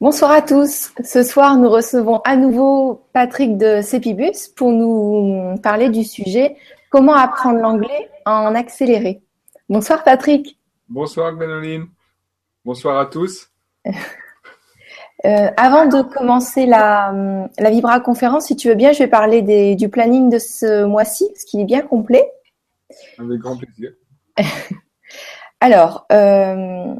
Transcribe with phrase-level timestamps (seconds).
[0.00, 0.92] Bonsoir à tous.
[1.02, 6.56] Ce soir, nous recevons à nouveau Patrick de Cepibus pour nous parler du sujet
[6.88, 9.22] Comment apprendre l'anglais en accéléré.
[9.68, 10.56] Bonsoir Patrick.
[10.88, 11.88] Bonsoir Gwénoline.
[12.64, 13.50] Bonsoir à tous.
[15.24, 17.12] Euh, avant de commencer la,
[17.58, 20.84] la Vibra conférence, si tu veux bien, je vais parler des, du planning de ce
[20.84, 22.30] mois-ci, parce qu'il est bien complet.
[23.18, 23.90] Avec grand plaisir.
[25.60, 26.94] Alors, euh,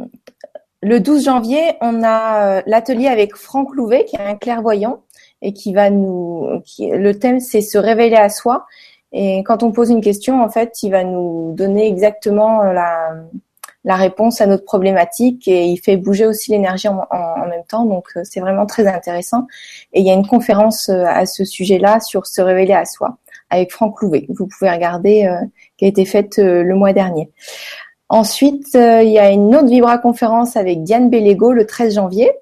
[0.82, 5.02] le 12 janvier, on a euh, l'atelier avec Franck Louvet, qui est un clairvoyant,
[5.42, 6.60] et qui va nous.
[6.64, 8.66] Qui, le thème, c'est se révéler à soi.
[9.12, 13.14] Et quand on pose une question, en fait, il va nous donner exactement la,
[13.84, 17.86] la réponse à notre problématique et il fait bouger aussi l'énergie en, même temps.
[17.86, 19.46] Donc, euh, c'est vraiment très intéressant.
[19.94, 23.18] Et il y a une conférence euh, à ce sujet-là sur se révéler à soi
[23.50, 24.26] avec Franck Louvet.
[24.28, 25.44] Vous pouvez regarder, euh,
[25.76, 27.30] qui a été faite euh, le mois dernier.
[28.08, 32.32] Ensuite, euh, il y a une autre Vibra conférence avec Diane Bellego le 13 janvier.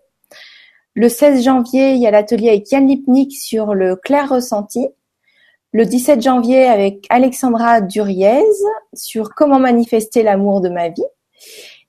[0.94, 4.88] Le 16 janvier, il y a l'atelier avec Yann Lipnik sur le clair ressenti.
[5.72, 8.44] Le 17 janvier avec Alexandra Duriez
[8.94, 11.04] sur comment manifester l'amour de ma vie.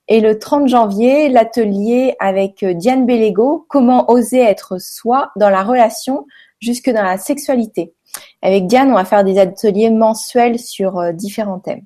[0.09, 6.25] Et le 30 janvier, l'atelier avec Diane Bellego, comment oser être soi dans la relation
[6.59, 7.93] jusque dans la sexualité.
[8.41, 11.85] Avec Diane, on va faire des ateliers mensuels sur euh, différents thèmes.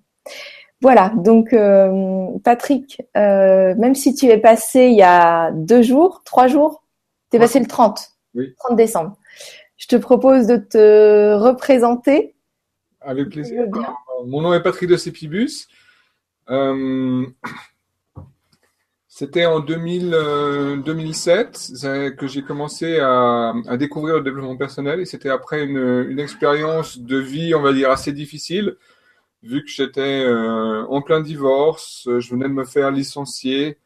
[0.81, 6.23] Voilà, donc euh, Patrick, euh, même si tu es passé il y a deux jours,
[6.25, 6.83] trois jours,
[7.29, 8.55] tu es passé le 30, oui.
[8.57, 9.17] 30 décembre.
[9.77, 12.35] Je te propose de te représenter.
[12.99, 13.65] Avec plaisir.
[14.25, 15.67] Mon nom est Patrick de Cepibus.
[16.49, 17.25] Euh,
[19.07, 21.73] C'était en 2000, euh, 2007
[22.17, 26.97] que j'ai commencé à, à, découvrir le développement personnel et c'était après une, une, expérience
[26.97, 28.77] de vie, on va dire, assez difficile,
[29.43, 33.77] vu que j'étais euh, en plein divorce, je venais de me faire licencier,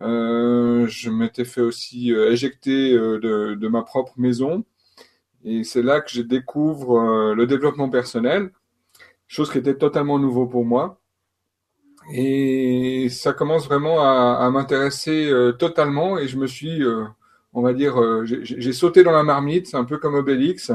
[0.00, 4.64] euh, je m'étais fait aussi euh, éjecter euh, de, de, ma propre maison
[5.44, 8.50] et c'est là que je découvre euh, le développement personnel,
[9.28, 11.00] chose qui était totalement nouveau pour moi.
[12.14, 17.04] Et ça commence vraiment à, à m'intéresser euh, totalement et je me suis, euh,
[17.52, 20.72] on va dire, euh, j'ai sauté dans la marmite, un peu comme Obélix,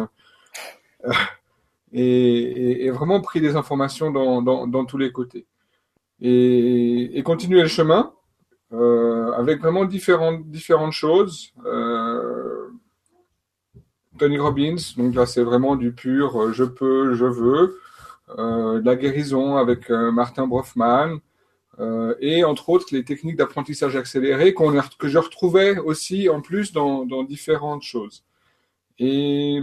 [1.94, 5.46] et, vraiment pris des informations dans, dans, tous les côtés.
[6.20, 8.14] Et, et, continuer le chemin
[8.72, 11.54] avec vraiment différentes, différentes choses.
[14.18, 17.80] Tony Robbins, donc là c'est vraiment du pur je peux, je veux
[18.38, 21.20] euh, la guérison avec euh, Martin Brofman,
[21.80, 27.06] euh, et entre autres les techniques d'apprentissage accéléré que je retrouvais aussi en plus dans,
[27.06, 28.26] dans différentes choses.
[29.00, 29.60] Et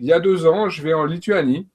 [0.00, 1.68] il y a deux ans, je vais en Lituanie,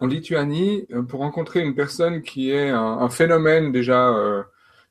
[0.00, 4.42] en Lituanie, pour rencontrer une personne qui est un, phénomène déjà euh,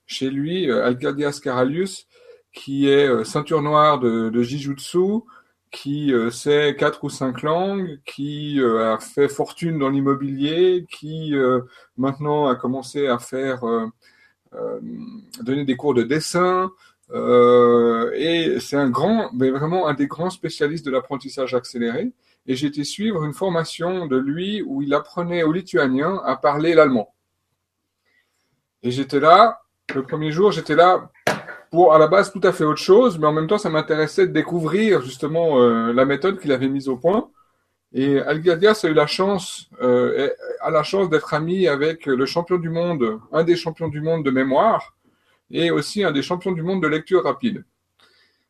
[0.08, 2.08] chez lui, Algardias Karalius,
[2.54, 5.24] qui est ceinture noire de, de Jijutsu,
[5.74, 11.36] qui euh, sait quatre ou cinq langues, qui euh, a fait fortune dans l'immobilier, qui
[11.36, 11.62] euh,
[11.98, 13.88] maintenant a commencé à faire euh,
[14.54, 14.80] euh,
[15.42, 16.72] donner des cours de dessin.
[17.12, 22.12] Et c'est un grand, mais vraiment un des grands spécialistes de l'apprentissage accéléré.
[22.46, 26.74] Et j'ai été suivre une formation de lui où il apprenait aux Lituaniens à parler
[26.74, 27.14] l'allemand.
[28.82, 29.62] Et j'étais là,
[29.96, 31.10] le premier jour, j'étais là
[31.72, 34.28] pour à la base tout à fait autre chose, mais en même temps, ça m'intéressait
[34.28, 37.30] de découvrir justement euh, la méthode qu'il avait mise au point.
[37.94, 42.58] Et Algadias a eu la chance, euh, a la chance d'être ami avec le champion
[42.58, 44.94] du monde, un des champions du monde de mémoire,
[45.54, 47.64] et aussi un des champions du monde de lecture rapide.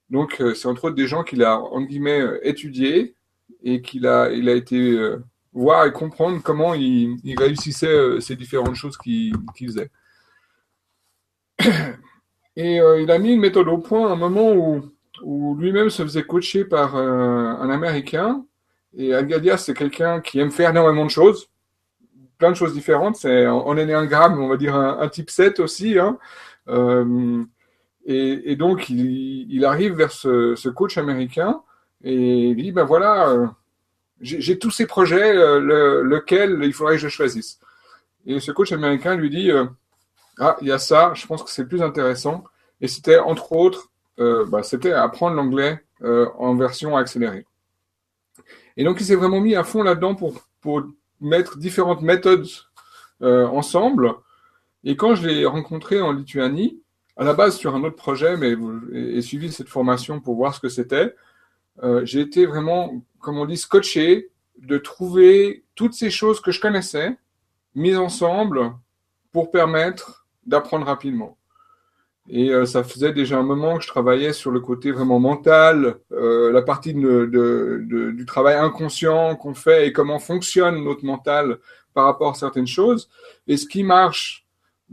[0.09, 3.15] Donc, euh, c'est entre autres des gens qu'il a, en guillemets, étudié
[3.63, 8.35] et qu'il a, il a été euh, voir et comprendre comment il, réussissait euh, ces
[8.35, 9.89] différentes choses qu'il qu faisait.
[12.55, 14.91] Et euh, il a mis une méthode au point à un moment où,
[15.57, 18.45] lui-même se faisait coacher par euh, un Américain.
[18.95, 21.49] Et Algadias, c'est quelqu'un qui aime faire énormément de choses,
[22.37, 23.15] plein de choses différentes.
[23.15, 25.97] C'est en énéagramme, on va dire un, un type 7 aussi.
[25.97, 26.19] Hein.
[26.69, 27.43] Euh,
[28.05, 31.61] et, donc, il, arrive vers ce, coach américain
[32.03, 33.47] et il dit, ben voilà, euh,
[34.21, 37.59] j'ai tous ces projets, euh, le, lequel il faudrait que je choisisse.
[38.25, 39.51] Et ce coach américain lui dit,
[40.39, 42.43] ah, il y a ça, je pense que c'est plus intéressant.
[42.81, 47.45] Et c'était entre autres, bah, c'était apprendre l'anglais en version accélérée.
[48.75, 50.41] Et donc il s'est vraiment mis à fond là-dedans pour,
[51.21, 52.47] mettre différentes méthodes
[53.21, 54.13] ensemble.
[54.83, 56.81] Et quand je l'ai rencontré en Lituanie,
[57.15, 58.55] à la base sur un autre projet, mais
[58.93, 61.15] et, suivi cette formation pour voir ce que c'était,
[61.83, 66.61] euh, j'ai été vraiment, comme on dit, scotché de trouver toutes ces choses que je
[66.61, 67.17] connaissais
[67.75, 68.73] mises ensemble
[69.31, 71.37] pour permettre d'apprendre rapidement.
[72.29, 75.97] Et euh, ça faisait déjà un moment que je travaillais sur le côté vraiment mental,
[76.13, 81.03] euh, la partie de, de, de, du travail inconscient qu'on fait et comment fonctionne notre
[81.03, 81.59] mental
[81.93, 83.09] par rapport à certaines choses.
[83.47, 84.42] Et ce qui marche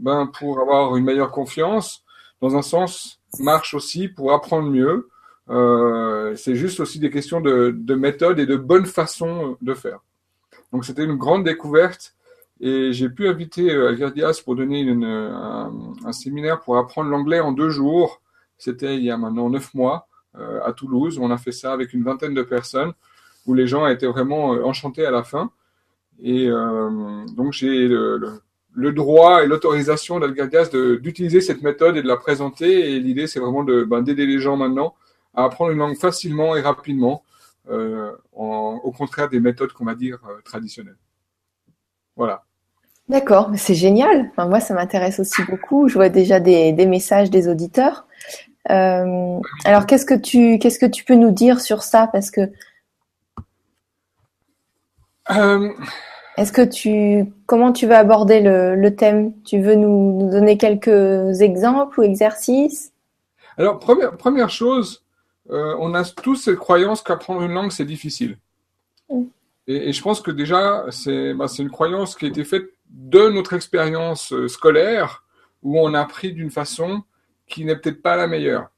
[0.01, 2.03] ben, pour avoir une meilleure confiance,
[2.41, 5.09] dans un sens, marche aussi pour apprendre mieux.
[5.49, 9.99] Euh, c'est juste aussi des questions de, de méthode et de bonne façon de faire.
[10.71, 12.15] Donc c'était une grande découverte
[12.59, 15.71] et j'ai pu inviter euh, Algardias pour donner une, un,
[16.05, 18.21] un, séminaire pour apprendre l'anglais en deux jours.
[18.57, 20.07] C'était il y a maintenant neuf mois
[20.37, 21.19] euh, à Toulouse.
[21.19, 22.93] On a fait ça avec une vingtaine de personnes
[23.45, 25.51] où les gens étaient vraiment euh, enchantés à la fin.
[26.19, 28.41] Et euh, donc j'ai le, le,
[28.73, 30.69] le, droit et l'autorisation d'Algardias
[31.01, 32.91] d'utiliser cette méthode et de la présenter.
[32.91, 34.95] Et l'idée, c'est vraiment de ben, d'aider les gens maintenant
[35.33, 37.23] à apprendre une langue facilement et rapidement,
[37.69, 40.97] euh, en, au contraire des méthodes qu'on va dire traditionnelles.
[42.15, 42.43] Voilà.
[43.07, 44.29] D'accord, c'est génial.
[44.31, 45.89] Enfin, moi, ça m'intéresse aussi beaucoup.
[45.89, 48.07] Je vois déjà des, des messages des auditeurs.
[48.69, 52.07] Euh, alors, qu'est-ce que tu qu'est-ce que tu peux nous dire sur ça?
[52.07, 52.41] Parce que
[55.31, 55.73] euh...
[56.37, 59.33] est-ce que tu comment tu vas aborder le, le thème?
[59.43, 62.93] Tu veux nous, nous, donner quelques exemples ou exercices?
[63.57, 65.03] Alors, première première chose,
[65.49, 68.37] euh, on a tous cette croyance qu'apprendre une langue c'est difficile.
[69.67, 73.29] Et, et, je pense que déjà, c'est bah, une croyance qui a été faite de
[73.29, 75.23] notre expérience euh, scolaire
[75.61, 77.03] où on a appris d'une façon
[77.47, 78.71] qui n'est peut-être pas la meilleure.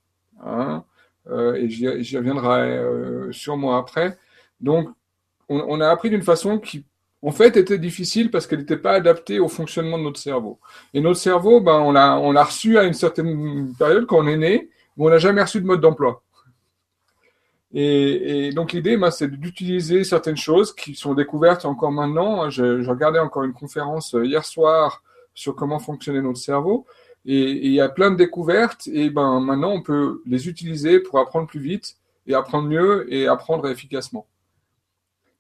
[0.44, 0.84] Hein
[1.30, 4.18] euh, et j'y reviendrai euh, sûrement après.
[4.60, 4.90] Donc,
[5.50, 6.86] on, on a appris d'une façon qui,
[7.24, 10.60] en fait, était difficile parce qu'elle n'était pas adaptée au fonctionnement de notre cerveau.
[10.94, 14.28] Et notre cerveau, ben, on l'a on l'a reçu à une certaine période quand on
[14.28, 16.22] est né, mais on n'a jamais reçu de mode d'emploi.
[17.76, 22.50] Et, donc l'idée, bah, c'est d'utiliser certaines choses qui sont découvertes encore maintenant.
[22.50, 25.02] Je, je, regardais encore une conférence euh, hier soir
[25.34, 26.86] sur comment fonctionnait notre cerveau.
[27.26, 28.88] Et, il y a plein de découvertes.
[28.88, 31.96] Et ben maintenant, on peut les utiliser pour apprendre plus vite
[32.28, 34.28] et apprendre mieux et apprendre efficacement.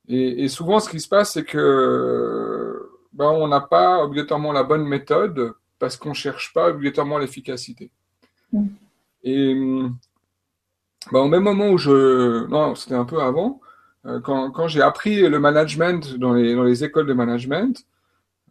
[0.07, 4.63] Et, et souvent, ce qui se passe, c'est que ben, on n'a pas obligatoirement la
[4.63, 7.89] bonne méthode parce qu'on cherche pas obligatoirement l'efficacité.
[8.51, 8.65] Mmh.
[9.23, 9.55] Et
[11.11, 12.47] bah, au même moment où je...
[12.47, 13.61] Non, c'était un peu avant.
[14.05, 17.85] Euh, quand, quand j'ai appris le management dans les, dans les écoles de management,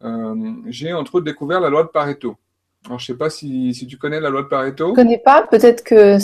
[0.02, 0.34] euh,
[0.66, 2.36] j'ai entre autres découvert la loi de Pareto.
[2.86, 4.88] Alors, je sais pas si, si tu connais la loi de Pareto.
[4.90, 5.46] Je connais pas.
[5.46, 6.18] Peut-être que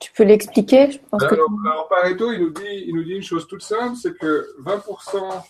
[0.00, 0.90] tu peux l'expliquer?
[0.90, 1.68] Je pense alors, que...
[1.68, 5.44] alors, Pareto, il nous, dit, il nous dit une chose toute simple, c'est que 20%...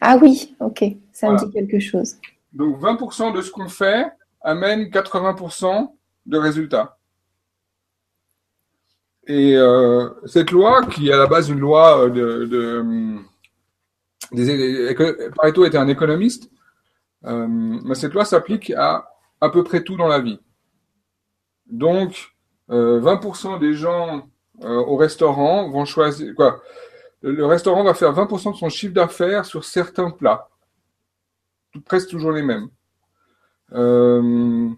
[0.00, 0.84] Ah oui, ok.
[1.12, 1.42] Ça voilà.
[1.42, 2.16] me dit quelque chose.
[2.52, 4.12] Donc 20% de ce qu'on fait
[4.42, 5.92] amène 80%
[6.26, 6.98] de résultats.
[9.26, 13.18] Et euh, cette loi, qui est à la base une loi de, de
[14.32, 14.94] des,
[15.36, 16.50] Pareto était un économiste,
[17.24, 19.08] euh, mais cette loi s'applique à
[19.40, 20.38] à peu près tout dans la vie.
[21.66, 22.31] Donc,
[22.70, 24.28] euh, 20% des gens
[24.62, 26.62] euh, au restaurant vont choisir quoi
[27.22, 30.48] le, restaurant va faire 20% de son chiffre d'affaires sur certains plats,
[31.84, 32.68] presque toujours les mêmes.
[33.72, 34.68] Euh,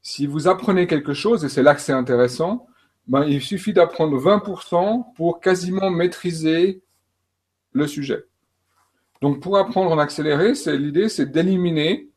[0.00, 2.66] si vous apprenez quelque chose, et c'est là que c'est intéressant,
[3.08, 6.82] ben, il suffit d'apprendre 20% pour quasiment maîtriser
[7.72, 8.24] le sujet.
[9.20, 12.08] Donc, pour apprendre en accéléré, l'idée, c'est d'éliminer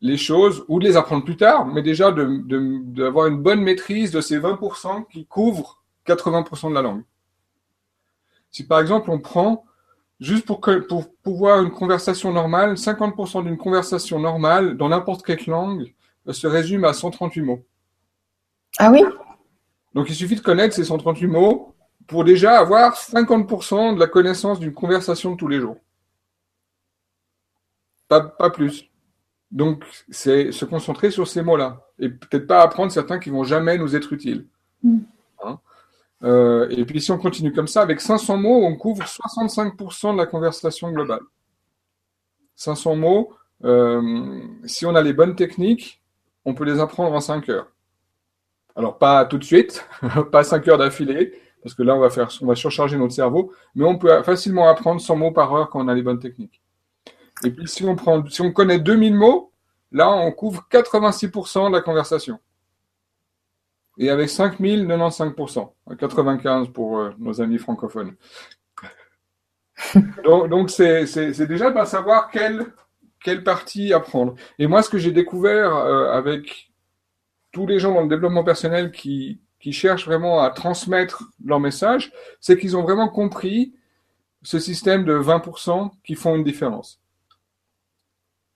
[0.00, 4.20] les choses ou de les apprendre plus tard, mais déjà d'avoir une bonne maîtrise de
[4.20, 7.04] ces 20% qui couvrent 80% de la langue.
[8.50, 9.64] Si par exemple on prend,
[10.20, 15.44] juste pour, que, pour pouvoir une conversation normale, 50% d'une conversation normale dans n'importe quelle
[15.46, 15.92] langue
[16.30, 17.64] se résume à 138 mots.
[18.78, 19.02] Ah oui?
[19.94, 21.74] Donc il suffit de connaître ces 138 mots
[22.06, 25.76] pour déjà avoir 50% de la connaissance d'une conversation de tous les jours.
[28.08, 28.90] Pas, pas plus.
[29.50, 33.78] Donc c'est se concentrer sur ces mots-là et peut-être pas apprendre certains qui vont jamais
[33.78, 34.46] nous être utiles.
[34.82, 34.98] Mm.
[35.44, 35.58] Hein
[36.24, 40.18] euh, et puis si on continue comme ça, avec 500 mots, on couvre 65% de
[40.18, 41.22] la conversation globale.
[42.56, 43.32] 500 mots,
[43.64, 46.02] euh, si on a les bonnes techniques,
[46.44, 47.70] on peut les apprendre en 5 heures.
[48.74, 49.86] Alors pas tout de suite,
[50.32, 53.52] pas 5 heures d'affilée, parce que là on va faire, on va surcharger notre cerveau,
[53.74, 56.62] mais on peut facilement apprendre 100 mots par heure quand on a les bonnes techniques.
[57.44, 59.52] Et puis si on prend, si on connaît 2000 mots,
[59.92, 62.38] là on couvre 86% de la conversation.
[63.98, 68.14] Et avec 5000, 95%, 95 pour euh, nos amis francophones.
[70.24, 72.66] donc c'est déjà de savoir quelle
[73.22, 74.34] quelle partie apprendre.
[74.58, 76.72] Et moi ce que j'ai découvert euh, avec
[77.52, 82.12] tous les gens dans le développement personnel qui, qui cherchent vraiment à transmettre leur message,
[82.40, 83.74] c'est qu'ils ont vraiment compris
[84.42, 87.00] ce système de 20% qui font une différence.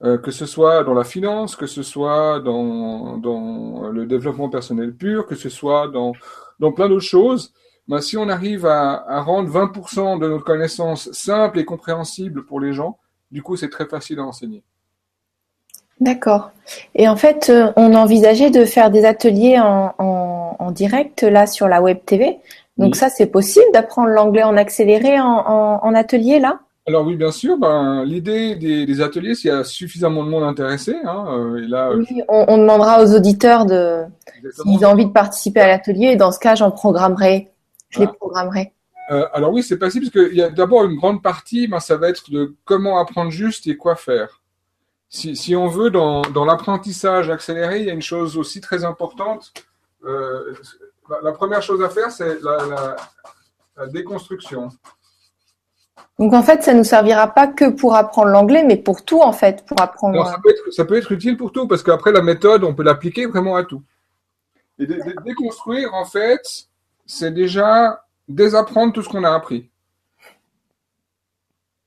[0.02, 4.94] Euh, que ce soit dans la finance, que ce soit dans, dans le développement personnel
[4.94, 6.12] pur, que ce soit dans,
[6.58, 7.52] dans plein d'autres choses.
[7.86, 12.60] Ben, si on arrive à, à rendre 20% de notre connaissance simple et compréhensible pour
[12.60, 12.98] les gens,
[13.30, 14.62] du coup, c'est très facile à enseigner.
[16.00, 16.50] D'accord.
[16.94, 21.46] Et en fait, euh, on envisageait de faire des ateliers en, en, en direct là
[21.46, 22.38] sur la web TV.
[22.78, 22.98] Donc Oui.
[22.98, 26.60] ça, c'est possible d'apprendre l'anglais en accéléré en, en, en atelier là?
[26.86, 30.44] Alors oui, bien sûr, ben, l'idée des, des ateliers, s'il y a suffisamment de monde
[30.44, 34.02] intéressé, hein, euh, et là, Oui, on, on demandera aux auditeurs de
[34.52, 36.06] s'ils ont envie de participer à l'atelier.
[36.06, 37.50] Et dans ce cas, j'en programmerai.
[37.90, 38.72] Je les programmerai.
[39.10, 41.96] Euh, alors oui, c'est possible parce qu'il y a d'abord une grande partie, ben, ça
[41.96, 44.40] va être de comment apprendre juste et quoi faire.
[45.08, 48.84] Si, si on veut, dans, dans l'apprentissage accéléré, il y a une chose aussi très
[48.84, 49.52] importante.
[50.04, 50.54] Euh,
[51.10, 52.96] la, la première chose à faire, c'est la, la,
[53.76, 54.68] la déconstruction.
[56.20, 59.32] Donc en fait, ça nous servira pas que pour apprendre l'anglais, mais pour tout en
[59.32, 60.14] fait, pour apprendre.
[60.16, 62.74] Alors, ça, peut être, ça peut être utile pour tout, parce qu'après, la méthode, on
[62.74, 63.82] peut l'appliquer vraiment à tout.
[64.78, 66.66] Et dé- dé- déconstruire, en fait,
[67.06, 69.70] c'est déjà désapprendre tout ce qu'on a appris.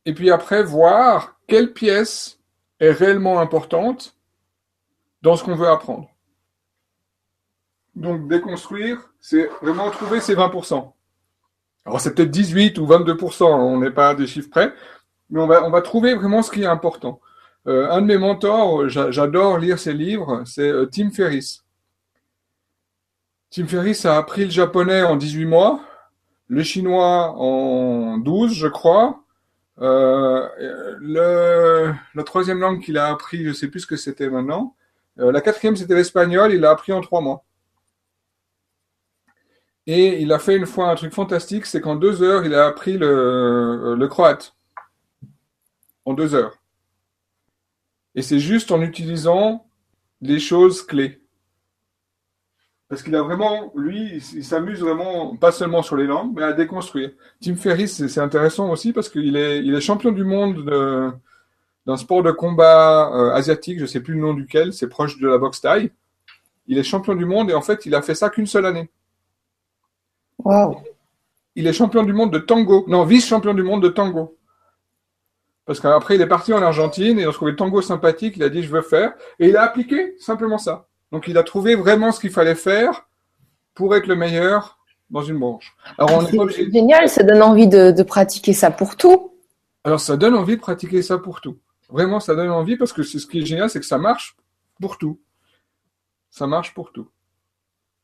[0.06, 2.40] Et puis après, voir quelle pièce
[2.80, 4.18] est réellement importante
[5.22, 6.10] dans ce qu'on veut apprendre.
[7.96, 10.92] Donc, déconstruire, c'est vraiment trouver ces 20%.
[11.86, 14.74] Alors, c'est peut-être 18 ou 22%, on n'est pas à des chiffres près,
[15.30, 17.20] mais on va, on va trouver vraiment ce qui est important.
[17.68, 21.64] Euh, un de mes mentors, j'a- j'adore lire ses livres, c'est euh, Tim Ferriss.
[23.52, 25.82] Tim Ferriss a appris le japonais en 18 mois,
[26.48, 29.20] le chinois en 12, je crois.
[29.82, 30.48] Euh,
[31.00, 34.76] le, la troisième langue qu'il a appris, je sais plus ce que c'était maintenant.
[35.20, 37.44] Euh, la quatrième, c'était l'espagnol, il l'a appris en trois mois.
[39.88, 42.66] Et il a fait une fois un truc fantastique, c'est qu'en deux heures, il a
[42.68, 44.56] appris le, le croate.
[46.06, 46.58] En deux heures.
[48.16, 49.66] Et c'est juste en utilisant
[50.22, 51.20] les choses clés.
[52.90, 56.54] Parce qu'il a vraiment, lui, il s'amuse vraiment, pas seulement sur les langues, mais à
[56.54, 57.12] déconstruire.
[57.42, 61.12] Tim Ferriss, c'est intéressant aussi parce qu'il est, champion du monde de-
[61.88, 65.28] d'un sport de combat euh, asiatique, je sais plus le nom duquel, c'est proche de
[65.28, 65.92] la boxe thaï.
[66.68, 68.90] Il est champion du monde et en fait, il a fait ça qu'une seule année.
[71.56, 72.86] Il est champion du monde de tango.
[72.88, 74.38] Non, vice-champion du monde de tango.
[75.66, 78.36] Parce qu'après, il est parti en Argentine et il a trouvé le tango sympathique.
[78.38, 79.14] Il a dit, je veux faire.
[79.40, 80.88] Et il a appliqué simplement ça.
[81.12, 83.08] Donc, il a trouvé vraiment ce qu'il fallait faire
[83.74, 85.76] pour être le meilleur dans une branche.
[85.98, 86.66] Alors, obligé.
[86.66, 89.32] C'est génial, ça donne envie de, de pratiquer ça pour tout.
[89.84, 91.60] Alors, ça donne envie de pratiquer ça pour tout.
[91.90, 94.36] Vraiment, ça donne envie parce que c'est ce qui est génial, c'est que ça marche
[94.82, 95.20] pour tout.
[96.32, 97.08] Ça marche pour tout.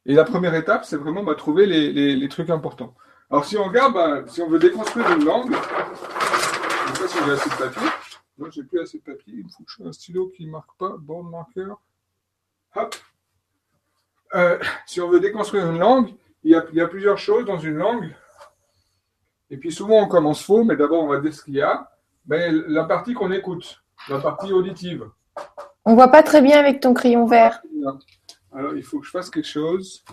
[0.05, 2.95] Et la première étape, c'est vraiment bah, trouver les, les, les trucs importants.
[3.29, 7.17] Alors, si on regarde, bah, si on veut déconstruire une langue, je sais pas si
[7.25, 7.87] j'ai assez de papier.
[8.37, 9.33] Moi, j'ai plus assez de papier.
[9.37, 11.73] Il me faut que je fasse un stylo qui ne marque pas, board marker.
[12.75, 12.95] Hop.
[14.35, 16.13] Euh, si on veut déconstruire une langue,
[16.43, 18.15] il y, a, il y a plusieurs choses dans une langue.
[19.49, 21.89] Et puis souvent on commence faux, mais d'abord on va dire ce qu'il y a.
[22.25, 25.09] Ben, la partie qu'on écoute, la partie auditive.
[25.83, 27.61] On voit pas très bien avec ton crayon vert.
[28.53, 30.03] Alors il faut que je fasse quelque chose.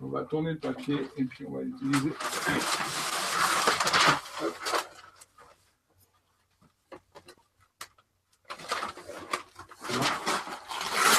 [0.00, 2.10] On va tourner le papier et puis on va l'utiliser.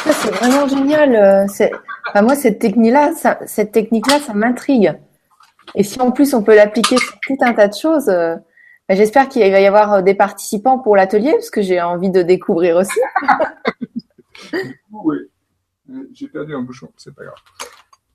[0.06, 1.16] C'est vraiment génial.
[1.16, 1.46] euh,
[2.10, 4.94] Enfin, moi, cette technique-là, ça, cette technique-là, ça m'intrigue.
[5.76, 8.36] Et si en plus on peut l'appliquer sur tout un tas de choses, euh,
[8.88, 12.10] ben, j'espère qu'il va y avoir euh, des participants pour l'atelier, parce que j'ai envie
[12.10, 13.00] de découvrir aussi.
[14.92, 15.18] Oui.
[16.14, 17.38] J'ai perdu un bouchon, c'est pas grave.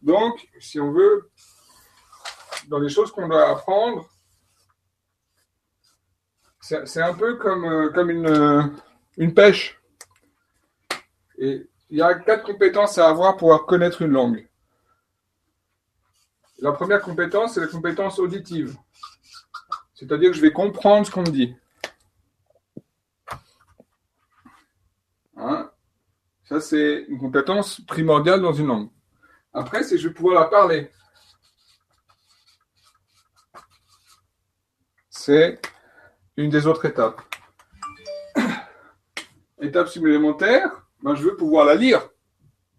[0.02, 1.30] Donc, si on veut,
[2.68, 4.08] dans les choses qu'on doit apprendre,
[6.60, 8.62] c'est c'est un peu comme, euh, comme une, euh,
[9.16, 9.80] une pêche.
[11.38, 14.48] Et il y a quatre compétences à avoir pour connaître une langue.
[16.58, 18.76] La première compétence, c'est la compétence auditive.
[19.94, 21.54] C'est-à-dire que je vais comprendre ce qu'on me dit.
[25.36, 25.70] Hein
[26.44, 28.90] ça, c'est une compétence primordiale dans une langue.
[29.52, 30.90] Après, c'est je vais pouvoir la parler.
[35.08, 35.60] C'est
[36.36, 37.22] une des autres étapes.
[39.62, 40.70] Étape supplémentaire,
[41.02, 42.06] ben, je veux pouvoir la lire.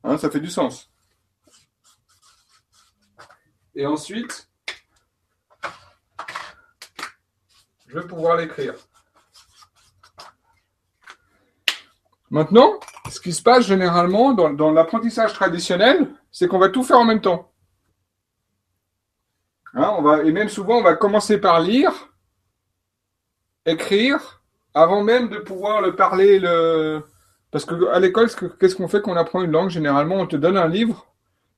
[0.04, 0.92] Hein, ça fait du sens.
[3.74, 4.48] Et ensuite,
[7.88, 8.76] je vais pouvoir l'écrire.
[12.36, 17.06] Maintenant, ce qui se passe généralement dans, l'apprentissage traditionnel, c'est qu'on va tout faire en
[17.06, 17.50] même temps.
[19.74, 21.94] Hein, on va, et même souvent, on va commencer par lire,
[23.66, 27.04] écrire, avant même de pouvoir le parler, le,
[27.52, 29.70] Parce qu'à l'école, qu'est-ce qu'on fait quand on apprend une langue?
[29.70, 31.08] Généralement, on te donne un livre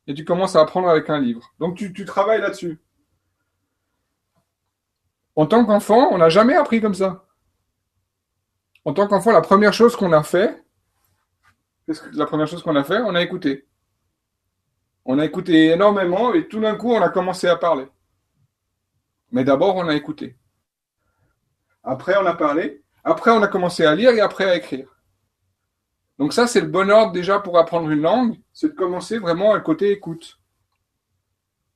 [0.05, 1.55] et tu commences à apprendre avec un livre.
[1.57, 2.79] Donc tu, tu travailles là-dessus.
[5.35, 7.25] En tant qu'enfant, on n'a jamais appris comme ça.
[8.85, 10.63] En tant qu'enfant, la première chose qu'on a fait,
[12.13, 13.67] la première chose qu'on a fait, on a écouté.
[15.05, 17.87] On a écouté énormément et tout d'un coup, on a commencé à parler.
[19.31, 20.37] Mais d'abord, on a écouté.
[21.83, 22.83] Après, on a parlé.
[23.03, 24.97] Après, on a commencé à lire et après à écrire.
[26.19, 29.53] Donc ça, c'est le bon ordre déjà pour apprendre une langue, c'est de commencer vraiment
[29.53, 30.39] à côté écoute.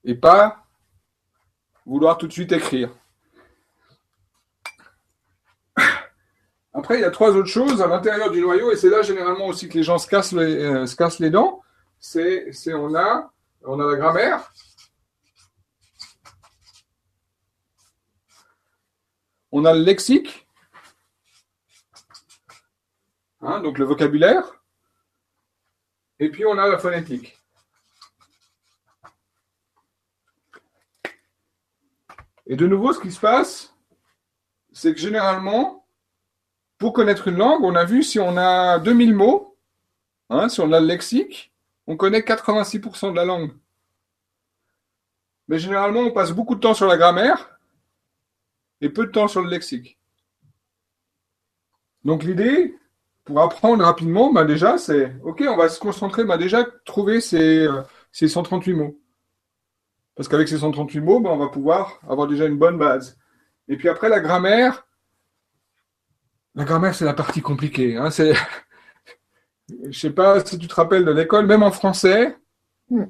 [0.04, 0.66] Et pas
[1.86, 2.90] vouloir tout de suite écrire.
[6.74, 9.48] Après, il y a trois autres choses à l'intérieur du noyau, et c'est là généralement
[9.48, 11.62] aussi que les gens se cassent les, euh, se cassent les dents.
[12.00, 13.32] C'est, on a,
[13.64, 14.52] on a la grammaire,
[19.52, 20.48] on a le lexique,
[23.42, 24.64] hein, donc le vocabulaire,
[26.20, 27.38] et puis on a la phonétique.
[32.48, 33.76] Et de nouveau, ce qui se passe,
[34.72, 35.81] c'est que généralement,
[36.82, 39.56] pour connaître une langue, on a vu si on a 2000 mots,
[40.32, 41.54] hein, si on a le lexique,
[41.86, 43.52] on connaît 86% de la langue.
[45.48, 47.60] Mais généralement, on passe beaucoup de temps sur la grammaire
[48.82, 50.00] et peu de temps sur le lexique.
[52.04, 52.76] Donc l'idée,
[53.26, 57.68] pour apprendre rapidement, bah déjà, c'est OK, on va se concentrer, bah déjà, trouver ces,
[58.12, 59.00] 138 euh, mots.
[60.16, 63.20] Parce qu'avec ces 138 mots, bah, on va pouvoir avoir déjà une bonne base.
[63.68, 64.88] Et puis après, la grammaire,
[66.56, 67.98] la grammaire, c'est la partie compliquée.
[67.98, 68.34] Hein, c'est...
[69.90, 72.38] Je sais pas si tu te rappelles de l'école, même en français.
[72.90, 73.06] Hmm.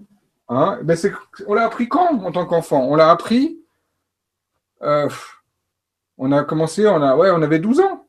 [0.50, 1.12] Hein, ben c'est...
[1.48, 2.86] On l'a appris quand en tant qu'enfant?
[2.88, 3.60] On l'a appris.
[4.84, 5.10] Euh,
[6.18, 8.06] on a commencé, on, a, ouais, on avait 12 ans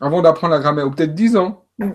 [0.00, 1.66] avant d'apprendre la grammaire, ou peut-être 10 ans.
[1.78, 1.92] Hmm.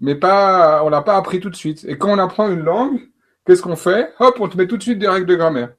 [0.00, 1.84] Mais pas, on l'a pas appris tout de suite.
[1.84, 3.00] Et quand on apprend une langue,
[3.46, 4.12] qu'est-ce qu'on fait?
[4.18, 5.74] Hop, on te met tout de suite des règles de grammaire.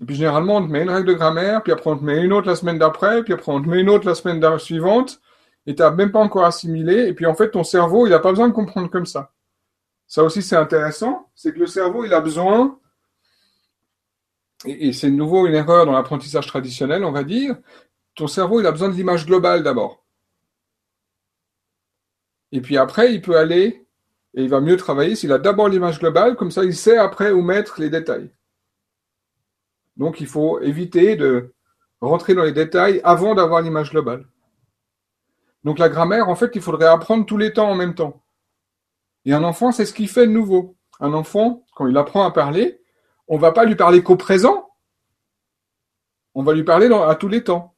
[0.00, 2.22] Et puis généralement, on te met une règle de grammaire, puis après on te met
[2.22, 5.20] une autre la semaine d'après, puis après on te met une autre la semaine suivante,
[5.66, 8.18] et tu n'as même pas encore assimilé, et puis en fait ton cerveau, il n'a
[8.18, 9.32] pas besoin de comprendre comme ça.
[10.06, 12.78] Ça aussi c'est intéressant, c'est que le cerveau, il a besoin,
[14.66, 17.56] et, c'est de nouveau une erreur dans l'apprentissage traditionnel, on va dire,
[18.14, 20.04] ton cerveau, il a besoin de l'image globale d'abord.
[22.52, 23.86] Et puis après, il peut aller,
[24.34, 27.30] et il va mieux travailler s'il a d'abord l'image globale, comme ça il sait après
[27.30, 28.30] où mettre les détails.
[29.96, 31.54] Donc il faut éviter de
[32.00, 34.26] rentrer dans les détails avant d'avoir l'image globale.
[35.64, 38.22] Donc la grammaire, en fait, il faudrait apprendre tous les temps en même temps.
[39.24, 40.76] Et un enfant, c'est ce qu'il fait de nouveau.
[41.00, 42.80] Un enfant, quand il apprend à parler,
[43.26, 44.68] on ne va pas lui parler qu'au présent,
[46.34, 47.74] on va lui parler à tous les temps.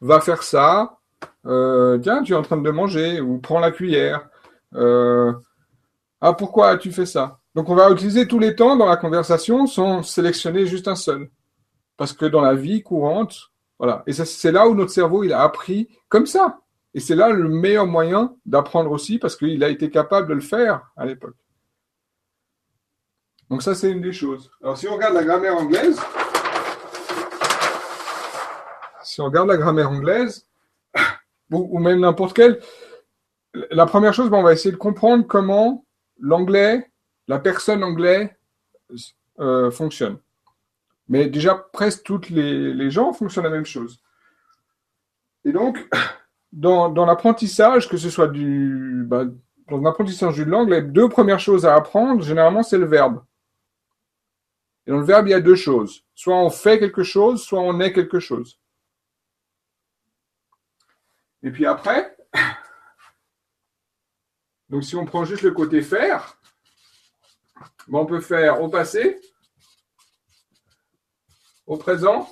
[0.00, 1.00] Va faire ça,
[1.46, 4.28] euh, tiens, tu es en train de manger, ou prends la cuillère.
[4.74, 5.32] Euh,
[6.20, 7.39] ah, pourquoi as-tu fait ça?
[7.54, 11.30] Donc on va utiliser tous les temps dans la conversation sans sélectionner juste un seul.
[11.96, 14.02] Parce que dans la vie courante, voilà.
[14.06, 16.60] Et c'est là où notre cerveau, il a appris comme ça.
[16.94, 20.40] Et c'est là le meilleur moyen d'apprendre aussi parce qu'il a été capable de le
[20.40, 21.36] faire à l'époque.
[23.48, 24.50] Donc ça, c'est une des choses.
[24.62, 26.00] Alors si on regarde la grammaire anglaise,
[29.02, 30.46] si on regarde la grammaire anglaise,
[31.50, 32.60] ou, même n'importe quelle,
[33.70, 35.84] la première chose, ben, on va essayer de comprendre comment
[36.20, 36.89] l'anglais
[37.30, 38.28] la personne anglaise
[39.38, 40.18] euh, fonctionne.
[41.06, 44.02] Mais déjà, presque toutes les, gens fonctionnent la même chose.
[45.44, 45.78] Et donc,
[46.52, 49.26] dans, l'apprentissage, que ce soit du, bah,
[49.68, 53.22] dans l'apprentissage d'une langue, les deux premières choses à apprendre, généralement, c'est le verbe.
[54.84, 56.04] Et dans le verbe, il y a deux choses.
[56.16, 58.58] Soit on fait quelque chose, soit on est quelque chose.
[61.44, 62.16] Et puis après,
[64.68, 66.39] donc si on prend juste le côté faire,
[67.98, 69.20] on peut faire au passé,
[71.66, 72.28] au présent,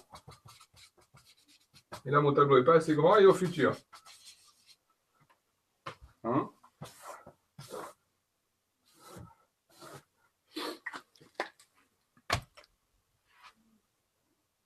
[2.05, 3.77] et là mon tableau n'est pas assez grand, et au futur.
[6.25, 6.49] Hein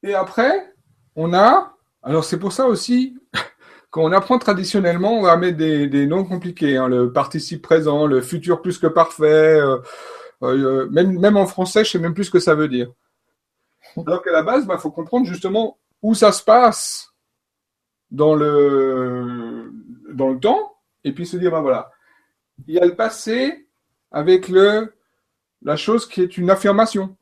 [0.03, 0.75] et après,
[1.17, 3.19] on a, alors c'est pour ça aussi,
[3.91, 8.21] quand on apprend traditionnellement, on va mettre des, noms compliqués, hein, le participe présent, le
[8.21, 9.79] futur plus que parfait, euh,
[10.43, 12.93] euh, même, même en français, je sais même plus ce que ça veut dire.
[14.07, 17.13] Alors qu'à la base, il bah, faut comprendre justement où ça se passe
[18.11, 19.73] dans le,
[20.13, 21.91] dans le temps, et puis se dire, ben voilà,
[22.67, 23.69] il y a le passé
[24.11, 24.95] avec le,
[25.63, 27.17] la chose qui est une affirmation.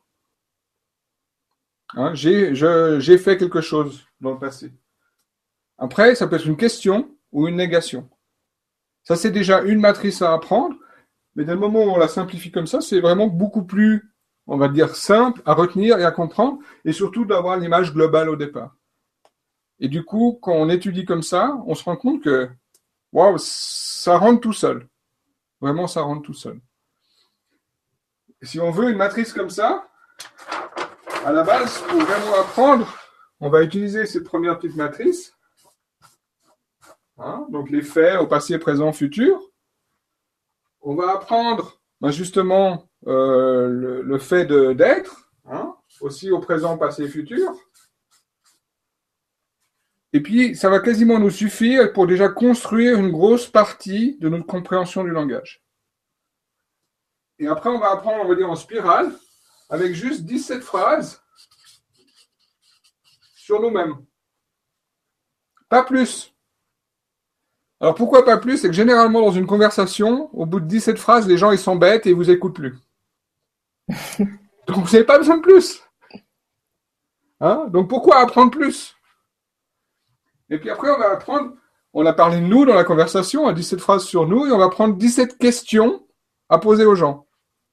[1.95, 4.73] Hein, j'ai fait quelque chose dans le passé.
[5.77, 8.09] Après, ça peut être une question ou une négation.
[9.03, 10.75] Ça, c'est déjà une matrice à apprendre,
[11.35, 14.11] mais dès le moment où on la simplifie comme ça, c'est vraiment beaucoup plus,
[14.47, 18.35] on va dire, simple à retenir et à comprendre, et surtout d'avoir l'image globale au
[18.35, 18.75] départ.
[19.79, 22.49] Et du coup, quand on étudie comme ça, on se rend compte que,
[23.11, 24.87] waouh, ça rentre tout seul.
[25.59, 26.59] Vraiment, ça rentre tout seul.
[28.41, 29.87] si on veut une matrice comme ça,
[31.25, 32.97] à la base, pour vraiment apprendre,
[33.39, 35.35] on va utiliser cette première petite matrice.
[37.17, 39.50] Hein, donc les faits au passé, présent, futur.
[40.81, 43.67] On va apprendre ben, justement euh,
[44.03, 47.53] le, fait d'être, hein, aussi au présent, passé, futur.
[50.13, 54.45] Et puis, ça va quasiment nous suffire pour déjà construire une grosse partie de notre
[54.45, 55.63] compréhension du langage.
[57.39, 59.13] Et après, on va apprendre, on va dire, en spirale,
[59.69, 61.23] avec juste 17 phrases
[63.35, 64.05] sur nous-mêmes.
[65.69, 66.30] Pas plus.
[67.81, 68.59] Alors pourquoi pas plus?
[68.59, 72.05] C'est que généralement dans une conversation, au bout de 17 phrases, les gens ils s'embêtent
[72.05, 72.77] et ils vous écoutent plus.
[74.67, 75.81] Donc vous n'avez pas besoin de plus.
[77.39, 77.65] Hein?
[77.71, 78.95] Donc pourquoi apprendre plus?
[80.51, 81.53] Et puis après on va apprendre,
[81.93, 84.59] on a parlé de nous dans la conversation, à 17 phrases sur nous, et on
[84.59, 86.05] va prendre 17 questions
[86.49, 87.25] à poser aux gens.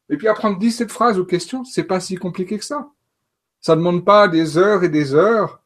[0.09, 2.88] Et puis apprendre 17 phrases ou questions, c'est pas si compliqué que ça.
[3.61, 5.62] Ça ne demande pas des heures et des heures.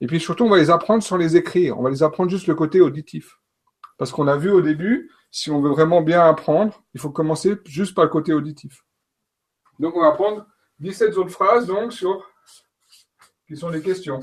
[0.00, 1.78] Et puis surtout, on va les apprendre sans les écrire.
[1.78, 3.38] On va les apprendre juste le côté auditif.
[3.96, 7.56] Parce qu'on a vu au début, si on veut vraiment bien apprendre, il faut commencer
[7.64, 8.84] juste par le côté auditif.
[9.78, 10.46] Donc on va apprendre
[10.80, 12.28] 17 autres phrases donc sur
[13.46, 14.20] qui sont les questions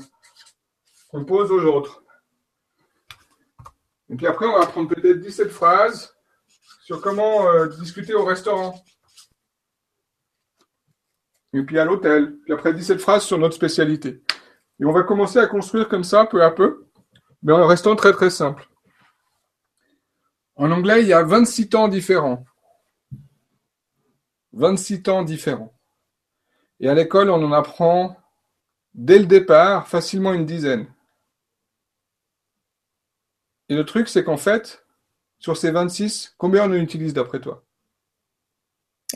[1.10, 2.02] qu'on pose aux autres.
[4.08, 6.14] Et puis après, on va apprendre peut-être 17 phrases
[6.82, 8.82] sur comment euh, discuter au restaurant.
[11.54, 12.38] Et puis à l'hôtel.
[12.44, 14.22] Puis après 17 phrases sur notre spécialité.
[14.82, 16.88] Et on va commencer à construire comme ça, peu à peu,
[17.44, 18.68] mais en restant très très simple.
[20.56, 22.44] En anglais, il y a 26 temps différents.
[24.54, 25.72] 26 temps différents.
[26.80, 28.16] Et à l'école, on en apprend
[28.92, 30.92] dès le départ facilement une dizaine.
[33.68, 34.84] Et le truc, c'est qu'en fait,
[35.38, 37.64] sur ces 26, combien on en utilise d'après toi?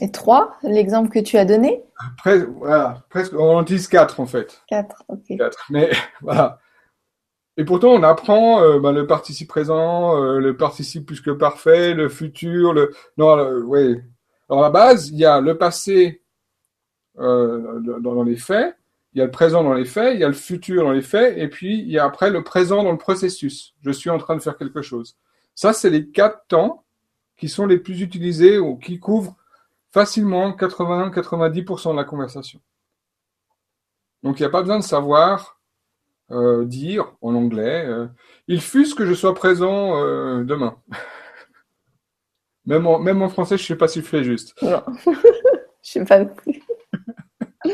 [0.01, 4.27] Et trois, l'exemple que tu as donné Après, voilà, presque, on en utilise quatre en
[4.27, 4.63] fait.
[4.69, 5.37] Quatre, ok.
[5.39, 6.59] Quatre, mais voilà.
[7.57, 11.95] Et pourtant, on apprend euh, ben, le participe présent, euh, le participe plus que parfait,
[11.95, 12.93] le futur, le.
[13.17, 13.99] Non, oui.
[14.51, 16.23] Alors, à la base, il y a le passé
[17.19, 18.77] euh, dans, dans, les faits,
[19.15, 21.01] il y a le présent dans les faits, il y a le futur dans les
[21.01, 23.75] faits, et puis il y a après le présent dans le processus.
[23.81, 25.17] Je suis en train de faire quelque chose.
[25.55, 26.85] Ça, c'est les quatre temps
[27.39, 29.37] qui sont les plus utilisés ou qui couvrent
[29.97, 32.61] facilement 80-90% de la conversation.
[34.23, 35.59] Donc il n'y a pas besoin de savoir
[36.31, 38.07] euh, dire en anglais euh,
[38.47, 40.77] il fût que je sois présent euh, demain.
[42.67, 44.55] même, en, même en français, je ne sais pas si je fais juste.
[44.61, 44.83] Non,
[45.83, 46.63] je sais pas plus.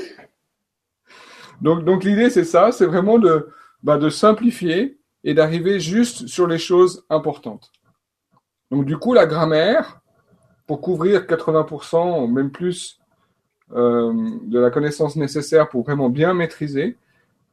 [1.61, 3.51] donc donc l'idée c'est ça, c'est vraiment de,
[3.83, 7.73] bah, de simplifier et d'arriver juste sur les choses importantes.
[8.71, 10.02] Donc du coup, la grammaire,
[10.73, 12.99] pour couvrir 80% ou même plus
[13.75, 16.97] euh, de la connaissance nécessaire pour vraiment bien maîtriser,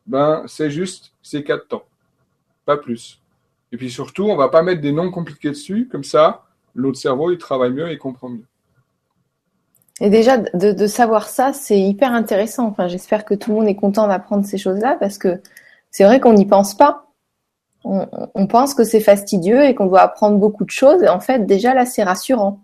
[0.07, 1.83] ben, c'est juste ces quatre temps,
[2.65, 3.21] pas plus.
[3.73, 7.29] Et puis surtout, on va pas mettre des noms compliqués dessus, comme ça, l'autre cerveau,
[7.29, 8.45] il travaille mieux et comprend mieux.
[9.99, 12.67] Et déjà, de, savoir ça, c'est hyper intéressant.
[12.67, 15.41] Enfin, j'espère que tout le monde est content d'apprendre ces choses-là, parce que
[15.91, 17.07] c'est vrai qu'on n'y pense pas.
[17.83, 21.03] On, on pense que c'est fastidieux et qu'on doit apprendre beaucoup de choses.
[21.03, 22.61] Et en fait, déjà là, c'est rassurant.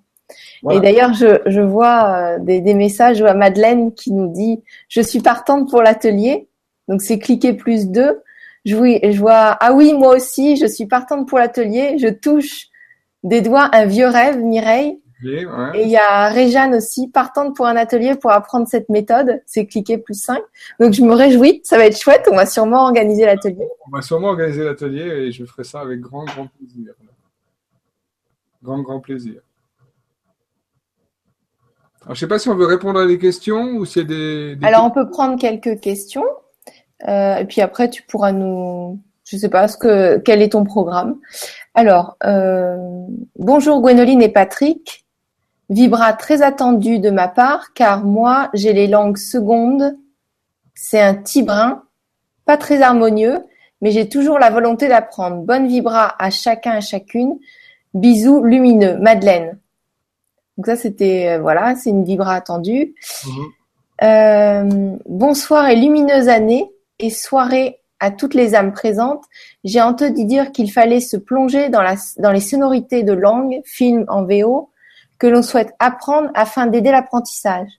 [0.71, 5.01] Et d'ailleurs, je, je vois euh, des, des, messages à Madeleine qui nous dit Je
[5.01, 6.47] suis partante pour l'atelier.
[6.87, 8.21] Donc, c'est cliquer plus deux.
[8.65, 11.97] Je, je vois Ah oui, moi aussi, je suis partante pour l'atelier.
[11.99, 12.69] Je touche
[13.23, 14.99] des doigts un vieux rêve, Mireille.
[15.23, 19.41] Et il y a Réjeanne aussi, partante pour un atelier pour apprendre cette méthode.
[19.45, 20.39] C'est cliquer plus 5.
[20.79, 21.61] Donc, je me réjouis.
[21.63, 22.27] Ça va être chouette.
[22.31, 23.67] On va sûrement organiser l'atelier.
[23.87, 26.93] On va sûrement organiser l'atelier et je ferai ça avec grand, grand plaisir.
[28.61, 29.41] Grand, grand plaisir.
[32.05, 34.05] Alors, je ne sais pas si on veut répondre à des questions ou s'il y
[34.05, 36.25] a des, Alors, on peut prendre quelques questions.
[37.07, 38.99] Euh, et puis après, tu pourras nous.
[39.23, 41.17] Je ne sais pas ce que quel est ton programme.
[41.73, 42.77] Alors, euh,
[43.39, 45.03] bonjour Gwénoline et Patrick.
[45.69, 49.97] Vibra très attendu de ma part, car moi, j'ai les langues secondes.
[50.75, 51.85] C'est un tibrin,
[52.45, 53.39] pas très harmonieux,
[53.81, 55.37] mais j'ai toujours la volonté d'apprendre.
[55.37, 57.39] Bonne vibra à chacun et chacune.
[57.95, 58.99] Bisous lumineux.
[58.99, 59.57] Madeleine.
[60.57, 62.95] Donc ça, c'était euh, voilà, c'est une vibra attendue.
[63.25, 63.45] Mhm.
[64.03, 69.23] Euh, bonsoir et lumineuse année et soirée à toutes les âmes présentes,
[69.63, 74.05] j'ai entendu dire qu'il fallait se plonger dans, la, dans les sonorités de langues, films
[74.09, 74.69] en VO,
[75.17, 77.69] que l'on souhaite apprendre afin d'aider l'apprentissage.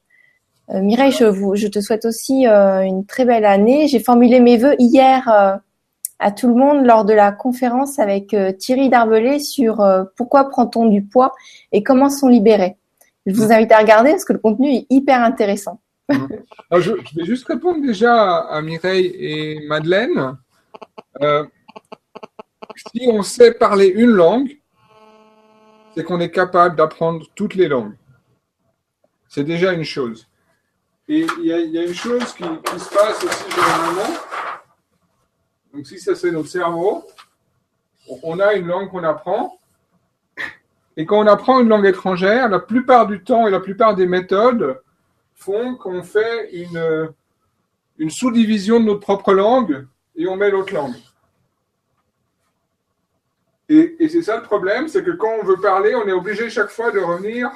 [0.70, 3.88] Euh, Mireille, je, vous, je te souhaite aussi euh, une très belle année.
[3.88, 5.60] J'ai formulé mes vœux hier
[6.18, 9.84] à tout le monde lors de la conférence avec euh, Thierry Darbelé sur
[10.16, 11.34] pourquoi prend-on du poids
[11.72, 12.76] et comment s'en libérer.
[13.26, 15.80] Je vous invite à regarder parce que le contenu est hyper intéressant.
[16.08, 20.36] Alors je, je, vais juste répondre déjà à Mireille et Madeleine.
[22.76, 24.56] si on sait parler une langue,
[25.96, 27.94] c'est qu'on est capable d'apprendre toutes les langues.
[29.28, 30.28] C'est déjà une chose.
[31.08, 34.14] Et il y, y, a une chose qui, qui, se passe aussi généralement.
[35.76, 37.04] Donc, si ça c'est notre cerveau,
[38.22, 39.58] on a une langue qu'on apprend.
[40.96, 44.06] Et quand on apprend une langue étrangère, la plupart du temps et la plupart des
[44.06, 44.80] méthodes
[45.34, 47.12] font qu'on fait une,
[47.98, 50.94] une sous-division de notre propre langue et on met l'autre langue.
[53.68, 56.70] Et, c'est ça le problème, c'est que quand on veut parler, on est obligé chaque
[56.70, 57.50] fois de revenir,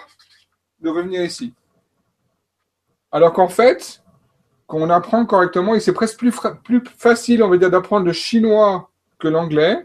[0.81, 1.55] de revenir ici.
[3.13, 4.00] Alors qu'en fait,
[4.71, 8.13] quand on apprend correctement, et c'est presque plus, plus facile, on va dire, d'apprendre le
[8.13, 9.85] chinois que l'anglais,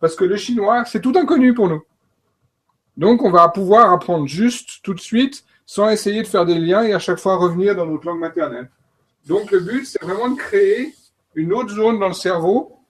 [0.00, 1.80] parce que le chinois, c'est tout inconnu pour nous.
[2.96, 6.82] Donc, on va pouvoir apprendre juste tout de suite, sans essayer de faire des liens
[6.82, 8.68] et à chaque fois revenir dans notre langue maternelle.
[9.28, 10.92] Donc, le but, c'est vraiment de créer
[11.36, 12.80] une autre zone dans le cerveau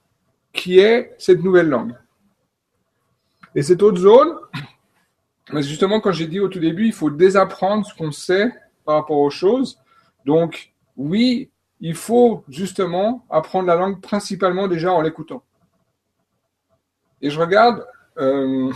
[0.55, 1.95] qui est cette nouvelle langue.
[3.55, 4.37] Et cette autre zone,
[5.57, 8.51] justement, quand j'ai dit au tout début, il faut désapprendre ce qu'on sait
[8.87, 9.79] par rapport aux choses.
[10.25, 15.43] Donc, oui, il faut justement apprendre la langue principalement déjà en l'écoutant.
[17.23, 17.87] Et je regarde,
[18.19, 18.73] euh,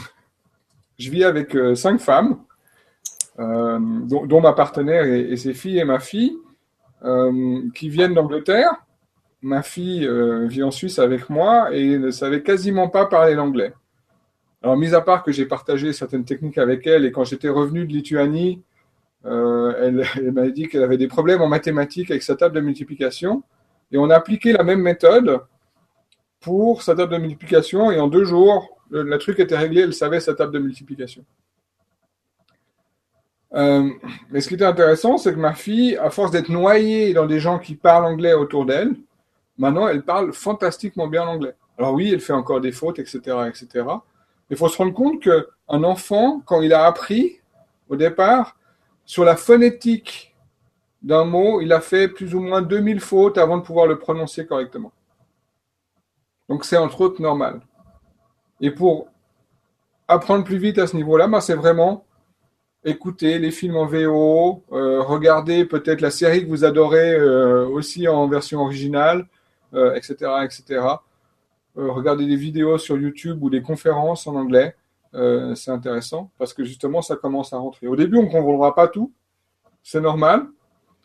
[0.99, 2.39] je vis avec euh, cinq femmes,
[3.39, 6.37] euh, dont, ma partenaire et, et, ses filles et ma fille,
[7.75, 8.71] qui viennent d'Angleterre.
[9.41, 10.07] Ma fille
[10.49, 13.73] vit en Suisse avec moi et ne savait quasiment pas parler l'anglais.
[14.63, 17.87] Alors, mis à part que j'ai partagé certaines techniques avec elle, et quand j'étais revenu
[17.87, 18.63] de Lituanie,
[19.27, 23.43] euh, elle, m'a dit qu'elle avait des problèmes en mathématiques avec sa table de multiplication,
[23.93, 25.41] et on a appliqué la même méthode
[26.41, 30.21] pour sa table de multiplication, et en deux jours, le, truc était réglé, elle savait
[30.21, 31.25] sa table de multiplication.
[33.53, 33.91] Euh,
[34.31, 37.41] mais ce qui était intéressant, c'est que ma fille, à force d'être noyée dans des
[37.41, 38.95] gens qui parlent anglais autour d'elle,
[39.59, 41.55] maintenant elle parle fantastiquement bien l'anglais.
[41.77, 43.87] Alors oui, elle fait encore des fautes, etc., etc.
[44.51, 47.41] Il faut se rendre compte qu'un enfant, quand il a appris
[47.89, 48.57] au départ,
[49.11, 50.37] sur la phonétique
[51.03, 54.47] d'un mot, il a fait plus ou moins 2000 fautes avant de pouvoir le prononcer
[54.47, 54.93] correctement.
[56.49, 57.61] Donc c'est entre autres normal.
[58.61, 59.09] Et pour
[60.07, 62.05] apprendre plus vite à ce niveau-là, ben c'est vraiment
[62.85, 68.07] écouter les films en VO, euh, regarder peut-être la série que vous adorez euh, aussi
[68.07, 69.27] en version originale,
[69.73, 70.87] etc., etc.
[71.77, 74.77] Euh, regarder des vidéos sur YouTube ou des conférences en anglais,
[75.15, 77.87] euh, c'est intéressant parce que justement ça commence à rentrer.
[77.87, 79.13] Au début, on ne comprendra pas tout,
[79.83, 80.47] c'est normal,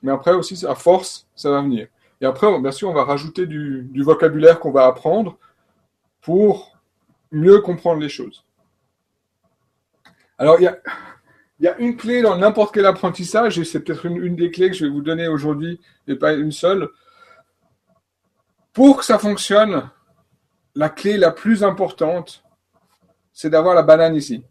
[0.04, 1.88] mais après aussi, à force, ça va venir.
[2.22, 5.38] Et après, bien sûr, on va rajouter du, vocabulaire qu'on va apprendre
[6.22, 6.78] pour
[7.32, 8.46] mieux comprendre les choses.
[10.38, 10.78] Alors, il y a,
[11.60, 14.52] il y a une clé dans n'importe quel apprentissage, et c'est peut-être une, une, des
[14.52, 16.90] clés que je vais vous donner aujourd'hui, et pas une seule.
[18.74, 19.90] Pour que ça fonctionne,
[20.76, 22.45] la clé la plus importante,
[23.36, 24.44] c'est d'avoir la banane ici,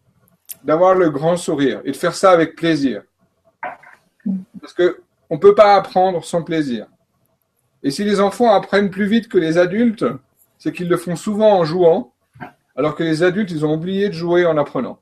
[0.62, 3.03] d'avoir le grand sourire et de faire ça avec plaisir.
[4.61, 6.87] Parce que on peut pas apprendre sans plaisir.
[7.83, 10.05] Et si les enfants apprennent plus vite que les adultes,
[10.59, 12.12] c'est qu'ils le font souvent en jouant,
[12.77, 15.01] alors que les adultes, ils ont oublié de jouer en apprenant.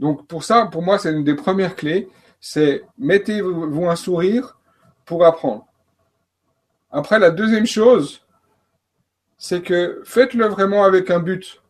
[0.00, 2.08] Donc pour ça, pour moi, c'est une des premières clés,
[2.40, 4.58] c'est mettez-vous un sourire
[5.04, 5.64] pour apprendre.
[6.90, 8.26] Après, la deuxième chose,
[9.36, 11.62] c'est que faites-le vraiment avec un but.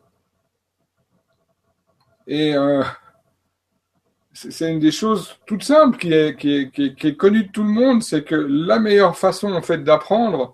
[2.28, 2.82] Et euh,
[4.34, 8.34] c'est une des choses toutes simples qui est, connue de tout le monde, c'est que
[8.34, 10.52] la meilleure façon en fait d'apprendre,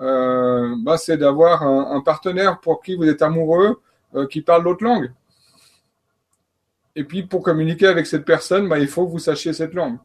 [0.00, 3.82] euh, bah, c'est d'avoir un, partenaire pour qui vous êtes amoureux,
[4.14, 5.12] euh, qui parle l'autre langue.
[6.94, 9.98] Et puis pour communiquer avec cette personne, bah, il faut que vous sachiez cette langue.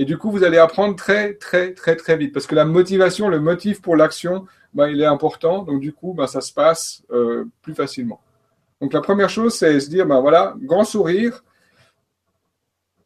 [0.00, 2.32] Et du coup, vous allez apprendre très, très, très, très vite.
[2.32, 5.64] Parce que la motivation, le motif pour l'action, bah, il est important.
[5.64, 7.02] Donc, du coup, ça se passe
[7.62, 8.20] plus facilement.
[8.80, 11.42] Donc, la première chose, c'est se dire, bah, voilà, grand sourire.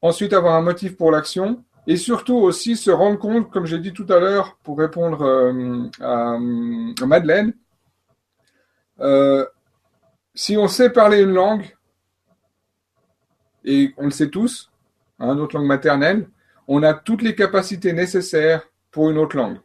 [0.00, 1.64] Ensuite, avoir un motif pour l'action.
[1.86, 5.88] Et surtout aussi se rendre compte, comme j'ai dit tout à l'heure, pour répondre euh,
[6.00, 7.54] à, à, Madeleine,
[9.00, 9.44] euh,
[10.34, 11.76] si on sait parler une langue,
[13.64, 14.70] et on le sait tous,
[15.18, 16.28] hein, notre langue maternelle,
[16.68, 19.58] on a toutes les capacités nécessaires pour une autre langue.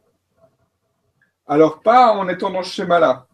[1.45, 3.27] Alors pas en étant dans ce schéma-là.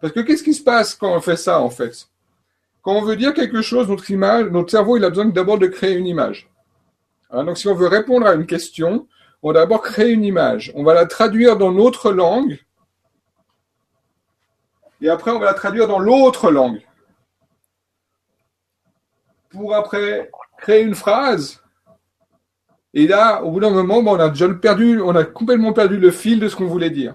[0.00, 2.08] Parce que qu'est-ce qui se passe quand on fait ça en fait?
[2.82, 5.66] Quand on veut dire quelque chose, notre image, notre cerveau, il a besoin d'abord de
[5.66, 6.48] créer une image.
[7.30, 9.06] Hein, donc si on veut répondre à une question,
[9.42, 10.72] on va d'abord créer une image.
[10.74, 12.58] On va la traduire dans notre langue.
[15.02, 16.82] Et après, on va la traduire dans l'autre langue.
[19.50, 21.62] Pour après créer une phrase.
[22.92, 26.10] Et là, au bout d'un moment, on a déjà perdu, on a complètement perdu le
[26.10, 27.14] fil de ce qu'on voulait dire.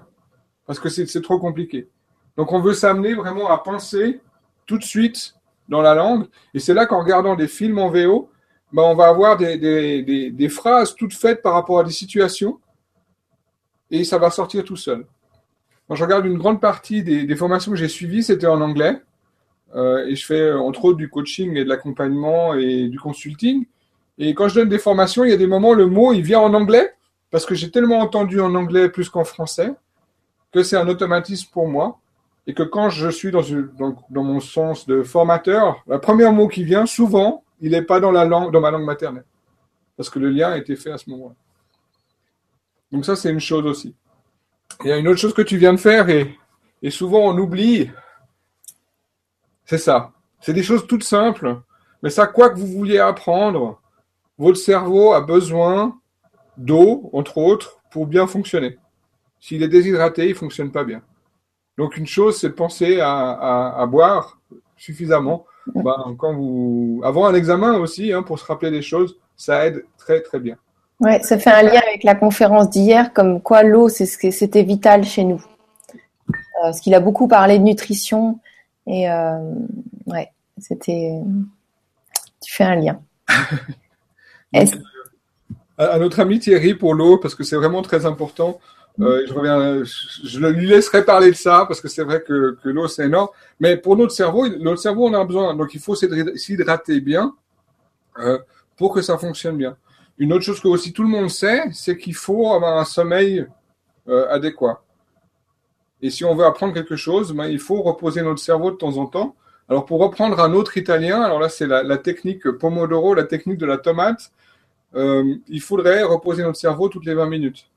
[0.66, 1.90] Parce que c'est trop compliqué.
[2.38, 4.20] Donc, on veut s'amener vraiment à penser
[4.66, 5.36] tout de suite
[5.70, 6.28] dans la langue.
[6.54, 8.30] Et c'est là qu'en regardant des films en VO,
[8.74, 12.60] ben, on va avoir des, phrases toutes faites par rapport à des situations
[13.90, 15.06] et ça va sortir tout seul.
[15.88, 19.02] Quand je regarde une grande partie des, formations que j'ai suivies, c'était en anglais.
[19.76, 23.66] Euh, et je fais entre autres du coaching et de l'accompagnement et du consulting.
[24.18, 26.40] Et quand je donne des formations, il y a des moments, le mot, il vient
[26.40, 26.94] en anglais,
[27.32, 29.74] parce que j'ai tellement entendu en anglais plus qu'en français,
[30.52, 32.00] que c'est un automatisme pour moi.
[32.48, 33.44] Et que quand je suis dans,
[34.10, 38.26] mon sens de formateur, le premier mot qui vient, souvent, il n'est pas dans ma
[38.26, 39.26] langue maternelle.
[39.98, 41.36] Parce que le lien a été fait à ce moment-là.
[42.92, 43.96] Donc ça, c'est une chose aussi.
[44.84, 46.38] Il y a une autre chose que tu viens de faire et,
[46.82, 47.90] et souvent on oublie.
[49.66, 50.12] C'est ça.
[50.40, 51.60] C'est des choses toutes simples.
[52.04, 53.82] Mais ça, quoi que vous vouliez apprendre,
[54.38, 55.98] votre cerveau a besoin
[56.58, 58.78] d'eau, entre autres, pour bien fonctionner.
[59.40, 61.02] S'il est déshydraté, il ne fonctionne pas bien.
[61.78, 64.40] Donc une chose, c'est de penser à, à boire
[64.78, 67.02] suffisamment bah, quand vous...
[67.04, 70.56] Avant un examen aussi, hein, pour se rappeler des choses, ça aide très très bien.
[71.00, 75.24] Ouais, ça fait un lien avec la conférence d'hier, comme quoi l'eau, c'était vital chez
[75.24, 75.44] nous.
[76.30, 78.40] Euh, parce qu'il a beaucoup parlé de nutrition
[78.88, 79.54] et euh,
[80.06, 81.12] ouais, c'était.
[82.42, 83.02] Tu fais un lien.
[85.78, 88.60] à notre ami Thierry pour l'eau, parce que c'est vraiment très important.
[89.02, 92.70] Euh, je reviens, je lui laisserai parler de ça parce que c'est vrai que, que
[92.70, 93.30] l'eau c'est énorme.
[93.60, 97.36] Mais pour notre cerveau, notre cerveau on a besoin, donc il faut s'hydrater bien
[98.20, 98.40] euh,
[98.78, 99.76] pour que ça fonctionne bien.
[100.18, 103.46] Une autre chose que aussi tout le monde sait, c'est qu'il faut avoir un sommeil
[104.08, 104.82] euh, adéquat.
[106.02, 108.98] Et si on veut apprendre quelque chose, ben, il faut reposer notre cerveau de temps
[108.98, 109.36] en temps.
[109.68, 113.58] Alors pour reprendre un autre italien, alors là c'est la, la, technique Pomodoro, la technique
[113.58, 114.32] de la tomate.
[114.96, 117.68] Euh, il faudrait reposer notre cerveau toutes les 20 minutes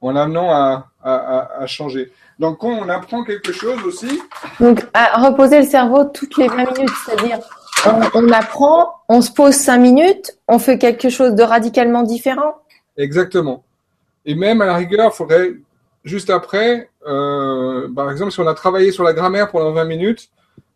[0.00, 2.12] en amenant à, à, à, changer.
[2.38, 4.20] Donc, quand on apprend quelque chose aussi.
[4.60, 7.38] Donc, à reposer le cerveau toutes les 20 minutes, c'est-à-dire,
[8.14, 12.56] on, apprend, on se pose 5 minutes, on fait quelque chose de radicalement différent.
[12.96, 13.64] Exactement.
[14.24, 15.52] Et même à la rigueur, il faudrait,
[16.04, 20.28] juste après, euh, par exemple, si on a travaillé sur la grammaire pendant 20 minutes,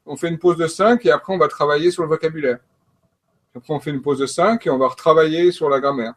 [0.07, 2.59] on fait une pause de 5 et après, on va travailler sur le vocabulaire.
[3.55, 6.15] Après, on fait une pause de 5 et on va retravailler sur la grammaire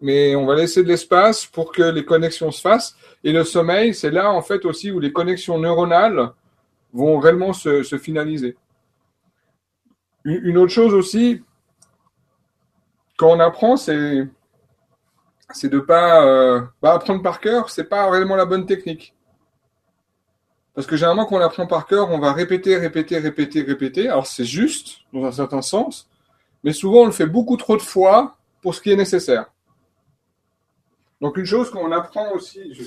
[0.00, 2.96] mais on va laisser de l'espace pour que les connexions se fassent.
[3.22, 6.32] Et le sommeil, c'est là en fait aussi où les connexions neuronales
[6.92, 8.56] vont réellement se, finaliser.
[10.24, 11.42] Une autre chose aussi,
[13.16, 14.26] quand on apprend, c'est
[15.52, 19.14] c'est de pas euh, bah, apprendre par cœur, c'est pas réellement la bonne technique.
[20.74, 24.08] Parce que généralement, quand on apprend par cœur, on va répéter, répéter, répéter, répéter.
[24.08, 26.08] Alors c'est juste dans un certain sens,
[26.62, 29.50] mais souvent on le fait beaucoup trop de fois pour ce qui est nécessaire.
[31.20, 32.72] Donc une chose qu'on apprend aussi,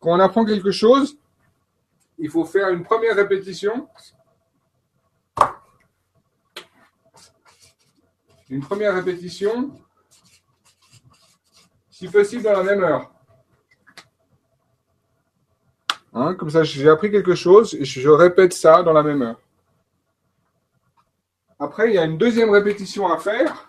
[0.00, 1.16] quand on apprend quelque chose,
[2.18, 3.88] il faut faire une première répétition.
[8.50, 9.72] Une première répétition,
[11.90, 13.10] si possible dans la même heure.
[16.12, 19.40] Hein, comme ça, j'ai appris quelque chose et je répète ça dans la même heure.
[21.58, 23.68] Après, il y a une deuxième répétition à faire.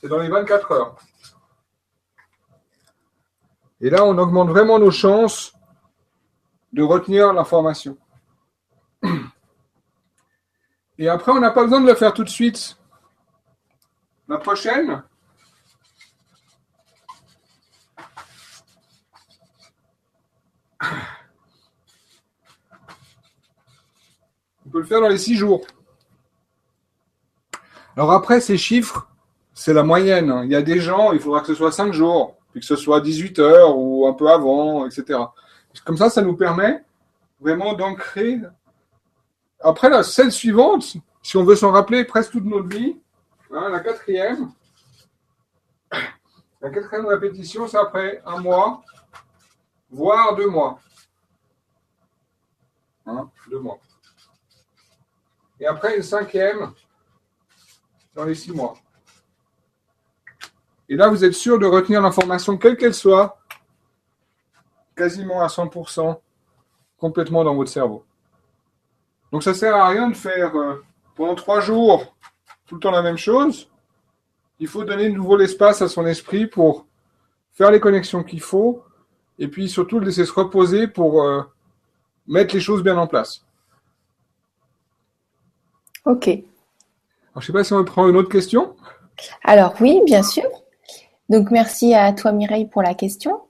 [0.00, 0.96] C'est dans les 24 heures.
[3.80, 5.52] Et là, on augmente vraiment nos chances
[6.72, 7.96] de retenir l'information.
[10.98, 12.76] Et après, on n'a pas besoin de le faire tout de suite.
[14.28, 15.02] La prochaine,
[24.68, 25.62] On peut le faire dans les six jours.
[27.96, 29.08] Alors après, ces chiffres,
[29.54, 30.42] c'est la moyenne.
[30.44, 32.76] Il y a des gens, il faudra que ce soit cinq jours, puis que ce
[32.76, 35.20] soit 18 heures ou un peu avant, etc.
[35.86, 36.84] Comme ça, ça nous permet
[37.40, 38.38] vraiment d'ancrer.
[39.60, 42.94] Après, la celle suivante, si on veut s'en rappeler presque toute notre vie,
[43.50, 44.52] hein, la quatrième,
[46.60, 48.82] la quatrième répétition, c'est après un mois,
[49.90, 50.78] voire deux mois.
[53.06, 53.78] Hein, deux mois.
[55.60, 56.72] Et après une cinquième
[58.14, 58.74] dans les six mois.
[60.88, 63.38] Et là, vous êtes sûr de retenir l'information, quelle qu'elle soit,
[64.96, 66.18] quasiment à 100%,
[66.98, 68.04] complètement dans votre cerveau.
[69.30, 70.82] Donc ça ne sert à rien de faire euh,
[71.14, 72.16] pendant trois jours
[72.66, 73.70] tout le temps la même chose.
[74.58, 76.86] Il faut donner de nouveau l'espace à son esprit pour
[77.52, 78.82] faire les connexions qu'il faut
[79.38, 81.42] et puis surtout le laisser se reposer pour euh,
[82.26, 83.44] mettre les choses bien en place.
[86.08, 86.24] Ok.
[86.24, 86.40] je
[87.36, 88.74] ne sais pas si on prend une autre question.
[89.44, 90.46] Alors oui, bien sûr.
[91.28, 93.40] Donc merci à toi Mireille pour la question.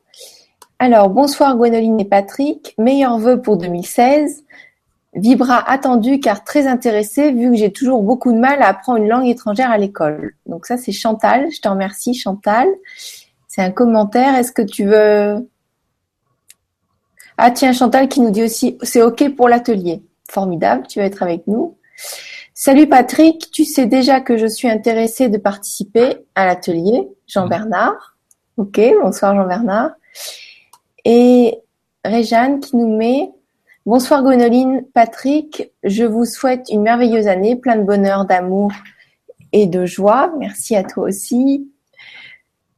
[0.80, 2.74] Alors bonsoir Gwénoline et Patrick.
[2.76, 4.42] Meilleurs vœux pour 2016.
[5.14, 9.08] Vibra attendu car très intéressé vu que j'ai toujours beaucoup de mal à apprendre une
[9.08, 10.34] langue étrangère à l'école.
[10.46, 11.52] Donc ça c'est Chantal.
[11.52, 12.66] Je te remercie Chantal.
[13.46, 14.34] C'est un commentaire.
[14.34, 15.48] Est-ce que tu veux...
[17.36, 20.02] Ah tiens Chantal qui nous dit aussi c'est ok pour l'atelier.
[20.28, 21.76] Formidable, tu vas être avec nous.
[22.60, 27.08] Salut Patrick, tu sais déjà que je suis intéressée de participer à l'atelier.
[27.28, 28.16] Jean-Bernard.
[28.56, 29.92] Ok, bonsoir Jean-Bernard.
[31.04, 31.56] Et
[32.04, 33.30] Réjeanne qui nous met
[33.86, 38.72] Bonsoir Gwénoline, Patrick, je vous souhaite une merveilleuse année, plein de bonheur, d'amour
[39.52, 40.32] et de joie.
[40.36, 41.70] Merci à toi aussi.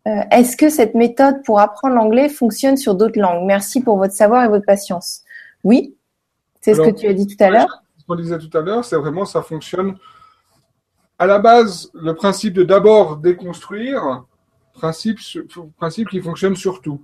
[0.07, 3.47] Euh, est-ce que cette méthode pour apprendre l'anglais fonctionne sur d'autres langues?
[3.47, 5.22] Merci pour votre savoir et votre patience.
[5.64, 5.97] Oui,
[6.61, 7.83] c'est ce que tu as dit tout à l'heure.
[8.11, 9.96] Qu'on disait tout à l'heure, c'est vraiment ça fonctionne.
[11.16, 14.24] À la base, le principe de d'abord déconstruire,
[14.72, 15.20] principe,
[15.76, 17.00] principe qui fonctionne sur tout.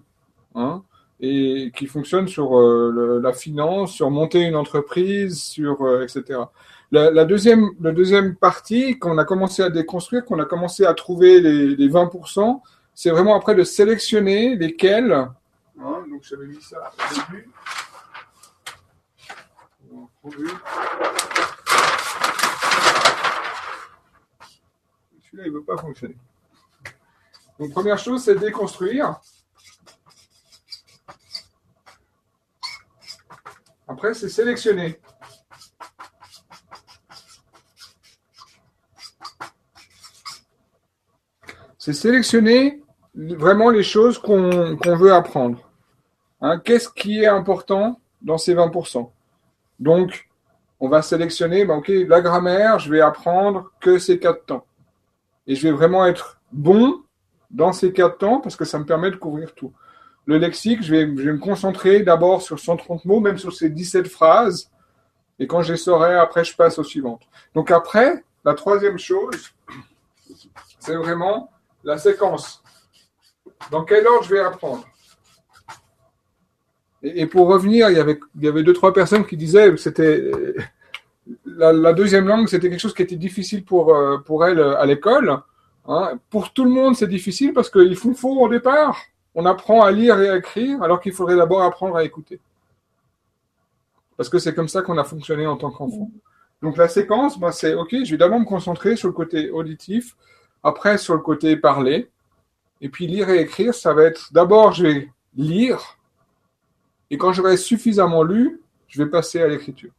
[0.56, 0.82] Hein
[1.20, 6.40] et qui fonctionne sur euh, la finance, sur monter une entreprise, sur euh, etc.
[6.90, 11.40] La, deuxième, la deuxième partie, qu'on a commencé à déconstruire, qu'on a commencé à trouver
[11.40, 12.60] les, les 20%,
[12.94, 15.12] c'est vraiment après de sélectionner lesquels.
[15.12, 15.34] Hein.
[20.30, 20.60] Celui-là,
[25.34, 26.16] il ne veut pas fonctionner.
[27.58, 29.20] Donc première chose, c'est déconstruire.
[33.86, 35.00] Après, c'est sélectionner.
[41.78, 42.82] C'est sélectionner
[43.14, 45.70] vraiment les choses qu'on veut apprendre.
[46.40, 49.12] Hein, qu'est-ce qui est important dans ces 20%
[49.78, 50.28] Donc,
[50.80, 54.66] on va sélectionner, ben, ok, la grammaire, je vais apprendre que ces quatre temps.
[55.46, 57.02] Et je vais vraiment être bon
[57.50, 59.72] dans ces quatre temps parce que ça me permet de couvrir tout
[60.26, 64.70] le lexique, je vais, me concentrer d'abord sur 130 mots, même sur ces 17 phrases.
[65.38, 67.22] Et quand je les saurai, après, je passe aux suivantes.
[67.54, 69.54] Donc après, la troisième chose,
[70.80, 71.50] c'est vraiment
[71.84, 72.62] la séquence.
[73.70, 74.84] Dans quel ordre je vais apprendre?
[77.14, 79.76] Et, pour revenir, il y, avait, il y avait deux, trois personnes qui disaient que
[79.76, 80.30] c'était
[81.44, 85.38] la, deuxième langue, c'était quelque chose qui était difficile pour, euh, pour elles à l'école.
[85.86, 86.18] Hein.
[86.30, 88.96] Pour tout le monde, c'est difficile parce qu'ils font faux au départ
[89.36, 92.40] on apprend à lire et à écrire alors qu'il faudrait d'abord apprendre à écouter.
[94.16, 96.10] Parce que c'est comme ça qu'on a fonctionné en tant qu'enfant.
[96.62, 100.16] Donc la séquence, ben, c'est OK, je vais d'abord me concentrer sur le côté auditif,
[100.62, 102.10] après sur le côté parler,
[102.80, 105.95] et puis lire et écrire, ça va être d'abord je vais lire,
[107.10, 109.90] et quand j'aurai suffisamment lu, je vais passer à l'écriture.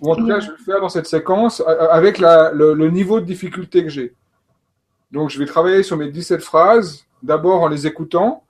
[0.00, 3.24] Ou en tout cas, je vais le faire dans cette séquence avec le niveau de
[3.24, 4.14] difficulté que j'ai.
[5.12, 8.44] Donc je vais travailler sur mes 17 phrases, D'abord en les écoutant,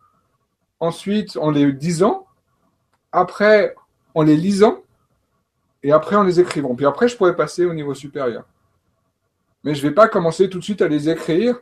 [0.81, 2.27] ensuite en les disant,
[3.13, 3.77] après
[4.17, 4.83] en les lisant,
[5.85, 6.75] et après en les écrivant.
[6.75, 8.45] Puis après, je pourrais passer au niveau supérieur.
[9.63, 11.61] Mais je ne vais pas commencer tout de suite à les écrire.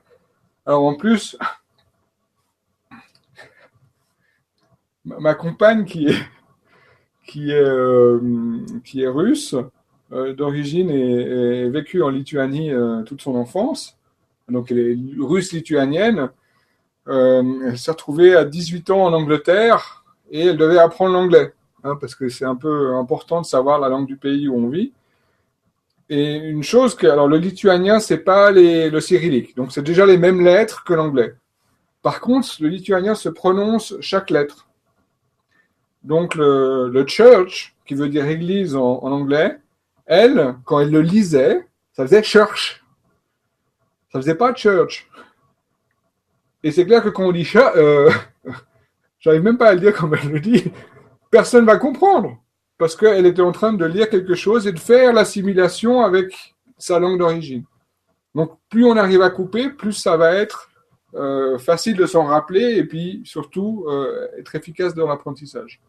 [0.65, 1.37] Alors en plus,
[5.05, 6.19] ma compagne qui est,
[7.27, 8.21] qui est, euh,
[8.85, 9.55] qui est russe,
[10.13, 13.97] euh, d'origine et, vécue en Lituanie euh, toute son enfance,
[14.49, 16.31] donc elle est russe-lituanienne,
[17.07, 21.53] elle s'est retrouvée à 18 ans en Angleterre et elle devait apprendre l'anglais,
[21.85, 24.69] hein, parce que c'est un peu important de savoir la langue du pays où on
[24.69, 24.93] vit.
[26.11, 30.05] Et une chose que, alors le lituanien, c'est pas les, le cyrillique, donc c'est déjà
[30.05, 31.35] les mêmes lettres que l'anglais.
[32.03, 34.67] Par contre, le lituanien se prononce chaque lettre.
[36.05, 39.59] Donc le, church, qui veut dire église en, en, anglais,
[40.07, 42.85] elle, quand elle le lisait, ça faisait church.
[44.13, 45.09] Ça faisait pas church.
[46.65, 48.11] Et c'est clair que quand on dit chat, euh,
[49.19, 50.65] j'arrive même pas à le dire comme elle le dit,
[51.31, 52.39] personne va comprendre.
[52.79, 56.99] Parce qu'elle était en train de lire quelque chose et de faire l'assimilation avec sa
[56.99, 57.65] langue d'origine.
[58.35, 60.71] Donc plus on arrive à couper, plus ça va être
[61.15, 65.81] euh, facile de s'en rappeler et puis surtout euh, être efficace dans l'apprentissage.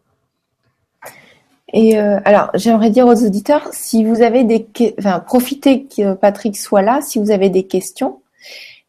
[1.74, 4.68] Et euh, alors, j'aimerais dire aux auditeurs, si vous avez des,
[5.00, 8.22] enfin, profitez que Patrick soit là, si vous avez des questions.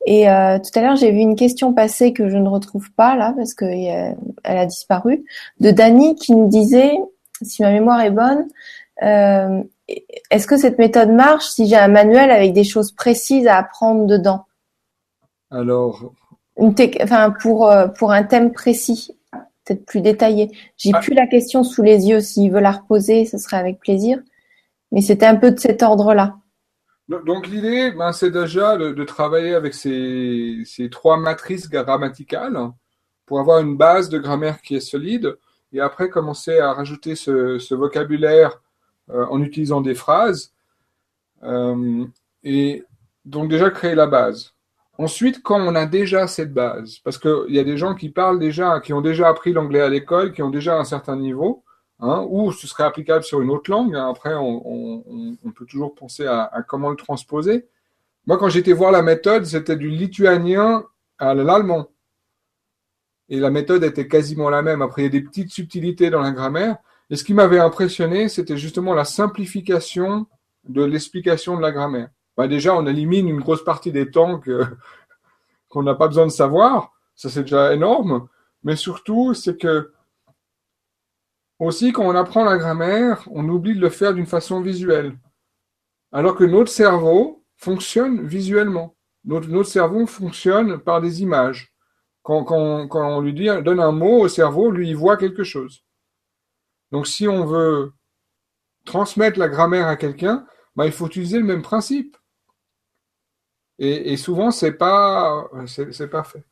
[0.07, 3.17] Et euh, tout à l'heure, j'ai vu une question passer que je ne retrouve pas
[3.17, 5.25] là parce que euh, elle a disparu,
[5.61, 6.93] de Dani qui nous disait,
[7.41, 8.47] si ma mémoire est bonne,
[9.03, 9.63] euh,
[10.31, 14.07] est-ce que cette méthode marche si j'ai un manuel avec des choses précises à apprendre
[14.07, 14.45] dedans?
[15.51, 16.13] Alors,
[16.59, 19.17] Une enfin, pour euh, pour un thème précis,
[19.65, 20.51] peut-être plus détaillé.
[20.77, 21.01] J'ai Ah.
[21.01, 22.21] plus la question sous les yeux.
[22.21, 24.19] S'il veut la reposer, ce serait avec plaisir.
[24.93, 26.37] Mais c'était un peu de cet ordre-là.
[27.09, 32.59] donc l'idée, ben, c'est déjà de, de travailler avec ces, ces trois matrices grammaticales
[33.27, 35.37] pour avoir une base de grammaire qui est solide
[35.73, 38.63] et après commencer à rajouter ce, ce vocabulaire
[39.11, 40.53] euh, en utilisant des phrases
[41.43, 42.07] Euh,
[42.43, 42.85] et
[43.27, 44.55] donc déjà créer la base.
[44.97, 48.39] Ensuite, quand on a déjà cette base, parce qu'il y a des gens qui parlent
[48.39, 51.65] déjà, qui ont déjà appris l'anglais à l'école, qui ont déjà un certain niveau,
[51.99, 53.97] hein, ou ce serait applicable sur une autre langue.
[53.97, 54.09] hein.
[54.09, 55.03] Après, on,
[55.55, 57.67] peut toujours penser à, à comment le transposer.
[58.27, 60.85] Moi, quand j'étais voir la méthode, c'était du lituanien
[61.19, 61.89] à l'allemand.
[63.29, 64.81] Et la méthode était quasiment la même.
[64.83, 66.77] Après, il y a des petites subtilités dans la grammaire.
[67.11, 70.27] Et ce qui m'avait impressionné, c'était justement la simplification
[70.69, 72.09] de l'explication de la grammaire.
[72.37, 74.65] Bah, déjà, on élimine une grosse partie des temps que-
[75.69, 76.93] qu'on n'a pas besoin de savoir.
[77.15, 78.29] Ça, c'est déjà énorme.
[78.63, 79.93] Mais surtout, c'est que
[81.59, 85.17] aussi, quand on apprend la grammaire, on oublie de le faire d'une façon visuelle.
[86.13, 88.97] Alors que notre cerveau fonctionne visuellement.
[89.25, 91.73] Notre, notre cerveau fonctionne par des images.
[92.23, 95.45] Quand, quand, quand on lui dit, donne un mot au cerveau, lui, il voit quelque
[95.45, 95.85] chose.
[96.91, 97.93] Donc, si on veut
[98.85, 102.17] transmettre la grammaire à quelqu'un, bah, il faut utiliser le même principe.
[103.79, 105.49] Et, souvent, c'est pas,
[106.11, 106.45] pas fait.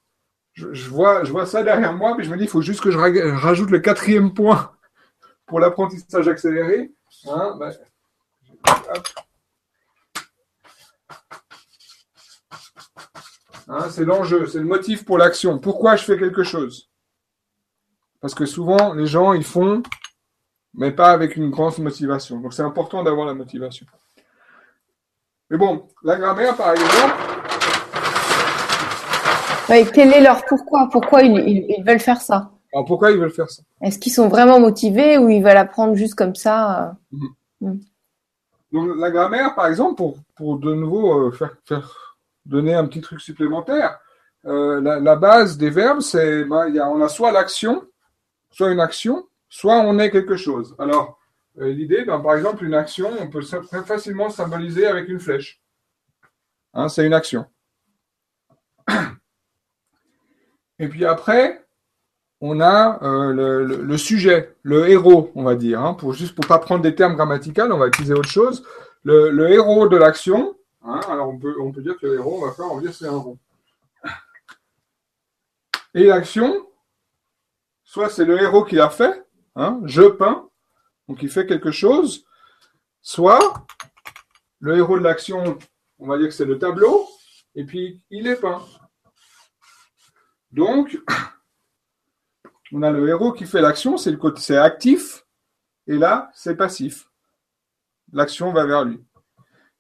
[0.55, 2.91] Je, vois, je vois ça derrière moi, mais je me dis, il faut juste que
[2.91, 4.73] je ra- rajoute le quatrième point
[5.47, 6.93] pour l'apprentissage accéléré.
[7.27, 9.09] Hein, hop.
[13.69, 15.59] Hein, c'est l'enjeu, c'est le motif pour l'action.
[15.59, 16.91] Pourquoi je fais quelque chose?
[18.21, 19.83] Parce que souvent, les gens, ils font,
[20.75, 22.41] mais pas avec une grande motivation.
[22.41, 23.87] Donc, c'est important d'avoir la motivation.
[25.53, 27.15] Mais bon, la grammaire, par exemple,
[29.69, 30.89] Ouais, quel est leur pourquoi?
[30.91, 32.51] Pourquoi ils, ils- ils veulent faire ça?
[32.73, 33.63] Alors pourquoi ils veulent faire ça?
[33.83, 36.97] Est-ce qu'ils sont vraiment motivés ou ils veulent apprendre juste comme ça
[37.63, 37.75] euh?
[38.73, 43.03] Donc, la grammaire, par exemple, pour, pour de nouveau euh, faire, faire donner un petit
[43.03, 43.99] truc supplémentaire,
[44.47, 47.83] euh, la, la base des verbes, c'est ben, y a, on a soit l'action,
[48.51, 50.75] soit une action, soit on est quelque chose.
[50.79, 51.19] Alors,
[51.57, 55.61] l'idée, ben, par exemple, une action, on peut très facilement symboliser avec une flèche.
[56.75, 57.47] Hein, c'est une action.
[60.79, 61.65] Et puis après,
[62.41, 65.81] on a euh, le, sujet, le héros, on va dire.
[65.81, 68.65] Hein, pour juste pour pas prendre des termes grammaticaux, on va utiliser autre chose.
[69.05, 70.57] Le, héros de l'action.
[70.85, 72.81] hein, alors on peut on peut dire que le héros, on va faire, on va
[72.81, 73.39] dire c'est un rond.
[75.95, 76.67] Et l'action,
[77.85, 79.25] soit c'est le héros qui l'a fait,
[79.85, 80.49] je peins,
[81.09, 82.25] donc il fait quelque chose,
[83.01, 83.67] soit
[84.61, 85.59] le héros de l'action,
[85.99, 87.09] on va dire que c'est le tableau,
[87.55, 88.63] et puis il est peint.
[90.53, 90.99] Donc,
[92.73, 95.27] on a le héros qui fait l'action, c'est actif,
[95.87, 97.09] et là, c'est passif.
[98.13, 99.03] L'action va vers lui.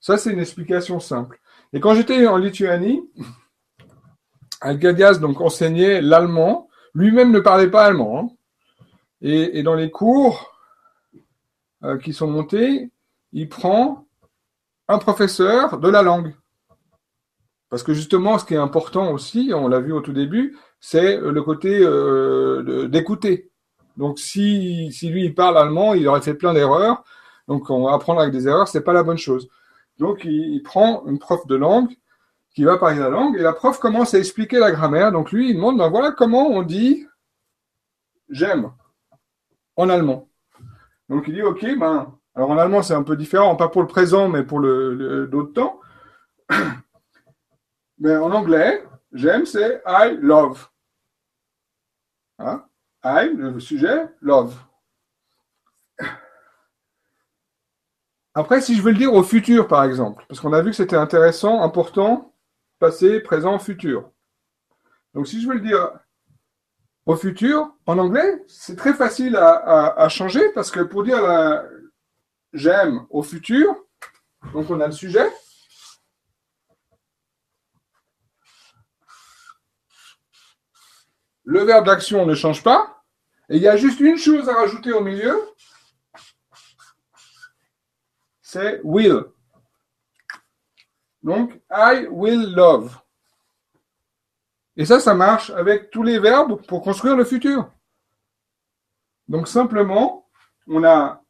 [0.00, 1.40] Ça, c'est une explication simple.
[1.72, 3.08] Et quand j'étais en Lituanie,
[4.60, 6.68] Algadias donc enseignait l'allemand.
[6.94, 8.18] Lui-même ne parlait pas allemand.
[8.18, 8.36] hein.
[9.24, 10.51] Et dans les cours
[11.84, 12.90] euh, qui sont montés,
[13.32, 14.06] il prend
[14.88, 16.34] un professeur de la langue.
[17.70, 21.16] Parce que justement, ce qui est important aussi, on l'a vu au tout début, c'est
[21.16, 23.50] le côté euh, d'écouter.
[23.96, 27.04] Donc si, si lui il parle allemand, il aurait fait plein d'erreurs.
[27.48, 29.48] Donc on va apprendre avec des erreurs, c'est pas la bonne chose.
[29.98, 31.94] Donc il, il prend une prof de langue
[32.54, 35.12] qui va parler la langue et la prof commence à expliquer la grammaire.
[35.12, 37.06] Donc lui il demande ben voilà comment on dit
[38.28, 38.72] j'aime
[39.76, 40.28] en allemand.
[41.12, 43.86] Donc il dit ok ben alors en allemand c'est un peu différent, pas pour le
[43.86, 45.80] présent mais pour le, d'autres temps.
[47.98, 48.82] Mais en anglais
[49.12, 50.68] j'aime c'est I love.
[52.38, 52.64] Hein?
[53.04, 54.56] I, le sujet, love.
[58.34, 60.76] Après, si je veux le dire au futur, par exemple, parce qu'on a vu que
[60.76, 62.34] c'était intéressant, important,
[62.78, 64.10] passé, présent, futur.
[65.14, 65.90] Donc, si je veux le dire
[67.06, 71.20] au futur, en anglais, c'est très facile à, changer parce que pour dire
[72.52, 73.74] j'aime au futur,
[74.52, 75.30] donc on a le sujet.
[81.44, 83.02] Le verbe d'action ne change pas.
[83.48, 85.36] Et il y a juste une chose à rajouter au milieu.
[88.52, 89.24] c'est will.
[91.22, 93.01] Donc, I will love.
[94.76, 97.70] Et ça, ça marche avec tous les verbes pour construire le futur.
[99.28, 100.28] Donc, simplement,
[100.66, 101.22] on a,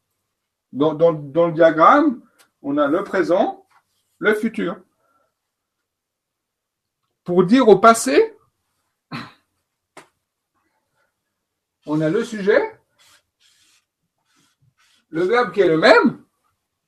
[0.72, 2.22] dans, le diagramme,
[2.62, 3.66] on a le présent,
[4.18, 4.80] le futur.
[7.24, 8.36] Pour dire au passé,
[11.86, 12.78] on a le sujet,
[15.10, 16.24] le verbe qui est le même,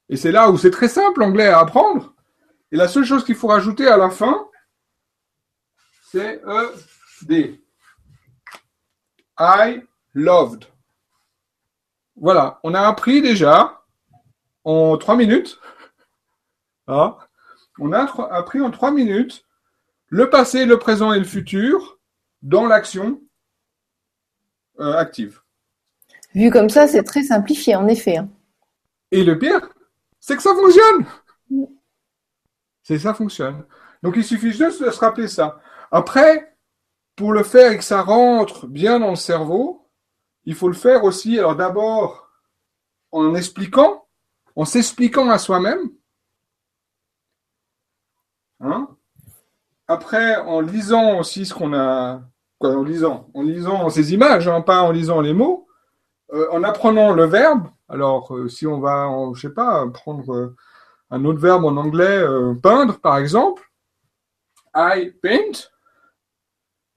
[0.08, 2.14] et c'est là où c'est très simple l'anglais à apprendre.
[2.72, 4.48] Et la seule chose qu'il faut rajouter à la fin,
[6.14, 6.40] c'est
[7.28, 7.60] ED.
[9.36, 9.82] I
[10.14, 10.66] loved.
[12.16, 13.82] Voilà, on a appris déjà
[14.62, 15.58] en trois minutes.
[16.86, 17.18] Ah,
[17.80, 19.44] on a appris en trois minutes
[20.06, 21.98] le passé, le présent et le futur
[22.42, 23.20] dans l'action
[24.78, 25.40] euh, active.
[26.34, 28.18] Vu comme ça, c'est très simplifié, en effet.
[28.18, 28.28] Hein.
[29.10, 29.68] Et le pire,
[30.20, 31.06] c'est que ça fonctionne.
[32.82, 33.64] C'est ça fonctionne.
[34.02, 35.60] Donc il suffit juste de se rappeler ça.
[35.94, 36.56] Après,
[37.14, 39.88] pour le faire et que ça rentre bien dans le cerveau,
[40.44, 41.38] il faut le faire aussi.
[41.38, 42.32] Alors d'abord,
[43.12, 44.04] en expliquant,
[44.56, 45.92] en s'expliquant à soi-même.
[48.58, 48.88] Hein
[49.86, 52.22] Après, en lisant aussi ce qu'on a,
[52.58, 55.68] quoi, en lisant, en lisant ces images, hein, pas en lisant les mots.
[56.32, 60.56] Euh, en apprenant le verbe, alors euh, si on va, je sais pas, prendre euh,
[61.10, 62.20] un autre verbe en anglais,
[62.64, 63.70] peindre par exemple,
[64.74, 65.70] I paint,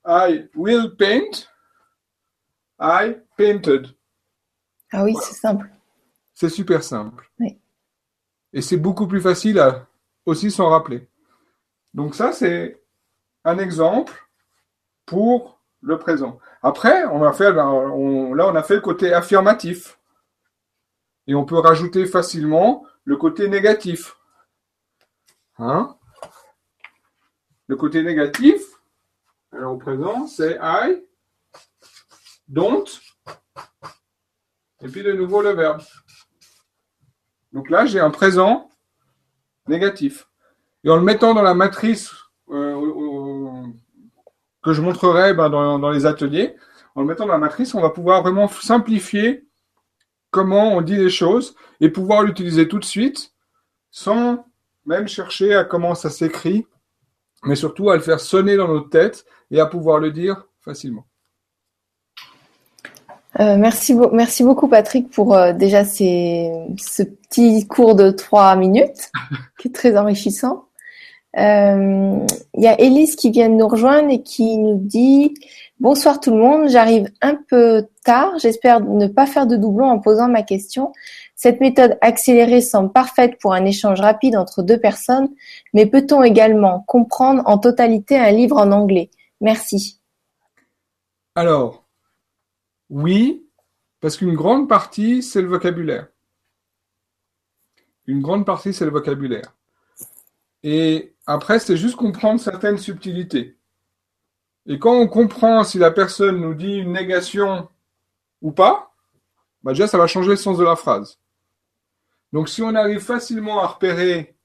[0.08, 1.50] I will paint,
[2.80, 3.88] I painted.
[4.94, 5.70] Ah oui, c'est simple.
[6.34, 7.30] C'est super simple.
[8.54, 9.86] Et c'est beaucoup plus facile à
[10.26, 11.10] aussi s'en rappeler.
[11.94, 12.82] Donc ça, c'est
[13.44, 14.14] un exemple
[15.06, 16.40] pour le présent.
[16.62, 20.00] Après, on va faire, là, on a fait le côté affirmatif.
[21.28, 24.16] Et on peut rajouter facilement le côté négatif.
[25.58, 25.98] Hein?
[27.68, 28.62] Le côté négatif,
[29.52, 31.04] alors au présent, c'est I
[32.48, 32.86] don't.
[34.82, 35.82] Et puis de nouveau le verbe.
[37.54, 38.70] Donc là, j'ai un présent
[39.68, 40.28] négatif.
[40.84, 42.12] Et en le mettant dans la matrice
[42.50, 43.64] euh,
[44.64, 46.56] que je montrerai ben, dans, les ateliers.
[46.96, 49.48] En le mettant dans la matrice, on va pouvoir vraiment simplifier
[50.30, 53.34] comment on dit les choses et pouvoir l'utiliser tout de suite
[53.92, 54.46] sans
[54.86, 56.68] même chercher à comment ça s'écrit,
[57.44, 61.06] mais surtout à le faire sonner dans notre tête et à pouvoir le dire facilement.
[63.40, 69.12] Euh, merci, merci beaucoup Patrick pour euh, déjà ce petit cours de trois minutes
[69.60, 70.64] qui est très enrichissant.
[71.38, 72.26] Euh,
[72.56, 75.36] il y a Elise qui vient de nous rejoindre et qui nous dit
[75.80, 80.00] Bonsoir tout le monde, j'arrive un peu tard, j'espère ne pas faire de doublon en
[80.00, 80.92] posant ma question.
[81.36, 85.30] Cette méthode accélérée semble parfaite pour un échange rapide entre deux personnes,
[85.76, 89.12] mais peut-on également comprendre en totalité un livre en anglais?
[89.42, 90.02] Merci.
[91.36, 91.86] Alors,
[92.90, 93.48] oui,
[94.00, 96.08] parce qu'une grande partie, c'est le vocabulaire.
[98.06, 99.54] Une grande partie, c'est le vocabulaire.
[100.64, 103.58] Et après, c'est juste comprendre certaines subtilités.
[104.66, 107.70] Et quand on comprend si la personne nous dit une négation
[108.42, 108.94] ou pas,
[109.64, 111.20] bah déjà, ça va changer le sens de la phrase.
[112.34, 114.36] Donc, si on arrive facilement à repérer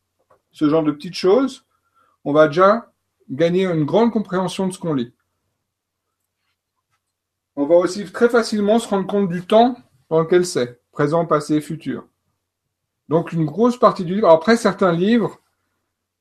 [0.52, 1.64] ce genre de petites choses,
[2.24, 2.91] on va déjà
[3.32, 5.12] gagner une grande compréhension de ce qu'on lit.
[7.56, 9.76] On va aussi très facilement se rendre compte du temps
[10.08, 12.06] dans lequel c'est, présent, passé, futur.
[13.08, 14.28] Donc, une grosse partie du livre.
[14.28, 15.42] Après, certains livres,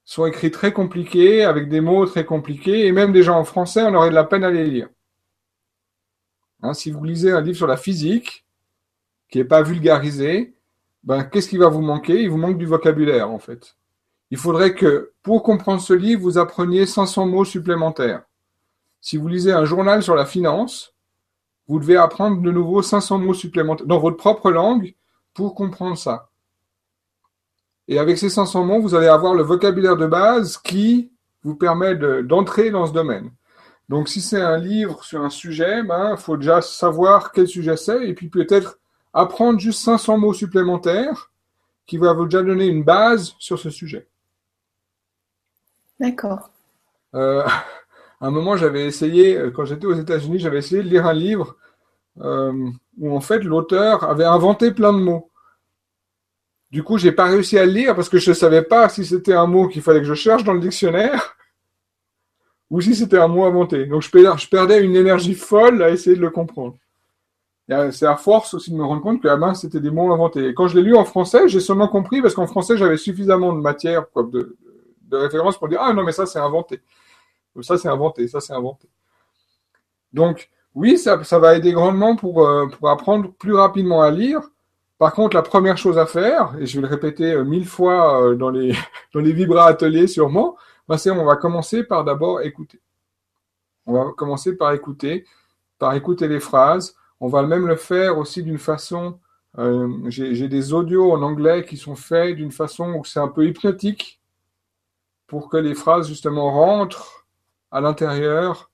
[0.04, 3.94] sont écrits très compliqués, avec des mots très compliqués, et même déjà en français, on
[3.94, 4.90] aurait de la peine à les lire.
[6.64, 8.46] Hein, si vous lisez un livre sur la physique,
[9.30, 10.56] qui n'est pas vulgarisé,
[11.04, 12.22] ben, qu'est-ce qui va vous manquer?
[12.22, 13.78] Il vous manque du vocabulaire, en fait.
[14.32, 18.24] Il faudrait que, pour comprendre ce livre, vous appreniez 500 mots supplémentaires.
[19.02, 20.94] Si vous lisez un journal sur la finance,
[21.68, 24.96] vous devez apprendre de nouveau 500 mots supplémentaires dans votre propre langue
[25.34, 26.30] pour comprendre ça.
[27.90, 31.12] Et avec ces 500 mots, vous allez avoir le vocabulaire de base qui
[31.44, 33.32] vous permet d'entrer dans ce domaine.
[33.90, 37.76] Donc, si c'est un livre sur un sujet, il ben, faut déjà savoir quel sujet
[37.76, 38.80] c'est et puis peut-être
[39.14, 41.32] apprendre juste 500 mots supplémentaires
[41.86, 44.08] qui va vous déjà donner une base sur ce sujet.
[46.02, 46.50] D'accord.
[47.14, 47.44] Euh,
[48.22, 51.14] à un moment, j'avais essayé, euh, quand j'étais aux États-Unis, j'avais essayé de lire un
[51.14, 51.56] livre
[52.20, 55.30] euh, où en fait l'auteur avait inventé plein de mots.
[56.72, 59.06] Du coup, j'ai pas réussi à le lire parce que je ne savais pas si
[59.06, 61.38] c'était un mot qu'il fallait que je cherche dans le dictionnaire
[62.72, 63.86] ou si c'était un mot inventé.
[63.86, 66.78] Donc, je perdais une énergie folle à essayer de le comprendre.
[67.92, 70.48] c'est à force aussi de me rendre compte que ah c'était des mots inventés.
[70.48, 73.54] Et quand je l'ai lu en français, j'ai seulement compris parce qu'en français, j'avais suffisamment
[73.54, 74.58] de matière, de,
[75.12, 76.82] de référence pour dire ah non mais ça c'est inventé,
[77.62, 78.90] ça c'est inventé, ça c'est inventé.
[80.14, 84.42] Donc oui, ça, va aider grandement pour, euh, pour apprendre plus rapidement à lire.
[84.98, 88.24] Par contre, la première chose à faire, et je vais le répéter euh, mille fois
[88.24, 88.74] euh, dans les
[89.14, 90.56] dans les vibra ateliers sûrement,
[90.88, 92.80] ben c'est on va commencer par d'abord écouter.
[93.86, 95.26] On va commencer par écouter,
[95.80, 96.96] par écouter les phrases.
[97.20, 99.20] On va même le faire aussi d'une façon.
[100.08, 104.21] J'ai des audios en anglais qui sont faits d'une façon où c'est un peu hypnotique
[105.32, 107.26] pour que les phrases justement rentrent
[107.72, 108.70] à l'intérieur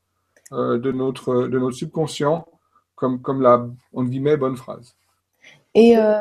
[0.51, 2.47] euh, de, notre, de notre subconscient
[2.95, 4.95] comme, comme la, on guillemets, bonne phrase.
[5.75, 6.19] Et euh,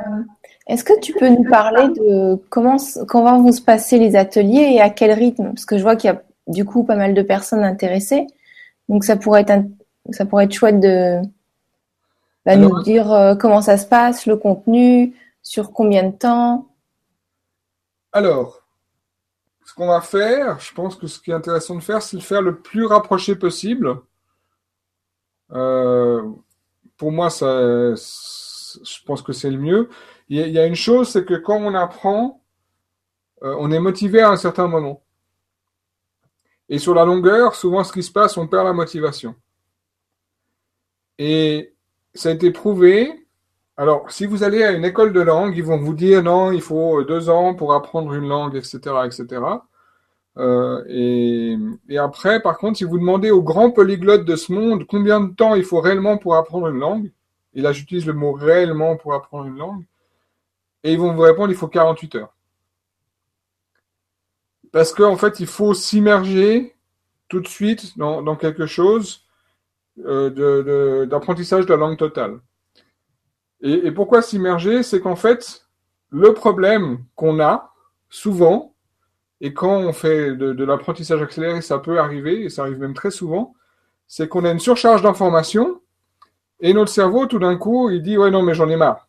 [0.67, 2.77] est-ce que tu peux nous parler de comment,
[3.09, 5.55] comment vont se passer les ateliers et à quel rythme?
[5.55, 8.27] Parce que je vois qu'il y a du coup pas mal de personnes intéressées.
[8.91, 9.65] Donc ça pourrait être,
[10.11, 11.23] ça pourrait être chouette de
[12.45, 16.67] bah, nous dire euh, comment ça se passe, le contenu, sur combien de temps?
[18.13, 18.66] Alors,
[19.77, 22.43] qu'on va faire, je pense que ce qui est intéressant de faire, c'est de faire
[22.43, 24.01] le plus rapproché possible
[25.53, 26.23] euh,
[26.97, 29.89] pour moi, ça, je pense que c'est le mieux.
[30.29, 32.43] Il y, a, une chose, c'est que quand on apprend,
[33.43, 35.05] euh, on est motivé à un certain moment.
[36.69, 39.37] Et sur la longueur, souvent, ce qui se passe, on perd la motivation.
[41.19, 41.75] Et
[42.13, 43.26] ça a été prouvé.
[43.79, 46.63] Alors, si vous allez à une école de langue, ils vont vous dire non, il
[46.63, 49.43] faut deux ans pour apprendre une langue, etc., etc.
[50.39, 55.21] Euh, et, après, par contre, si vous demandez aux grands polyglottes de ce monde combien
[55.21, 57.11] de temps il faut réellement pour apprendre une langue,
[57.55, 59.85] et là j'utilise le mot réellement pour apprendre une langue,
[60.85, 62.35] et ils vont vous répondre il faut 48 heures.
[64.73, 66.75] Parce qu'en fait, il faut s'immerger
[67.29, 69.25] tout de suite dans, dans quelque chose
[70.05, 72.41] euh, d'apprentissage de, de, la langue totale.
[73.63, 74.83] Et, et pourquoi s'immerger?
[74.83, 75.67] C'est qu'en fait,
[76.11, 77.73] le problème qu'on a
[78.09, 78.75] souvent,
[79.41, 83.11] et quand on fait de, l'apprentissage accéléré, ça peut arriver, et ça arrive même très
[83.11, 83.55] souvent,
[84.07, 85.81] c'est qu'on a une surcharge d'informations,
[86.61, 89.09] et notre cerveau, tout d'un coup, il dit, ouais, non, mais j'en ai marre.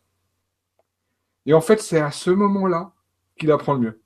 [1.46, 2.92] Et en fait, c'est à ce moment-là
[3.38, 4.00] qu'il apprend le mieux.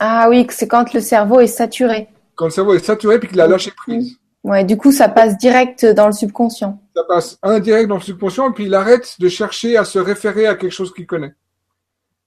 [0.00, 2.08] Ah oui, c'est quand le cerveau est saturé.
[2.34, 4.18] Quand le cerveau est saturé, puis qu'il a lâché prise.
[4.46, 6.80] Ouais, du coup, ça passe direct dans le subconscient.
[6.94, 10.54] Ça passe indirect dans le subconscient, puis il arrête de chercher à se référer à
[10.54, 11.34] quelque chose qu'il connaît.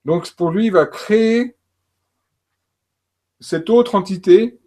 [0.04, 1.56] Donc, pour lui, il va créer
[3.40, 4.60] cette autre entité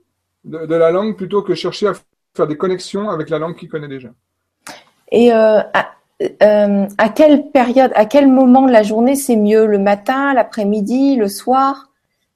[0.45, 1.93] de, la langue plutôt que chercher à
[2.35, 4.09] faire des connexions avec la langue qu'il connaît déjà.
[5.11, 5.61] Et euh,
[6.43, 9.67] euh, à, quelle période, à quel moment de la journée c'est mieux?
[9.67, 11.92] Le matin, l'après-midi, le soir?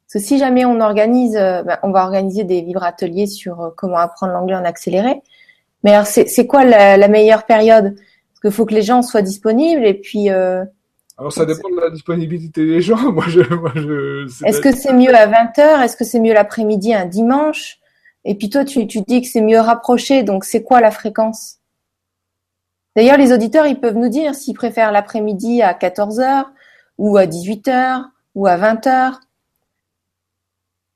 [0.06, 3.98] Parce que si jamais on organise, euh, ben, on va organiser des vibrateliers sur comment
[3.98, 5.22] apprendre l'anglais en accéléré.
[5.82, 7.94] Mais alors c'est quoi la, meilleure période?
[7.94, 10.30] Parce qu'il faut que les gens soient disponibles et puis
[11.18, 12.96] alors ça dépend de la disponibilité des gens.
[13.12, 16.92] Moi, je, moi, je Est-ce que c'est mieux à 20h Est-ce que c'est mieux l'après-midi
[16.92, 17.78] un dimanche?
[18.24, 20.22] Et puis toi, tu, tu dis que c'est mieux rapproché.
[20.22, 21.58] Donc c'est quoi la fréquence?
[22.96, 26.46] D'ailleurs, les auditeurs, ils peuvent nous dire s'ils préfèrent l'après-midi à 14h
[26.98, 28.04] ou à 18h
[28.34, 29.14] ou à 20h.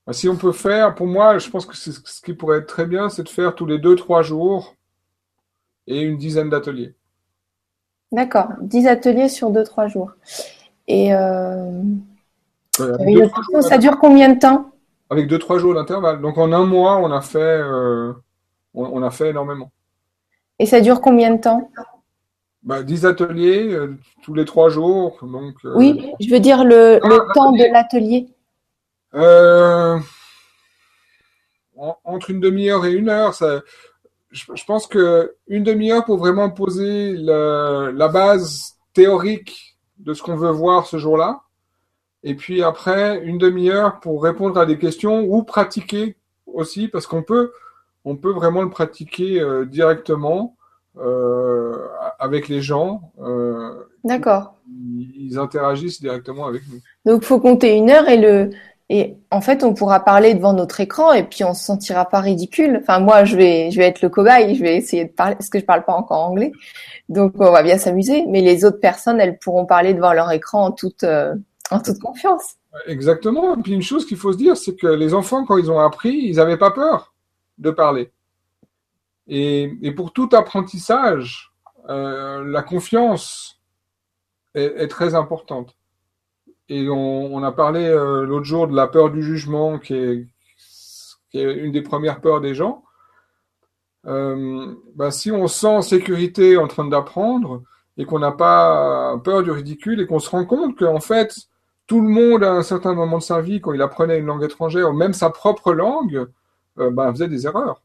[0.06, 2.86] Bah, si on peut faire, pour moi, je pense que ce qui pourrait être très
[2.86, 4.74] bien, c'est de faire tous les 2-3 jours
[5.86, 6.94] et une dizaine d'ateliers.
[8.12, 10.12] D'accord, 10 ateliers sur 2-3 jours.
[10.88, 11.82] Et euh,
[12.72, 14.72] ça dure combien de temps?
[15.10, 16.20] Avec 2-3 jours d'intervalle.
[16.20, 18.12] Donc en un mois, on a fait, euh,
[18.74, 19.70] on, a fait énormément.
[20.58, 21.70] Et ça dure combien de temps?
[22.62, 25.18] Bah, 10 ateliers euh, tous les 3 jours.
[25.22, 28.28] Donc, oui, je veux dire le, le temps de l'atelier.
[32.04, 33.62] Entre une demi-heure et une heure, ça,
[34.30, 40.50] je, pense que une demi-heure pour vraiment poser la base théorique de ce qu'on veut
[40.50, 41.42] voir ce jour-là.
[42.22, 47.22] Et puis après, une demi-heure pour répondre à des questions ou pratiquer aussi, parce qu'on
[47.22, 47.52] peut,
[48.04, 50.56] on peut vraiment le pratiquer euh, directement
[50.98, 51.76] euh,
[52.18, 53.12] avec les gens.
[53.22, 53.72] Euh,
[54.04, 54.54] D'accord.
[54.68, 56.80] Ils, ils, interagissent directement avec nous.
[57.10, 58.50] Donc, faut compter une heure et le
[58.92, 62.18] et en fait, on pourra parler devant notre écran et puis on se sentira pas
[62.18, 62.80] ridicule.
[62.82, 65.48] Enfin, moi, je vais, je vais être le cobaye, je vais essayer de parler, parce
[65.48, 66.50] que je parle pas encore anglais.
[67.08, 68.24] Donc, on va bien s'amuser.
[68.26, 71.36] Mais les autres personnes, elles pourront parler devant leur écran en toute, euh,
[72.02, 72.56] confiance.
[72.88, 73.56] Exactement.
[73.56, 75.78] Et puis une chose qu'il faut se dire, c'est que les enfants, quand ils ont
[75.78, 77.14] appris, ils n'avaient pas peur
[77.58, 78.10] de parler.
[79.28, 81.52] Et, pour tout apprentissage,
[81.88, 83.60] euh, la confiance
[84.54, 85.76] est très importante.
[86.70, 90.24] Et on, a parlé euh, l'autre jour de la peur du jugement, qui est,
[91.34, 92.84] une des premières peurs des gens.
[94.06, 97.64] Euh, bah, si on sent en sécurité en train d'apprendre,
[97.98, 101.34] et qu'on n'a pas peur du ridicule et qu'on se rend compte qu'en fait,
[101.88, 104.44] tout le monde à un certain moment de sa vie, quand il apprenait une langue
[104.44, 106.28] étrangère, ou même sa propre langue,
[106.76, 107.82] ben, faisait des erreurs.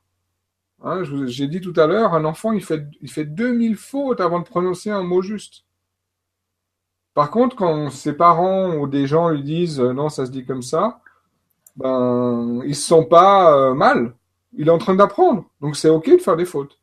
[0.83, 4.39] Hein, J'ai dit tout à l'heure, un enfant, il fait, il fait 2000 fautes avant
[4.39, 5.64] de prononcer un mot juste.
[7.15, 10.45] Par contre, quand ses parents ou des gens lui disent euh, non, ça se dit
[10.45, 10.99] comme ça,
[11.77, 14.13] ben, ils se sentent pas euh, mal.
[14.53, 15.45] Il est en train d'apprendre.
[15.61, 16.77] Donc c'est OK de faire des fautes.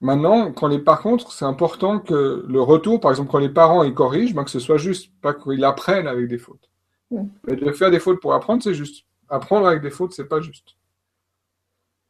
[0.00, 3.82] Maintenant, quand les, par contre, c'est important que le retour, par exemple, quand les parents
[3.82, 6.70] ils corrigent, ben, que ce soit juste, pas qu'ils apprennent avec des fautes.
[7.10, 9.04] Mais de faire des fautes pour apprendre, c'est juste.
[9.28, 10.76] Apprendre avec des fautes, c'est pas juste.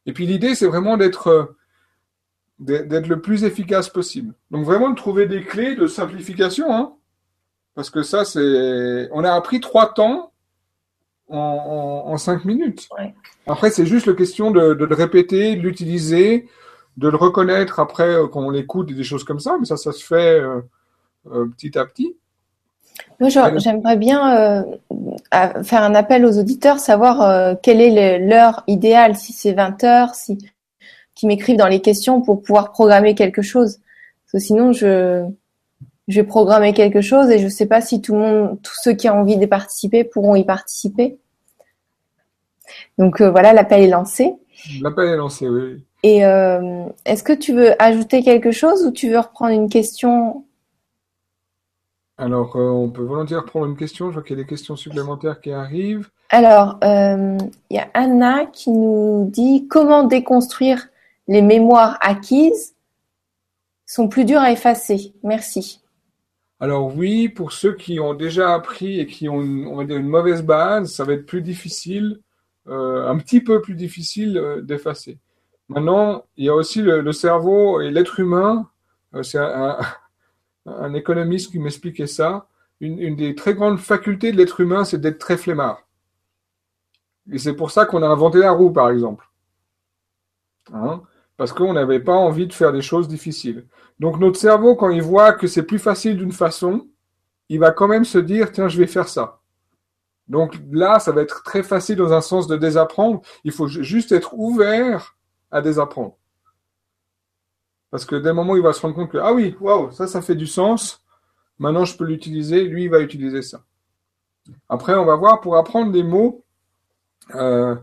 [0.05, 1.45] Et puis l'idée, c'est vraiment d'être euh,
[2.59, 4.35] d'être le plus efficace possible.
[4.51, 6.93] Donc vraiment de trouver des clés de simplification, hein,
[7.75, 10.33] parce que ça, c'est, on a appris trois temps
[11.29, 12.89] en, cinq minutes.
[13.47, 16.49] Après, c'est juste la question de, le répéter, de l'utiliser,
[16.97, 19.77] de le reconnaître après euh, quand on l'écoute et des choses comme ça, mais ça,
[19.77, 20.61] ça se fait euh,
[21.31, 22.17] euh, petit à petit.
[23.21, 24.65] j'aimerais bien
[25.63, 30.39] faire un appel aux auditeurs, savoir quelle est l'heure idéale, si c'est 20 heures, si
[31.19, 33.81] qui m'écrivent dans les questions pour pouvoir programmer quelque chose.
[34.25, 35.27] Parce que sinon, je,
[36.07, 38.77] je vais programmer quelque chose et je ne sais pas si tout le monde, tous
[38.83, 41.19] ceux qui ont envie de participer pourront y participer.
[42.99, 44.33] Donc euh, voilà, l'appel est lancé.
[44.81, 45.85] L'appel est lancé, oui.
[46.05, 50.45] Et euh, est-ce que tu veux ajouter quelque chose ou tu veux reprendre une question?
[52.17, 54.11] Alors, euh, on peut volontiers reprendre une question.
[54.11, 56.11] Je vois qu'il y a des questions supplémentaires qui arrivent.
[56.31, 60.89] Alors, il y a Anna qui nous dit comment déconstruire
[61.29, 62.75] les mémoires acquises
[63.87, 65.15] sont plus dures à effacer.
[65.23, 65.81] Merci.
[66.61, 70.09] Alors oui, pour ceux qui ont déjà appris et qui ont, on va dire, une
[70.09, 72.21] mauvaise base, ça va être plus difficile,
[72.67, 75.19] euh, un petit peu plus difficile euh, d'effacer.
[75.69, 78.69] Maintenant, il y a aussi le, cerveau et l'être humain.
[79.15, 79.79] Euh, c'est un,
[80.67, 82.49] un, économiste qui m'expliquait ça.
[82.81, 85.87] Une, une, des très grandes facultés de l'être humain, c'est d'être très flemmard.
[87.31, 89.29] Et c'est pour ça qu'on a inventé la roue, par exemple.
[90.73, 91.03] Hein?
[91.39, 93.67] Parce qu'on n'avait pas envie de faire des choses difficiles.
[94.01, 96.89] Donc notre cerveau, quand il voit que c'est plus facile d'une façon,
[97.49, 99.41] il va quand même se dire, tiens, je vais faire ça.
[100.27, 103.23] Donc là, ça va être très facile dans un sens de désapprendre.
[103.45, 105.17] Il faut juste être ouvert
[105.51, 106.17] à désapprendre.
[107.91, 110.09] Parce que dès le moment il va se rendre compte que, ah oui, waouh, ça,
[110.09, 111.03] ça fait du sens,
[111.59, 113.65] maintenant je peux l'utiliser, lui, il va utiliser ça.
[114.69, 116.45] Après, on va voir, pour apprendre des mots,
[117.35, 117.77] euh,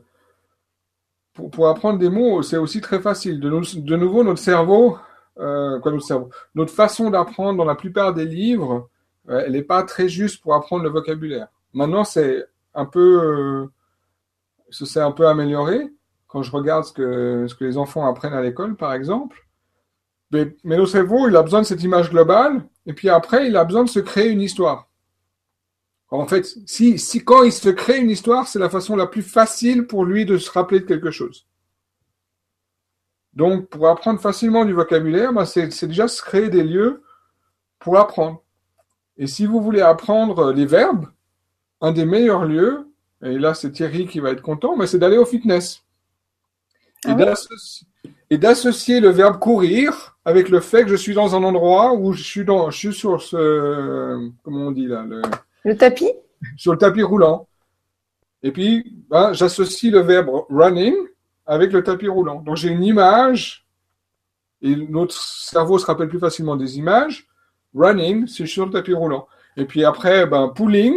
[1.35, 3.39] pour, apprendre des mots, c'est aussi très facile.
[3.39, 4.97] De, nouveau, notre cerveau,
[5.37, 8.89] euh, notre cerveau, notre façon d'apprendre dans la plupart des livres,
[9.29, 11.47] euh, elle n'est pas très juste pour apprendre le vocabulaire.
[11.73, 13.65] Maintenant, c'est un peu, euh,
[14.71, 15.89] s'est un peu amélioré
[16.27, 19.45] quand je regarde ce que, les enfants apprennent à l'école, par exemple.
[20.31, 23.57] Mais, mais notre cerveau, il a besoin de cette image globale, et puis après, il
[23.57, 24.87] a besoin de se créer une histoire.
[26.09, 29.23] En fait, si, si quand il se crée une histoire, c'est la façon la plus
[29.23, 31.47] facile pour lui de se rappeler de quelque chose.
[33.33, 37.03] Donc, pour apprendre facilement du vocabulaire, bah, c'est déjà se créer des lieux
[37.79, 38.41] pour apprendre.
[39.17, 41.07] Et si vous voulez apprendre les verbes,
[41.81, 42.87] un des meilleurs lieux,
[43.21, 45.83] et là c'est Thierry qui va être content, mais c'est d'aller au fitness.
[47.05, 47.15] Ah
[48.31, 52.13] et d'associer le verbe courir avec le fait que je suis dans un endroit où
[52.13, 55.21] je suis, dans, je suis sur ce, comment on dit là, le,
[55.65, 56.11] le tapis?
[56.55, 57.47] Sur le tapis roulant.
[58.43, 60.95] Et puis, ben, j'associe le verbe running
[61.45, 62.41] avec le tapis roulant.
[62.41, 63.65] Donc j'ai une image,
[64.61, 67.27] et notre cerveau se rappelle plus facilement des images.
[67.73, 69.27] Running, c'est sur le tapis roulant.
[69.57, 70.95] Et puis après, ben, pulling,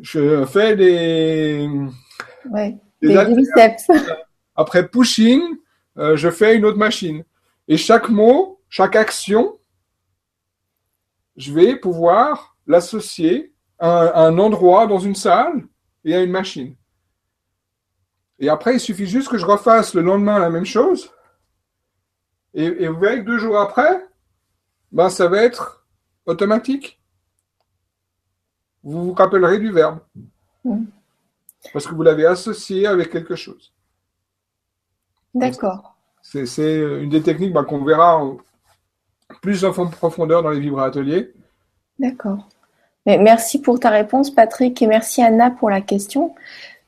[0.00, 1.68] je fais des...
[2.50, 3.88] Ouais, des, biceps.
[4.56, 5.40] Après pushing,
[5.98, 7.24] euh, je fais une autre machine.
[7.66, 9.58] Et chaque mot, chaque action,
[11.36, 15.66] je vais pouvoir l'associer un, endroit dans une salle
[16.04, 16.74] et à une machine.
[18.38, 21.10] Et après, il suffit juste que je refasse le lendemain la même chose.
[22.52, 24.06] Et, vous verrez que deux jours après,
[24.92, 25.84] ben, ça va être
[26.26, 27.00] automatique.
[28.82, 29.98] Vous vous rappellerez du verbe.
[30.64, 30.84] Mm.
[31.72, 33.72] Parce que vous l'avez associé avec quelque chose.
[35.34, 35.96] D'accord.
[36.22, 38.20] C'est une des techniques ben, qu'on verra
[39.42, 41.32] plus en profondeur dans les vibra ateliers.
[43.06, 46.34] Merci pour ta réponse, Patrick, et merci Anna pour la question.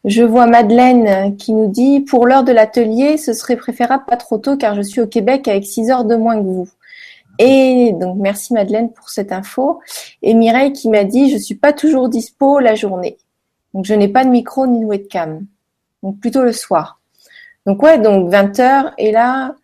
[0.06, 4.38] Je vois Madeleine qui nous dit pour l'heure de l'atelier, ce serait préférable pas trop
[4.38, 6.68] tôt car je suis au Québec avec 6 heures de moins que vous.
[7.38, 9.80] Et donc merci Madeleine pour cette info.
[10.22, 13.18] Et Mireille qui m'a dit je suis pas toujours dispo la journée.
[13.74, 15.44] Donc je n'ai pas de micro ni de webcam.
[16.02, 17.00] Donc plutôt le soir.
[17.66, 19.56] Donc ouais, donc 20 heures et là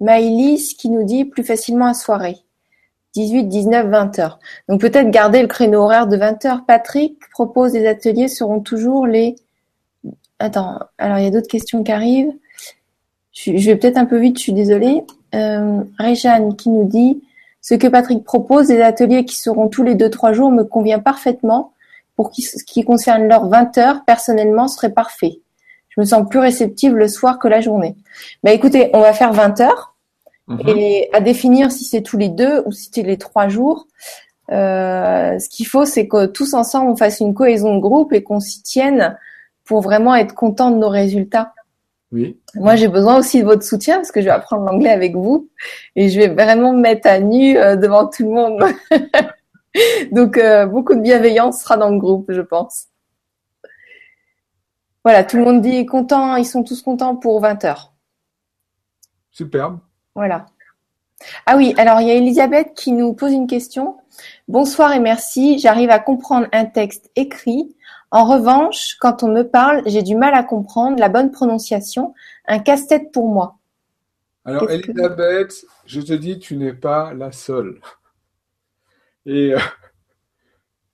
[0.00, 2.36] Maïlis qui nous dit plus facilement à soirée.
[3.14, 4.38] 18, 19, 20 heures.
[4.68, 6.64] Donc peut-être garder le créneau horaire de 20 heures.
[6.66, 9.36] Patrick propose des ateliers seront toujours les.
[10.38, 12.32] Attends, alors il y a d'autres questions qui arrivent.
[13.32, 15.02] Je, vais peut-être un peu vite, je suis désolée.
[15.34, 17.22] Euh, Réjeanne qui nous dit
[17.60, 21.72] ce que Patrick propose, des ateliers qui seront tous les 2-3 jours me convient parfaitement.
[22.16, 25.40] Pour ce qui concerne leurs 20 heures, personnellement, serait parfait.
[25.90, 27.94] Je me sens plus réceptive le soir que la journée.
[28.42, 29.94] Bah écoutez, on va faire 20 heures.
[30.48, 30.60] Mhm.
[30.66, 33.86] Et à définir si c'est tous les deux ou si c'est les trois jours.
[34.50, 38.22] Euh, ce qu'il faut, c'est que tous ensemble, on fasse une cohésion de groupe et
[38.22, 39.18] qu'on s'y tienne
[39.64, 41.52] pour vraiment être content de nos résultats.
[42.10, 42.40] Oui.
[42.54, 45.50] Moi, j'ai besoin aussi de votre soutien parce que je vais apprendre l'anglais avec vous
[45.94, 48.64] et je vais vraiment me mettre à nu euh, devant tout le monde.
[50.12, 52.86] Donc, euh, beaucoup de bienveillance sera dans le groupe, je pense.
[55.04, 57.92] Voilà, tout le monde dit content, ils sont tous contents pour 20 heures.
[59.30, 59.78] Superbe.
[60.18, 60.46] Voilà.
[61.46, 63.98] Ah oui, alors il y a Elisabeth qui nous pose une question.
[64.48, 67.76] Bonsoir et merci, j'arrive à comprendre un texte écrit.
[68.10, 72.14] En revanche, quand on me parle, j'ai du mal à comprendre la bonne prononciation,
[72.48, 73.58] un casse-tête pour moi.
[74.44, 77.78] Alors Elisabeth, je te dis, tu n'es pas la seule.
[79.24, 79.60] Et euh,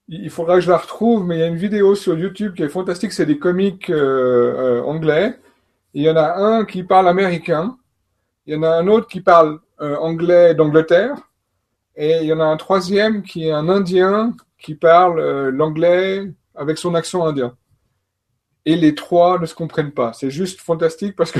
[0.07, 2.61] il faudra que je la retrouve, mais il y a une vidéo sur YouTube qui
[2.61, 5.39] est fantastique, c'est des comiques euh, euh, anglais.
[5.95, 7.75] il y en a un qui parle américain
[8.45, 11.15] il y en a un autre qui parle euh, anglais d'Angleterre,
[11.95, 16.31] et il y en a un troisième qui est un Indien qui parle euh, l'anglais
[16.55, 17.55] avec son accent indien.
[18.65, 20.13] Et les trois ne se comprennent pas.
[20.13, 21.39] C'est juste fantastique parce que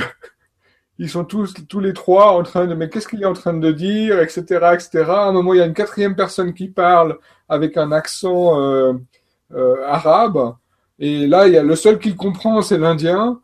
[0.98, 3.54] ils sont tous, tous les trois en train de, mais qu'est-ce qu'il est en train
[3.54, 4.42] de dire, etc.,
[4.74, 5.04] etc.
[5.08, 8.94] À un moment, il y a une quatrième personne qui parle avec un accent euh,
[9.86, 10.54] arabe.
[10.98, 13.40] Et là, il y a le seul qui comprend, c'est l'Indien.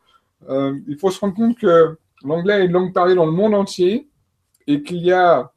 [0.48, 4.08] il faut se rendre compte que l'anglais est une langue parlée dans le monde entier
[4.66, 5.52] et qu'il y a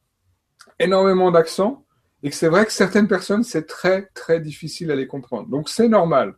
[0.79, 1.83] énormément d'accents
[2.23, 5.47] et que c'est vrai que certaines personnes, c'est très, très difficile à les comprendre.
[5.47, 6.35] Donc, c'est normal.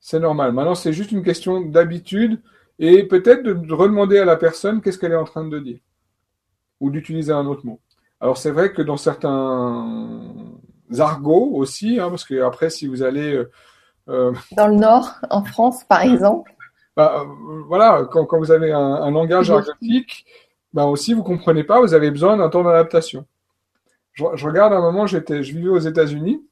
[0.00, 0.52] C'est normal.
[0.52, 2.40] Maintenant, c'est juste une question d'habitude
[2.78, 5.80] et peut-être de redemander à la personne qu'est-ce qu'elle est en train de dire
[6.80, 7.80] ou d'utiliser un autre mot.
[8.20, 10.22] Alors, c'est vrai que dans certains
[10.98, 13.34] argots aussi, hein, parce que après, si vous allez...
[13.34, 13.50] Euh,
[14.08, 16.52] euh, dans le Nord, en France, par exemple
[16.98, 20.26] bah, euh, voilà, quand, quand, vous avez un, un langage argotique,
[20.72, 23.24] bah aussi vous comprenez pas, vous avez besoin d'un temps d'adaptation.
[24.14, 26.44] Je, je, regarde un moment, j'étais, je vivais aux États-Unis.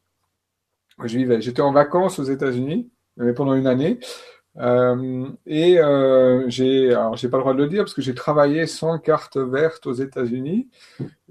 [1.02, 3.98] Je vivais, j'étais en vacances aux États-Unis, mais pendant une année.
[4.58, 8.14] Euh, et euh, j'ai, alors j'ai pas le droit de le dire parce que j'ai
[8.14, 10.68] travaillé sans carte verte aux États-Unis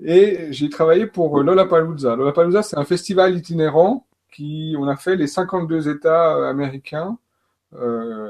[0.04, 2.18] et j'ai travaillé pour Lollapalooza.
[2.18, 7.18] Lollapalooza, c'est un festival itinérant qui, on a fait les 52 États américains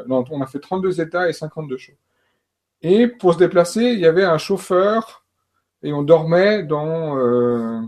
[0.08, 1.94] non, on a fait 32 États et 52 shows.
[2.82, 5.26] Et pour se déplacer, il y avait un chauffeur
[5.82, 7.82] et on dormait dans euh,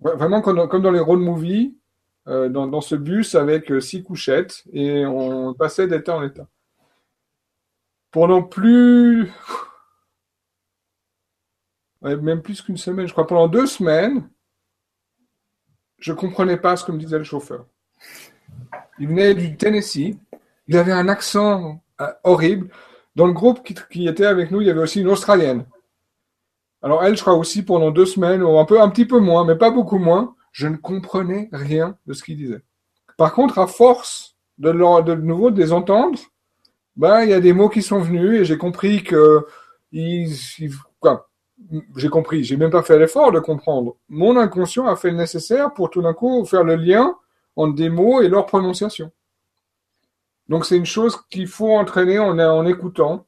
[0.00, 1.74] vraiment comme dans, les road movies,
[2.28, 6.46] euh, dans, ce bus avec six couchettes et on passait d'état en état.
[8.10, 9.30] Pendant plus,
[12.02, 14.28] même plus qu'une semaine, je crois, pendant deux semaines,
[15.98, 17.66] je comprenais pas ce que me disait le chauffeur.
[18.98, 20.16] Il venait du Tennessee
[20.68, 22.68] il avait un accent euh, horrible.
[23.14, 25.66] Dans le groupe qui, était avec nous, il y avait aussi une Australienne.
[26.82, 29.44] Alors elle, je crois aussi pendant deux semaines, ou un peu, un petit peu moins,
[29.44, 32.62] mais pas beaucoup moins, je ne comprenais rien de ce qu'il disait.
[33.16, 36.18] Par contre, à force de, de nouveau de les entendre,
[36.96, 39.46] ben, il y a des mots qui sont venus et j'ai compris que
[39.92, 40.34] ils,
[41.96, 43.96] j'ai compris, j'ai même pas fait l'effort de comprendre.
[44.08, 47.14] Mon inconscient a fait le nécessaire pour tout d'un coup faire le lien
[47.56, 49.10] entre des mots et leur prononciation.
[50.52, 53.24] Donc c'est une chose qu'il faut entraîner en, en écoutant.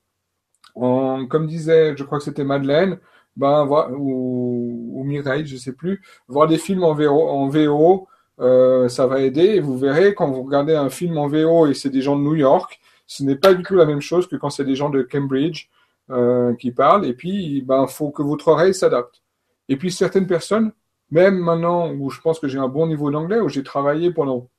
[0.74, 2.98] En, comme disait, je crois que c'était Madeleine,
[3.34, 3.66] ben,
[3.96, 8.08] ou, ou, Mireille, je sais plus, voir des films en VO, en VO
[8.40, 9.54] euh, ça va aider.
[9.56, 12.20] Et vous verrez, quand vous regardez un film en VO et c'est des gens de
[12.20, 14.90] New York, ce n'est pas du tout la même chose que quand c'est des gens
[14.90, 15.70] de Cambridge
[16.10, 17.06] euh, qui parlent.
[17.06, 19.22] Et puis, ben, faut que votre oreille s'adapte.
[19.70, 20.72] Et puis, certaines personnes,
[21.10, 24.50] même maintenant où je pense que j'ai un bon niveau d'anglais, où j'ai travaillé pendant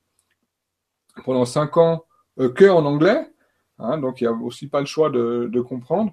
[1.24, 2.05] pendant cinq ans
[2.36, 3.30] que en anglais,
[3.78, 6.12] hein, donc il n'y a aussi pas le choix de, de comprendre.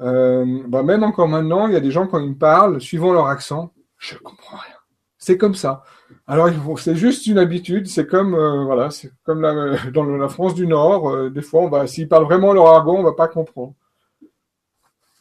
[0.00, 3.12] Euh, bah même encore maintenant, il y a des gens quand ils me parlent, suivant
[3.12, 4.74] leur accent, je comprends rien.
[5.18, 5.84] C'est comme ça.
[6.26, 6.48] Alors
[6.78, 7.86] c'est juste une habitude.
[7.86, 11.10] C'est comme euh, voilà, c'est comme la, dans la France du Nord.
[11.10, 13.74] Euh, des fois, on va, s'ils parlent vraiment leur argot, on va pas comprendre.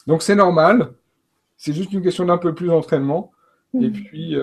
[0.08, 0.94] Donc c'est normal.
[1.58, 3.32] C'est juste une question d'un peu plus d'entraînement.
[3.74, 3.92] Et mmh.
[3.92, 4.38] puis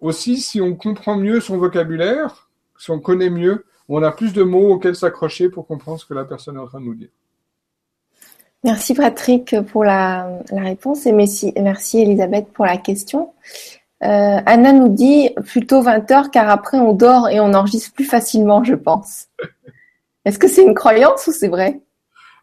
[0.00, 4.42] aussi, si on comprend mieux son vocabulaire, si on connaît mieux, on a plus de
[4.42, 7.10] mots auxquels s'accrocher pour comprendre ce que la personne est en train de nous dire.
[8.64, 13.34] Merci Patrick pour la, réponse et merci, merci, Elisabeth pour la question.
[14.02, 18.06] Euh, Anna nous dit plutôt 20 heures car après on dort et on enregistre plus
[18.06, 19.26] facilement, je pense.
[20.24, 21.82] Est-ce que c'est une croyance ou c'est vrai?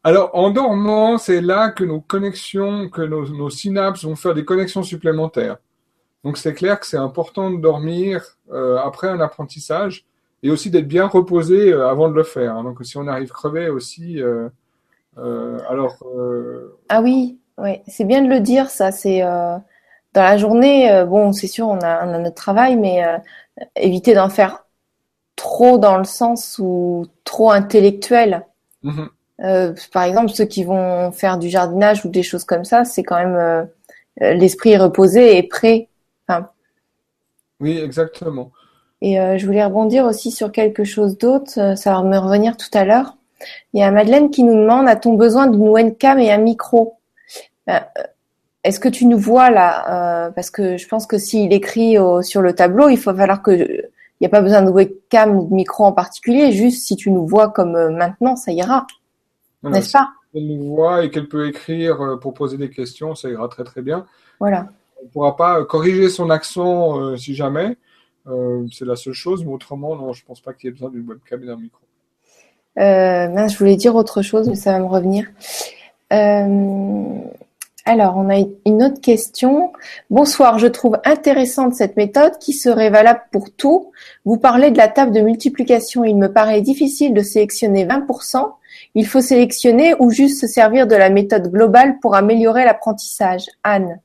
[0.03, 4.83] Alors en dormant, c'est là que nos connexions, que nos, synapses vont faire des connexions
[4.83, 5.57] supplémentaires.
[6.23, 10.05] Donc c'est clair que c'est important de dormir euh, après un apprentissage
[10.43, 12.61] et aussi d'être bien reposé euh, avant de le faire.
[12.63, 14.49] Donc si on arrive crevé aussi, euh,
[15.69, 15.97] alors.
[16.15, 18.69] Euh, ah oui, oui, c'est bien de le dire.
[18.69, 19.63] Ça, c'est dans
[20.23, 21.03] la journée.
[21.07, 23.03] bon, c'est sûr, on a, on a, notre travail, mais
[23.75, 24.65] éviter d'en faire
[25.35, 28.45] trop dans le sens où trop intellectuel.
[28.83, 29.09] Mhm.
[29.93, 33.17] par exemple, ceux qui vont faire du jardinage ou des choses comme ça, c'est quand
[33.17, 33.67] même
[34.19, 35.87] l'esprit reposé et prêt.
[36.27, 36.47] Enfin,
[37.59, 38.51] oui, exactement.
[39.01, 41.75] Et je voulais rebondir aussi sur quelque chose d'autre.
[41.75, 43.17] Ça va me revenir tout à l'heure.
[43.73, 46.97] Il y a Madeleine qui nous demande a-t-on besoin d'une webcam et un micro?
[47.65, 48.03] Ben, euh,
[48.63, 50.27] Est-ce que tu nous vois là?
[50.27, 53.51] Euh, Parce que je pense que s'il écrit sur le tableau, il faut falloir que
[53.51, 56.51] il n'y a pas besoin de webcam ou de micro en particulier.
[56.51, 58.85] Juste si tu nous vois comme euh, maintenant, ça ira,
[59.63, 60.09] n'est-ce pas?
[60.35, 63.81] Elle nous voit et qu'elle peut écrire pour poser des questions, ça ira très très
[63.81, 64.05] bien.
[64.39, 64.67] Voilà.
[65.01, 67.77] On ne pourra pas corriger son accent si jamais.
[68.25, 70.89] C'est la seule chose, mais autrement, non, je ne pense pas qu'il y ait besoin
[70.89, 71.81] d'une webcam et d'un micro.
[72.79, 75.27] Euh, je voulais dire autre chose, mais ça va me revenir.
[76.13, 77.19] Euh,
[77.85, 79.73] alors, on a une autre question.
[80.09, 83.91] Bonsoir, je trouve intéressante cette méthode qui serait valable pour tout.
[84.23, 86.03] Vous parlez de la table de multiplication.
[86.03, 88.53] Il me paraît difficile de sélectionner 20%.
[88.93, 93.45] Il faut sélectionner ou juste se servir de la méthode globale pour améliorer l'apprentissage.
[93.63, 93.99] Anne.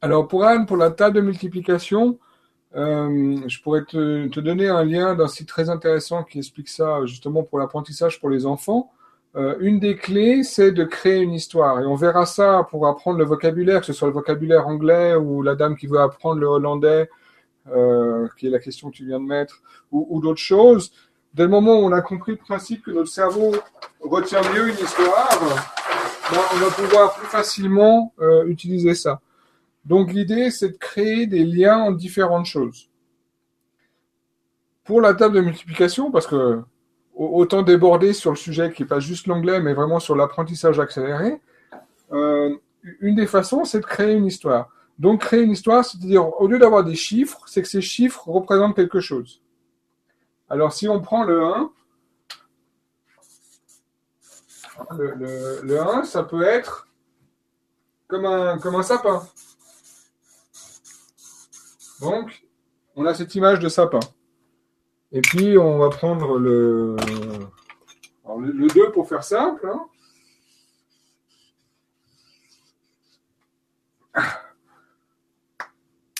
[0.00, 2.18] Alors, pour Anne, pour la table de multiplication,
[2.74, 7.04] euh, je pourrais te, te, donner un lien d'un site très intéressant qui explique ça
[7.04, 8.90] justement pour l'apprentissage pour les enfants.
[9.34, 11.80] Euh, une des clés, c'est de créer une histoire.
[11.80, 15.42] Et on verra ça pour apprendre le vocabulaire, que ce soit le vocabulaire anglais ou
[15.42, 17.08] la dame qui veut apprendre le hollandais,
[17.74, 20.92] euh, qui est la question que tu viens de mettre, ou, ou d'autres choses.
[21.32, 23.54] Dès le moment où on a compris le principe que notre cerveau
[24.00, 25.30] retient mieux une histoire,
[26.30, 29.20] ben, on va pouvoir plus facilement euh, utiliser ça.
[29.84, 32.88] Donc l'idée, c'est de créer des liens entre différentes choses.
[34.84, 36.62] Pour la table de multiplication, parce que
[37.14, 41.40] autant déborder sur le sujet qui n'est pas juste l'anglais, mais vraiment sur l'apprentissage accéléré,
[42.12, 42.56] euh,
[43.00, 44.68] une des façons, c'est de créer une histoire.
[44.98, 48.76] Donc créer une histoire, c'est-à-dire au lieu d'avoir des chiffres, c'est que ces chiffres représentent
[48.76, 49.42] quelque chose.
[50.48, 51.70] Alors si on prend le 1,
[54.98, 56.88] le, le 1, ça peut être
[58.08, 59.22] comme un, comme un sapin.
[62.02, 62.44] Donc,
[62.96, 64.00] on a cette image de sapin.
[65.12, 66.96] Et puis, on va prendre le,
[68.38, 69.66] le, 2 pour faire simple.
[69.66, 69.86] Hein.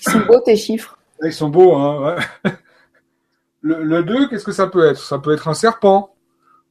[0.06, 0.98] Ils sont beaux tes chiffres.
[1.22, 2.16] Ils sont beaux, hein.
[3.64, 4.98] Le, 2, qu'est-ce que ça peut être?
[4.98, 6.16] Ça peut être un serpent,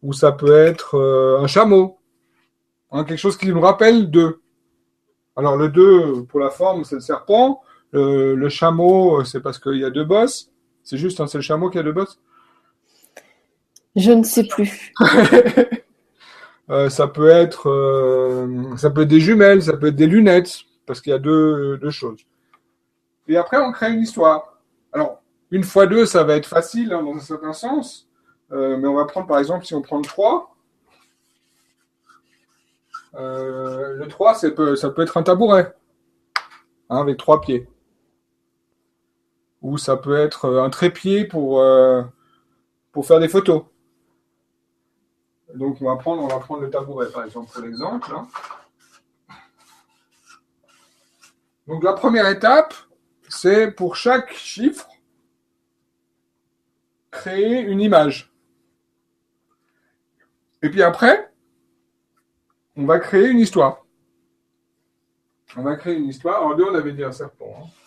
[0.03, 1.99] ou ça peut être euh, un chameau.
[2.91, 4.41] Hein, quelque chose qui nous rappelle 2.
[5.37, 7.61] Alors le 2, pour la forme, c'est le serpent.
[7.93, 10.49] Euh, le chameau, euh, c'est parce qu'il y a deux bosses?
[10.83, 12.19] C'est juste un seul chameau qui a deux bosses?
[13.95, 14.93] Je ne sais plus.
[16.69, 21.01] Euh, ça peut être, ça peut être des jumelles, ça peut être des lunettes, parce
[21.01, 22.21] qu'il y a deux, deux, choses.
[23.27, 24.57] Et après, on crée une histoire.
[24.93, 28.07] Alors, une fois deux, ça va être facile hein, dans un certain sens,
[28.51, 30.55] mais on va prendre par exemple, si on prend le 3,
[33.17, 35.73] le 3, ça peut, ça peut être un tabouret,
[36.89, 37.67] hein, avec trois pieds
[39.61, 42.03] ou ça peut être euh, un trépied pour, euh,
[42.91, 43.63] pour faire des photos.
[45.55, 48.11] Donc on va prendre, on va prendre le tabouret par exemple pour l'exemple.
[48.15, 48.27] Hein.
[51.67, 52.73] Donc la première étape,
[53.29, 54.87] c'est pour chaque chiffre
[57.11, 58.33] créer une image.
[60.63, 61.31] Et puis après,
[62.75, 63.85] on va créer une histoire.
[65.57, 66.45] On va créer une histoire.
[66.45, 67.53] En deux, on avait dit un serpent.
[67.57, 67.80] Hein.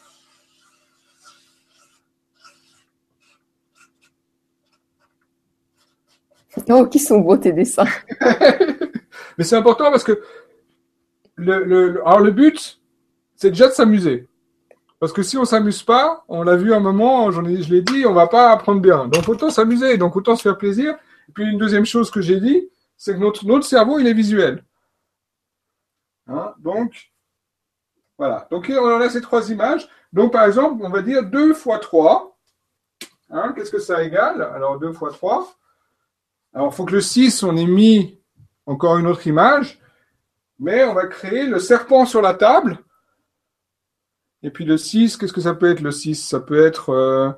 [6.70, 7.86] Oh, qui sont beaux tes dessins?
[9.38, 10.20] Mais c'est important parce que
[11.36, 12.80] le, le, alors le but,
[13.36, 14.28] c'est déjà de s'amuser.
[15.00, 17.82] Parce que si on s'amuse pas, on l'a vu un moment, j'en ai, je l'ai
[17.82, 19.06] dit, on va pas apprendre bien.
[19.06, 20.94] Donc autant s'amuser, donc autant se faire plaisir.
[21.28, 24.14] Et puis une deuxième chose que j'ai dit, c'est que notre, notre cerveau, il est
[24.14, 24.64] visuel.
[26.26, 27.12] Hein donc,
[28.16, 28.46] voilà.
[28.50, 29.88] Donc on a ces trois images.
[30.12, 32.36] Donc par exemple, on va dire 2 fois 3.
[33.30, 34.42] Hein, Qu'est-ce que ça égale?
[34.54, 35.54] Alors 2 fois 3.
[36.54, 38.20] Alors, il faut que le 6, on ait mis
[38.64, 39.80] encore une autre image.
[40.60, 42.78] Mais on va créer le serpent sur la table.
[44.42, 46.90] Et puis le 6, qu'est-ce que ça peut être le 6 Ça peut être...
[46.90, 47.32] Euh,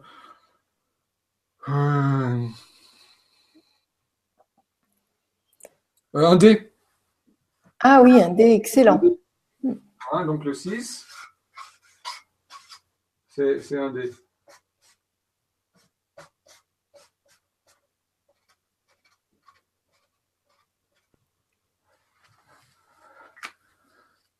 [1.68, 2.47] euh,
[6.14, 6.72] un dé.
[7.80, 9.01] Ah oui, un dé, excellent.
[10.12, 11.06] Hein, donc le 6,
[13.28, 14.12] c'est un dé.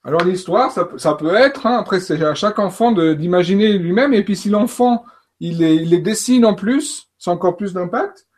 [0.07, 4.37] Alors l'histoire, ça, peut être, hein, après c'est à chaque enfant d'imaginer lui-même, et puis
[4.37, 5.05] si l'enfant
[5.41, 8.29] il les, dessine en plus, c'est encore plus d'impact.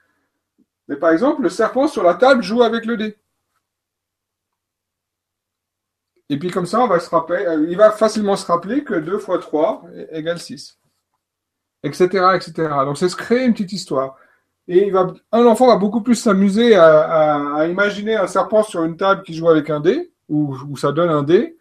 [0.88, 3.18] Mais par exemple, le serpent sur la table joue avec le dé.
[6.30, 10.38] Et puis comme ça, euh, il va facilement se rappeler que 2 fois 3 égale
[10.38, 10.78] 6.
[11.82, 12.04] Etc.
[12.34, 12.52] etc.
[12.86, 14.16] Donc c'est se créer une petite histoire.
[14.68, 18.96] Et il va, un enfant va beaucoup plus s'amuser à, imaginer un serpent sur une
[18.96, 21.57] table qui joue avec un dé, ou, ça donne un dé,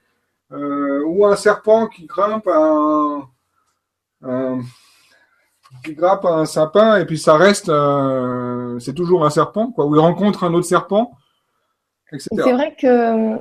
[0.52, 3.28] ou un serpent qui grimpe un,
[5.84, 9.96] qui grimpe un sapin et puis ça reste, euh, c'est toujours un serpent, quoi, ou
[9.96, 11.12] il rencontre un autre serpent,
[12.12, 12.30] etc.
[12.32, 13.38] C'est vrai que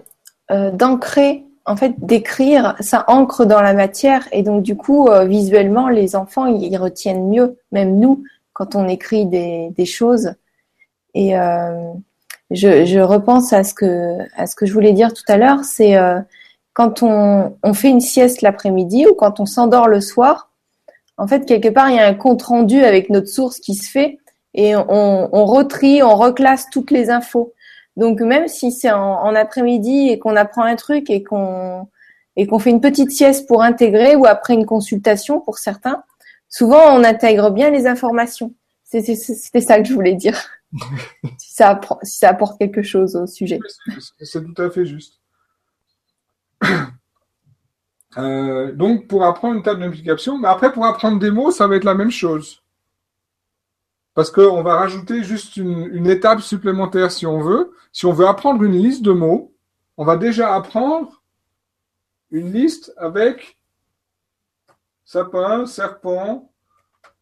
[0.51, 5.89] euh, d'ancrer, en fait, d'écrire, ça ancre dans la matière et donc du coup, visuellement,
[5.89, 8.23] les enfants ils, retiennent mieux, même nous,
[8.53, 10.35] quand on écrit des, choses.
[11.15, 11.33] Et
[12.51, 15.65] je, je, repense à ce que à ce que je voulais dire tout à l'heure,
[15.65, 15.97] c'est
[16.77, 20.51] quand on, fait une sieste l'après-midi ou quand on s'endort le soir,
[21.17, 23.91] en fait, quelque part, il y a un compte rendu avec notre source qui se
[23.91, 24.19] fait
[24.53, 27.55] et on, on retrie, on reclasse toutes les infos.
[27.97, 31.89] Donc, même si c'est en, après-midi et qu'on apprend un truc et qu'on
[32.37, 36.03] et qu'on fait une petite sieste pour intégrer ou après une consultation pour certains,
[36.51, 38.53] souvent on intègre bien les informations.
[38.85, 40.39] C'était ça que je voulais dire.
[41.39, 43.61] si, ça si ça apporte quelque chose au sujet.
[44.21, 45.15] C'est tout à fait juste.
[48.19, 51.77] Euh, donc, pour apprendre une table de mais après, pour apprendre des mots, ça va
[51.77, 52.63] être la même chose.
[54.15, 57.75] Parce qu'on va rajouter juste une, étape supplémentaire si on veut.
[57.93, 59.53] Si on veut apprendre une liste de mots,
[59.99, 61.23] on va déjà apprendre
[62.31, 63.59] une liste avec
[65.05, 66.51] sapin, serpent,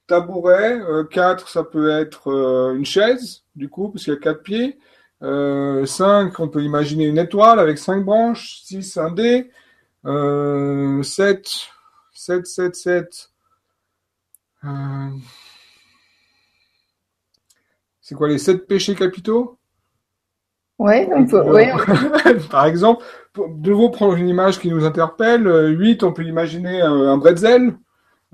[0.07, 0.81] tabouret.
[0.81, 4.79] Euh, quatre, ça peut être euh, une chaise, du coup, parce y a quatre pieds.
[5.25, 8.61] 5, euh, on peut imaginer une étoile avec 5 branches.
[8.65, 9.51] 6, un dé.
[10.05, 11.49] 7,
[12.13, 13.31] 7, 7, 7.
[18.01, 19.59] C'est quoi les 7 péchés capitaux?
[20.79, 21.43] Ouais, on peut.
[21.43, 21.73] Ouais.
[22.51, 23.05] Par exemple,
[23.37, 25.47] de nouveau prendre une image qui nous interpelle.
[25.79, 27.75] 8, on peut imaginer un, bretzel.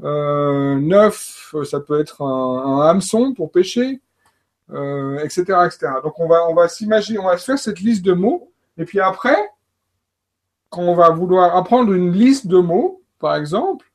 [0.02, 4.00] 9, ça peut être un, un hameçon pour pêcher
[4.72, 5.44] euh, etc.
[6.02, 8.84] Donc on va, on va s'imaginer, on va se faire cette liste de mots, et
[8.84, 9.36] puis après,
[10.68, 13.86] quand on va vouloir apprendre une liste de mots, par exemple,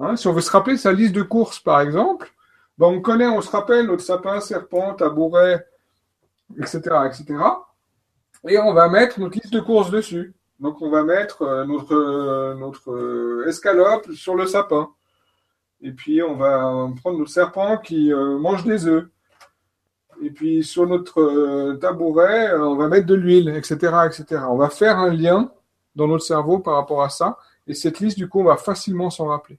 [0.00, 2.32] hein, si on veut se rappeler sa liste de courses, par exemple,
[2.78, 5.64] ben on connaît, on se rappelle notre sapin, serpent, tabouret,
[6.58, 7.24] etc., etc.
[8.48, 10.34] Et on va mettre notre liste de courses dessus.
[10.58, 14.90] Donc on va mettre euh, notre, euh, notre escalope sur le sapin.
[15.80, 19.08] Et puis on va prendre notre serpent qui mange des œufs.
[20.22, 23.74] Et puis sur notre euh, tabouret, euh, on va mettre de l'huile, etc.,
[24.06, 24.42] etc.
[24.48, 25.50] On va faire un lien
[25.94, 27.38] dans notre cerveau par rapport à ça.
[27.66, 29.58] Et cette liste, du coup, on va facilement s'en rappeler.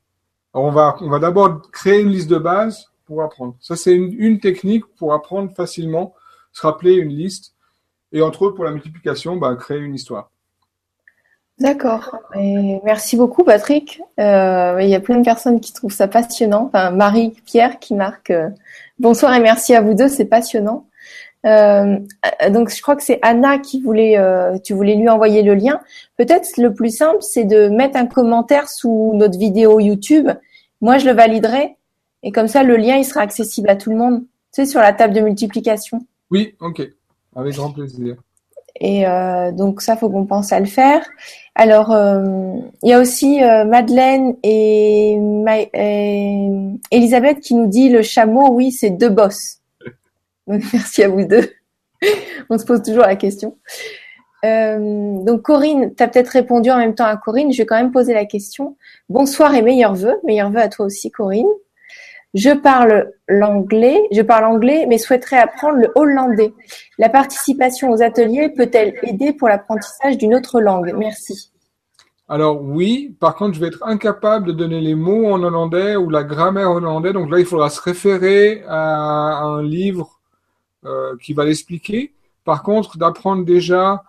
[0.53, 3.55] On va, on va d'abord créer une liste de base pour apprendre.
[3.59, 6.13] Ça, c'est une, technique pour apprendre facilement,
[6.51, 7.53] se rappeler une liste.
[8.11, 10.31] Et entre autres, pour la multiplication, bah, créer une histoire.
[11.59, 12.15] D'accord.
[12.35, 14.01] merci beaucoup, Patrick.
[14.19, 16.65] Euh, il y a plein de personnes qui trouvent ça passionnant.
[16.67, 18.31] Enfin, Marie, Pierre qui marque
[18.99, 20.87] Bonsoir et merci à vous deux, c'est passionnant.
[21.45, 21.99] Euh,
[22.49, 25.79] donc je crois que c'est Anna qui voulait, euh, tu voulais lui envoyer le lien.
[26.17, 30.29] Peut-être le plus simple, c'est de mettre un commentaire sous notre vidéo YouTube.
[30.81, 31.75] Moi, je le validerai
[32.23, 34.21] et comme ça, le lien il sera accessible à tout le monde.
[34.53, 36.05] Tu sais, sur la table de multiplication.
[36.31, 36.81] Oui, ok,
[37.35, 38.17] avec grand plaisir.
[38.79, 41.05] Et euh, donc ça, faut qu'on pense à le faire.
[41.55, 45.17] Alors, euh, il y a aussi euh, Madeleine et,
[46.91, 49.61] Elisabeth qui nous dit le chameau, oui, c'est deux bosses.
[50.47, 51.49] Merci à vous deux.
[52.49, 53.57] On se pose toujours la question.
[54.43, 57.51] donc Corinne, tu as peut-être répondu en même temps à Corinne.
[57.51, 58.77] Je vais quand même poser la question.
[59.09, 60.19] Bonsoir et meilleurs vœux.
[60.23, 61.47] Meilleurs vœux à toi aussi, Corinne.
[62.37, 66.53] Je parle l'anglais, je parle anglais, mais souhaiterais apprendre le hollandais.
[66.99, 70.93] La participation aux ateliers peut-elle aider pour l'apprentissage d'une autre langue?
[70.95, 71.51] Merci.
[72.29, 76.11] Alors oui, par contre, je vais être incapable de donner les mots en hollandais ou
[76.11, 77.11] la grammaire en hollandais.
[77.11, 80.19] Donc là, il faudra se référer à un livre
[80.85, 82.13] euh, qui va l'expliquer.
[82.45, 84.03] Par contre, d'apprendre déjà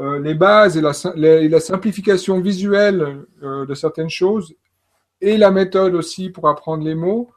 [0.00, 4.52] euh, les bases et la, simplification visuelle euh, de certaines choses
[5.20, 7.30] et la méthode aussi pour apprendre les mots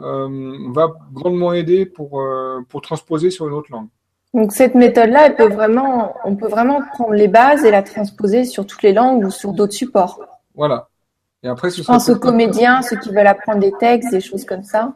[0.00, 2.22] va grandement aider pour,
[2.68, 3.88] pour transposer sur une autre langue.
[4.32, 8.44] Donc cette méthode-là, elle peut vraiment, on peut vraiment prendre les bases et la transposer
[8.44, 10.20] sur toutes les langues ou sur d'autres supports.
[10.54, 10.88] Voilà.
[11.42, 14.44] Et après, ce Je pense aux comédiens, ceux qui veulent apprendre des textes, des choses
[14.44, 14.92] comme ça.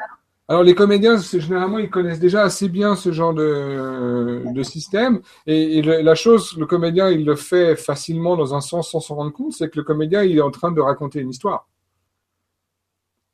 [0.47, 5.20] Alors les comédiens, généralement, ils connaissent déjà assez bien ce genre de, de système.
[5.47, 9.32] Et, la chose, le comédien, il le fait facilement dans un sens sans s'en rendre
[9.32, 11.66] compte, c'est que le comédien, il est en train de raconter une histoire.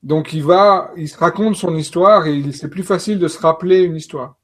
[0.03, 3.83] Donc il va, il se raconte son histoire et c'est plus facile de se rappeler
[3.83, 4.37] une histoire.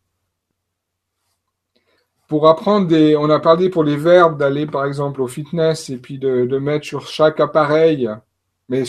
[2.29, 5.97] Pour apprendre des, on a parlé pour les verbes d'aller par exemple au fitness et
[5.97, 8.11] puis de, de mettre sur chaque appareil
[8.69, 8.83] mais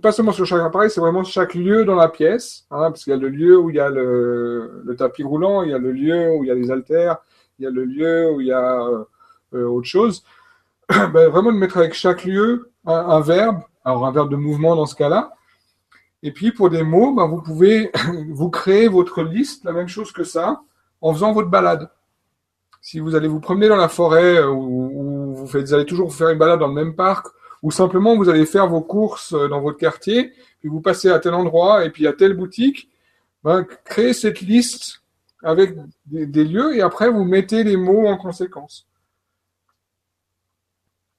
[0.00, 3.12] pas seulement sur chaque appareil, c'est vraiment chaque lieu dans la pièce, hein, parce qu'il
[3.12, 5.78] y a le lieu où il y a le, le, tapis roulant, il y a
[5.78, 7.18] le lieu où il y a les haltères,
[7.58, 9.04] il y a le lieu où il y a euh,
[9.54, 10.24] euh autre chose.
[10.88, 14.76] ben, vraiment de mettre avec chaque lieu un, un, verbe, alors un verbe de mouvement
[14.76, 15.32] dans ce cas-là.
[16.22, 17.90] Et puis pour des mots, ben, vous pouvez
[18.30, 20.62] vous créer votre liste, la même chose que ça,
[21.00, 21.90] en faisant votre balade.
[22.80, 26.14] Si vous allez vous promener dans la forêt ou, ou vous, faites, vous allez toujours
[26.14, 27.26] faire une balade dans le même parc
[27.62, 31.18] ou simplement vous allez faire vos courses euh, dans votre quartier, puis vous passez à
[31.18, 32.88] tel endroit et puis à telle boutique,
[33.42, 35.02] ben, créez cette liste
[35.42, 35.76] avec
[36.06, 38.86] des, lieux et après vous mettez les mots en conséquence.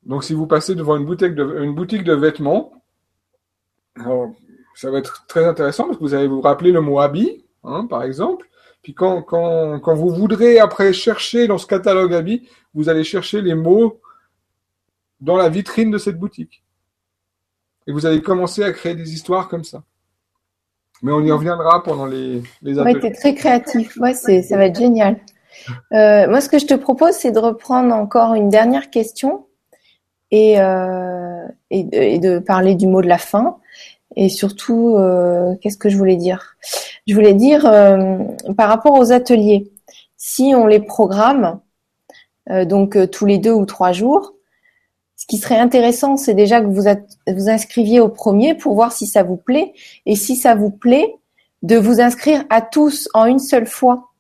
[0.04, 2.74] Donc si vous passez devant une boutique de, une boutique de vêtements,
[4.80, 7.86] ça va être très intéressant parce que vous allez vous rappeler le mot habit, hein,
[7.86, 8.48] par exemple.
[8.82, 13.42] Puis quand, quand, quand vous voudrez après chercher dans ce catalogue habit, vous allez chercher
[13.42, 14.00] les mots
[15.20, 16.64] dans la vitrine de cette boutique.
[17.88, 19.84] Et vous allez commencer à créer des histoires comme ça.
[21.02, 22.94] Mais on y reviendra pendant les, les ateliers.
[22.94, 23.98] Ouais, tu es très créatif.
[23.98, 25.20] Ouais, c'est, ça va être génial.
[25.92, 29.46] Euh, moi, ce que je te propose, c'est de reprendre encore une dernière question
[30.32, 33.58] et, euh, et, de, et, de, parler du mot de la fin.
[34.16, 36.56] Et surtout, euh, qu'est-ce que je voulais dire?
[37.08, 38.18] Je voulais dire, euh,
[38.58, 39.72] par rapport aux ateliers,
[40.18, 41.60] si on les programme,
[42.50, 44.34] euh, donc euh, tous les deux ou trois jours,
[45.16, 46.84] ce qui serait intéressant, c'est déjà que vous
[47.28, 49.74] vous inscriviez au premier pour voir si ça vous plaît.
[50.06, 51.16] Et si ça vous plaît,
[51.62, 54.12] de vous inscrire à tous en une seule fois.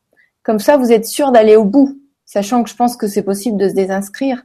[0.43, 3.57] Comme ça, vous êtes sûr d'aller au bout, sachant que je pense que c'est possible
[3.57, 4.43] de se désinscrire.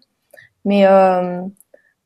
[0.64, 1.40] Mais euh,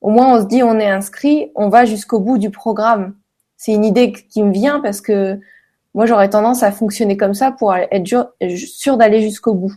[0.00, 3.14] au moins, on se dit, on est inscrit, on va jusqu'au bout du programme.
[3.58, 5.38] C'est une idée qui me vient parce que
[5.94, 9.74] moi, j'aurais tendance à fonctionner comme ça pour être sûr d'aller jusqu'au bout.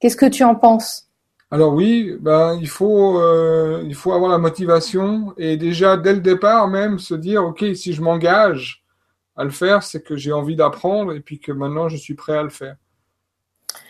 [0.00, 1.10] Qu'est-ce que tu en penses?
[1.50, 6.20] Alors oui, ben il faut euh, il faut avoir la motivation et déjà dès le
[6.20, 8.84] départ même se dire ok si je m'engage
[9.36, 12.36] à le faire c'est que j'ai envie d'apprendre et puis que maintenant je suis prêt
[12.36, 12.76] à le faire.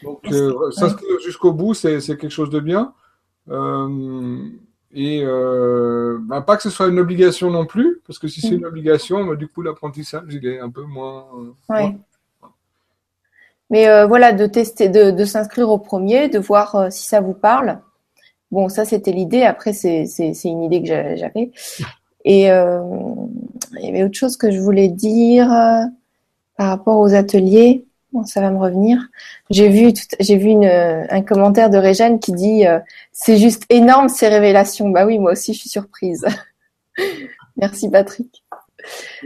[0.02, 2.92] Donc euh, s'inscrire jusqu'au bout c'est c'est quelque chose de bien
[3.48, 4.50] euh,
[4.96, 8.52] et euh, ben, pas que ce soit une obligation non plus parce que si c'est
[8.52, 8.58] mm.
[8.58, 11.26] une obligation ben, du coup l'apprentissage il est un peu moins.
[11.68, 11.94] Ouais.
[13.70, 17.20] Mais euh, voilà, de tester, de, de s'inscrire au premier, de voir euh, si ça
[17.20, 17.80] vous parle.
[18.52, 19.42] Bon, ça c'était l'idée.
[19.42, 20.04] Après, c'est
[20.44, 21.50] une idée que j'avais.
[22.24, 22.80] Et euh,
[23.78, 25.82] il y avait autre chose que je voulais dire euh,
[26.56, 27.85] par rapport aux ateliers.
[28.24, 28.98] Ça va me revenir.
[29.50, 32.64] J'ai vu, j'ai vu une, un commentaire de Réjeanne qui dit
[33.12, 34.88] c'est juste énorme ces révélations.
[34.90, 36.26] Bah oui, moi aussi je suis surprise.
[37.56, 38.44] Merci Patrick.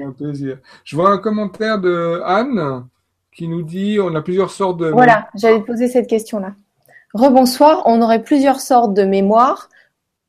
[0.01, 0.59] Un plaisir.
[0.85, 2.87] Je vois un commentaire de Anne
[3.33, 4.87] qui nous dit on a plusieurs sortes de.
[4.87, 6.55] Voilà, j'allais poser cette question-là.
[7.15, 9.69] Rebonsoir, on aurait plusieurs sortes de mémoire,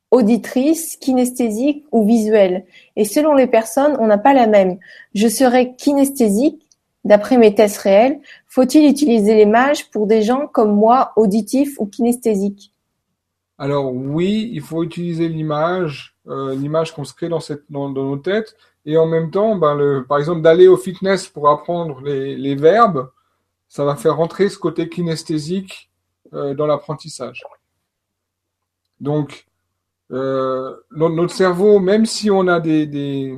[0.09, 2.65] auditrice, kinesthésique ou visuelle.
[2.95, 4.79] Et selon les personnes, on n'a pas la même.
[5.13, 6.67] Je serais kinesthésique,
[7.03, 8.19] d'après mes tests réels.
[8.47, 12.73] Faut-il utiliser l'image pour des gens comme moi, auditifs ou kinesthésiques?
[13.57, 18.55] Alors oui, il faut utiliser l'image, euh, l'image qu'on se crée dans, nos têtes,
[18.85, 23.09] et en même temps, ben par exemple, d'aller au fitness pour apprendre les, verbes,
[23.67, 25.91] ça va faire rentrer ce côté kinesthésique
[26.33, 27.43] euh, dans l'apprentissage.
[28.99, 29.45] Donc,
[30.11, 33.37] euh, notre cerveau, même si on a des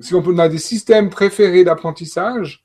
[0.00, 2.64] si on a des systèmes préférés d'apprentissage,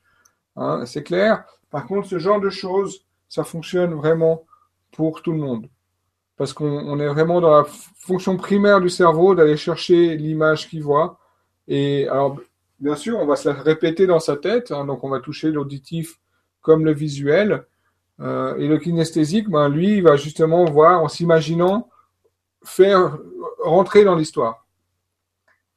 [0.55, 1.45] hein, c'est clair.
[1.69, 4.45] Par contre, ce genre de choses, ça fonctionne vraiment
[4.91, 5.67] pour tout le monde
[6.37, 7.65] parce qu'on est vraiment dans la
[7.99, 11.19] fonction primaire du cerveau d'aller chercher l'image qu'il voit.
[11.67, 12.39] Et alors,
[12.79, 15.51] bien sûr, on va se la répéter dans sa tête, hein, donc on va toucher
[15.51, 16.19] l'auditif
[16.61, 17.65] comme le visuel.
[18.19, 21.89] Euh, et le kinesthésique, ben, lui, il va justement voir en s'imaginant
[22.63, 23.17] faire
[23.63, 24.62] rentrer dans l'histoire.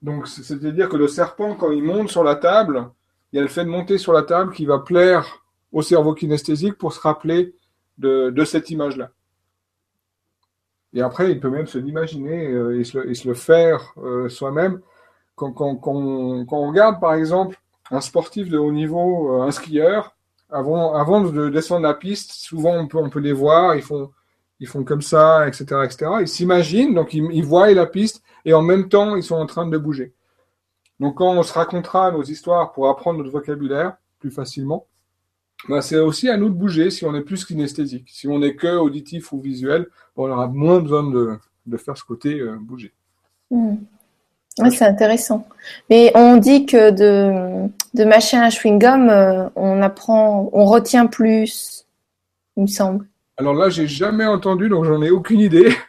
[0.06, 2.90] Donc, c'est-à-dire que le serpent, quand il monte sur la table,
[3.32, 5.42] il y a le fait de monter sur la table qui va plaire
[5.72, 7.56] au cerveau kinesthésique pour se rappeler
[7.98, 9.10] de, cette image-là.
[10.94, 14.80] Et après, il peut même se l'imaginer euh, et, se, le- faire euh, soi-même.
[15.34, 17.60] Quand, on, regarde, par exemple,
[17.90, 20.14] un sportif de haut niveau, euh, un skieur,
[20.50, 24.12] avant, avant de descendre la piste, souvent on peut, on peut les voir, ils font,
[24.60, 26.10] ils font comme ça, etc., etc.
[26.20, 29.66] Ils s'imaginent, donc ils, voient la piste et en même temps, ils sont en train
[29.66, 30.14] de bouger.
[30.98, 34.86] Donc quand on se racontera nos histoires pour apprendre notre vocabulaire plus facilement,
[35.68, 38.08] ben, c'est aussi à nous de bouger si on est plus kinesthésique.
[38.10, 42.40] Si on n'est que auditif ou visuel, on aura moins besoin de, faire ce côté
[42.40, 42.94] euh, bouger.
[43.50, 43.76] Hmm.
[44.70, 45.46] C'est intéressant.
[45.90, 51.86] Mais on dit que de, de mâcher un chewing-gum, euh, on apprend, on retient plus,
[52.56, 53.06] il me semble.
[53.38, 55.68] Alors là, j'ai jamais entendu, donc j'en ai aucune idée.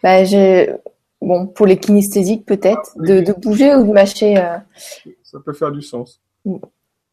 [0.00, 0.18] Bah,
[1.20, 4.38] bon, pour les kinesthésiques peut-être, de, bouger ou de mâcher.
[4.38, 4.56] euh,
[5.24, 6.20] Ça peut faire du sens.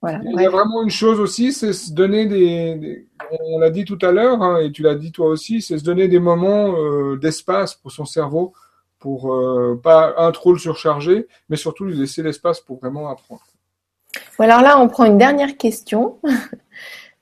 [0.01, 0.19] voilà.
[0.23, 0.45] Il y Ouais.
[0.45, 3.07] a vraiment une chose aussi, c'est se donner des, des-
[3.41, 5.83] on l'a dit tout à l'heure, hein, et tu l'as dit toi aussi, c'est se
[5.83, 8.53] donner des moments euh, d'espace pour son cerveau,
[8.99, 13.41] pour euh, pas un trop le surcharger, mais surtout lui laisser l'espace pour vraiment apprendre.
[14.37, 16.19] Bon, alors là, on prend une dernière question.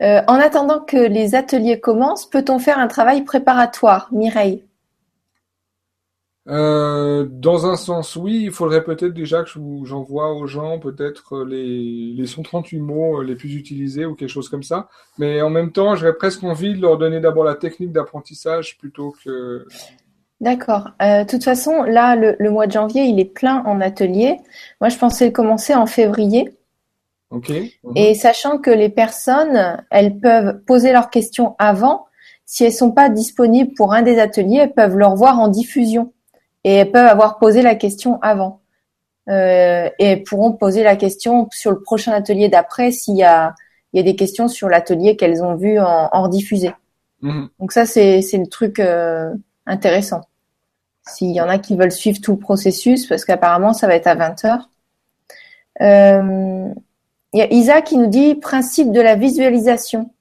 [0.04, 4.64] Euh, en attendant que les ateliers commencent, peut-on faire un travail préparatoire, Mireille?
[6.50, 9.50] Euh, dans un sens, oui, il faudrait peut-être déjà que
[9.86, 14.50] j'envoie aux gens peut-être les, les 138 mots euh, les plus utilisés ou quelque chose
[14.50, 14.90] comme ça.
[15.18, 19.16] Mais en même temps, j'aurais presque envie de leur donner d'abord la technique d'apprentissage plutôt
[19.24, 19.66] que...
[20.42, 20.90] D'accord.
[21.02, 24.36] Euh, de toute façon, là, le, le mois de janvier, il est plein en atelier.
[24.82, 26.54] Moi, je pensais commencer en février.
[27.34, 27.94] Mhm.
[27.96, 32.06] Et sachant que les personnes, elles peuvent poser leurs questions avant,
[32.46, 36.14] si elles sont pas disponibles pour un des ateliers, elles peuvent le revoir en diffusion.
[36.64, 38.62] Et elles peuvent avoir posé la question avant.
[39.30, 43.56] Euh, et elles pourront poser la question sur le prochain atelier d'après s'il y a,
[43.92, 46.74] il y a des questions sur l'atelier qu'elles ont vu en, en rediffusé.
[47.22, 47.50] Mhm.
[47.60, 49.34] Donc ça, c'est, c'est le truc euh,
[49.66, 50.22] intéressant.
[51.08, 54.08] S'il y en a qui veulent suivre tout le processus, parce qu'apparemment, ça va être
[54.08, 54.70] à 20 heures.
[55.82, 56.74] Euh,
[57.34, 60.12] il y a Isa qui nous dit principe de la visualisation.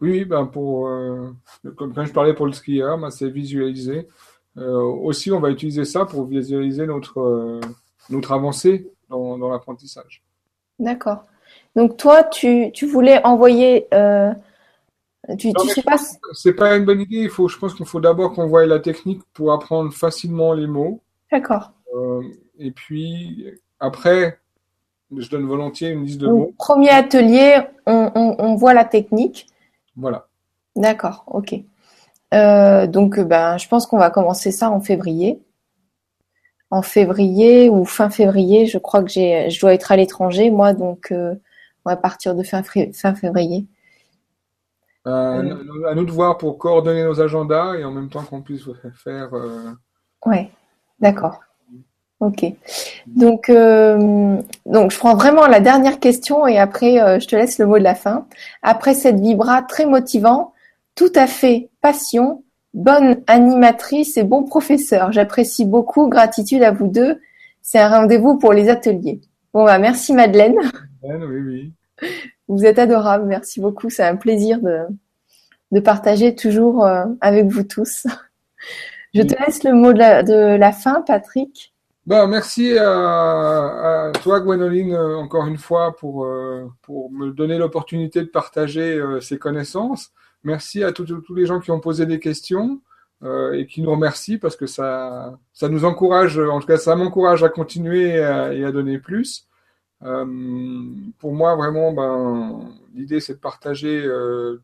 [0.00, 1.30] Oui, ben pour, euh,
[1.76, 4.08] comme quand je parlais pour le skieur, ben c'est visualiser.
[4.58, 7.60] Euh, aussi, on va utiliser ça pour visualiser notre, euh,
[8.10, 10.22] notre avancée dans, dans l'apprentissage.
[10.78, 11.24] D'accord.
[11.74, 13.86] Donc toi, tu, tu voulais envoyer,
[15.38, 15.96] tu, tu sais pas,
[16.32, 17.18] c'est pas une bonne idée.
[17.18, 20.66] Il faut, je pense qu'il faut d'abord qu'on voie la technique pour apprendre facilement les
[20.66, 21.00] mots.
[21.30, 21.72] d'accord.
[22.58, 23.46] Et puis,
[23.80, 24.38] après,
[25.16, 26.54] je donne volontiers une liste de Donc, mots.
[26.58, 29.46] premier atelier, on, on, on voit la technique.
[29.96, 30.26] Voilà.
[30.74, 31.54] D'accord, ok.
[32.32, 35.42] Euh, donc, euh, ben, je pense qu'on va commencer ça en février.
[36.70, 40.72] En février ou fin février, je crois que j'ai, je dois être à l'étranger, moi,
[40.72, 41.34] donc euh,
[41.84, 43.66] on va partir de fin, fin février.
[45.06, 48.64] Euh, à nous de voir pour coordonner nos agendas et en même temps qu'on puisse
[48.94, 49.30] faire.
[50.24, 50.50] Ouais,
[51.00, 51.40] d'accord.
[52.22, 52.44] Ok.
[53.08, 57.58] Donc, euh, donc, je prends vraiment la dernière question et après, euh, je te laisse
[57.58, 58.28] le mot de la fin.
[58.62, 60.52] Après cette vibra très motivant,
[60.94, 62.44] tout à fait passion,
[62.74, 65.10] bonne animatrice et bon professeur.
[65.10, 66.06] J'apprécie beaucoup.
[66.08, 67.20] Gratitude à vous deux.
[67.60, 69.20] C'est un rendez-vous pour les ateliers.
[69.52, 70.54] Bon, bah, merci Madeleine.
[71.02, 72.08] oui, oui.
[72.46, 73.24] Vous êtes adorable.
[73.24, 73.90] Merci beaucoup.
[73.90, 74.82] C'est un plaisir de,
[75.72, 78.06] de partager toujours euh, avec vous tous.
[79.12, 81.71] Je te laisse le mot de la, de la fin, Patrick.
[82.04, 87.58] Ben, merci à, à toi, Gwenoline, euh, encore une fois, pour, euh, pour me donner
[87.58, 90.10] l'opportunité de partager euh, ces connaissances.
[90.42, 92.80] Merci à tous les gens qui ont posé des questions
[93.22, 96.96] euh, et qui nous remercient parce que ça, ça nous encourage, en tout cas, ça
[96.96, 99.46] m'encourage à continuer et à, et à donner plus.
[100.00, 104.04] Pour moi, vraiment, ben, l'idée, c'est de partager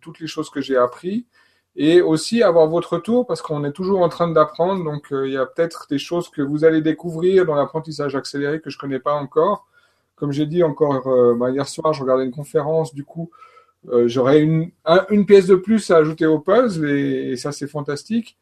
[0.00, 1.28] toutes les choses que j'ai appris
[1.80, 4.82] et aussi avoir votre retour parce qu'on est toujours en train d'apprendre.
[4.82, 8.60] Donc, euh, il y a peut-être des choses que vous allez découvrir dans l'apprentissage accéléré
[8.60, 9.64] que je connais pas encore.
[10.16, 13.30] Comme j'ai dit encore euh, ben, hier soir, je regardais une conférence, du coup,
[13.92, 17.68] euh, j'aurais une, un- une pièce de plus à ajouter au puzzle et, ça, c'est
[17.68, 18.36] fantastique.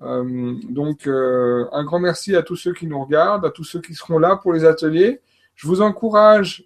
[0.00, 3.94] Euh, donc, un grand merci à tous ceux qui nous regardent, à tous ceux qui
[3.94, 5.20] seront là pour les ateliers.
[5.56, 6.64] Je vous encourage,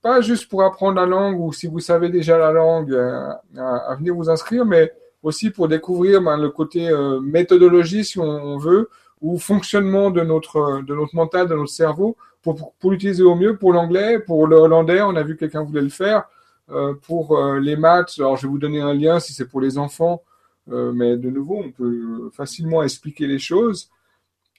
[0.00, 3.94] pas juste pour apprendre la langue ou si vous savez déjà la langue, à, à
[3.96, 4.90] venir vous inscrire, mais
[5.22, 8.88] aussi pour découvrir ben, le côté euh, méthodologie, si on, veut,
[9.20, 13.56] ou fonctionnement de notre, de notre mental, de notre cerveau, pour, pour, l'utiliser au mieux
[13.56, 16.24] pour l'anglais, pour le hollandais, on a vu que quelqu'un voulait le faire,
[16.70, 19.60] euh, pour euh, les maths, alors je vais vous donner un lien si c'est pour
[19.60, 20.22] les enfants,
[20.70, 23.90] euh, mais de nouveau, on peut facilement expliquer les choses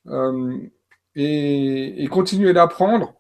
[0.07, 0.57] euh,
[1.15, 3.14] et, et continuer d'apprendre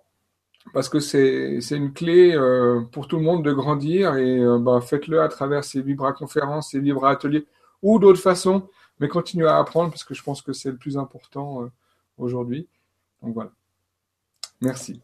[0.71, 4.79] parce que c'est une clé euh, pour tout le monde de grandir et euh, bah,
[4.81, 7.45] faites-le à travers ces vibra-conférences, ces vibra-ateliers
[7.81, 8.63] ou d'autres façons,
[8.99, 11.71] mais continuez à apprendre parce que je pense que c'est le plus important euh,
[12.17, 12.67] aujourd'hui.
[13.21, 13.51] Donc voilà.
[14.61, 15.01] Merci.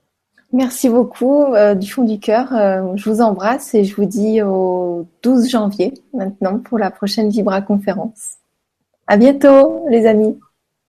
[0.52, 1.46] Merci beaucoup
[1.76, 2.48] du fond du cœur.
[2.96, 7.62] je vous embrasse et je vous dis au 12 janvier maintenant pour la prochaine Vibra
[7.62, 8.38] conférence.
[9.06, 10.40] À bientôt les amis.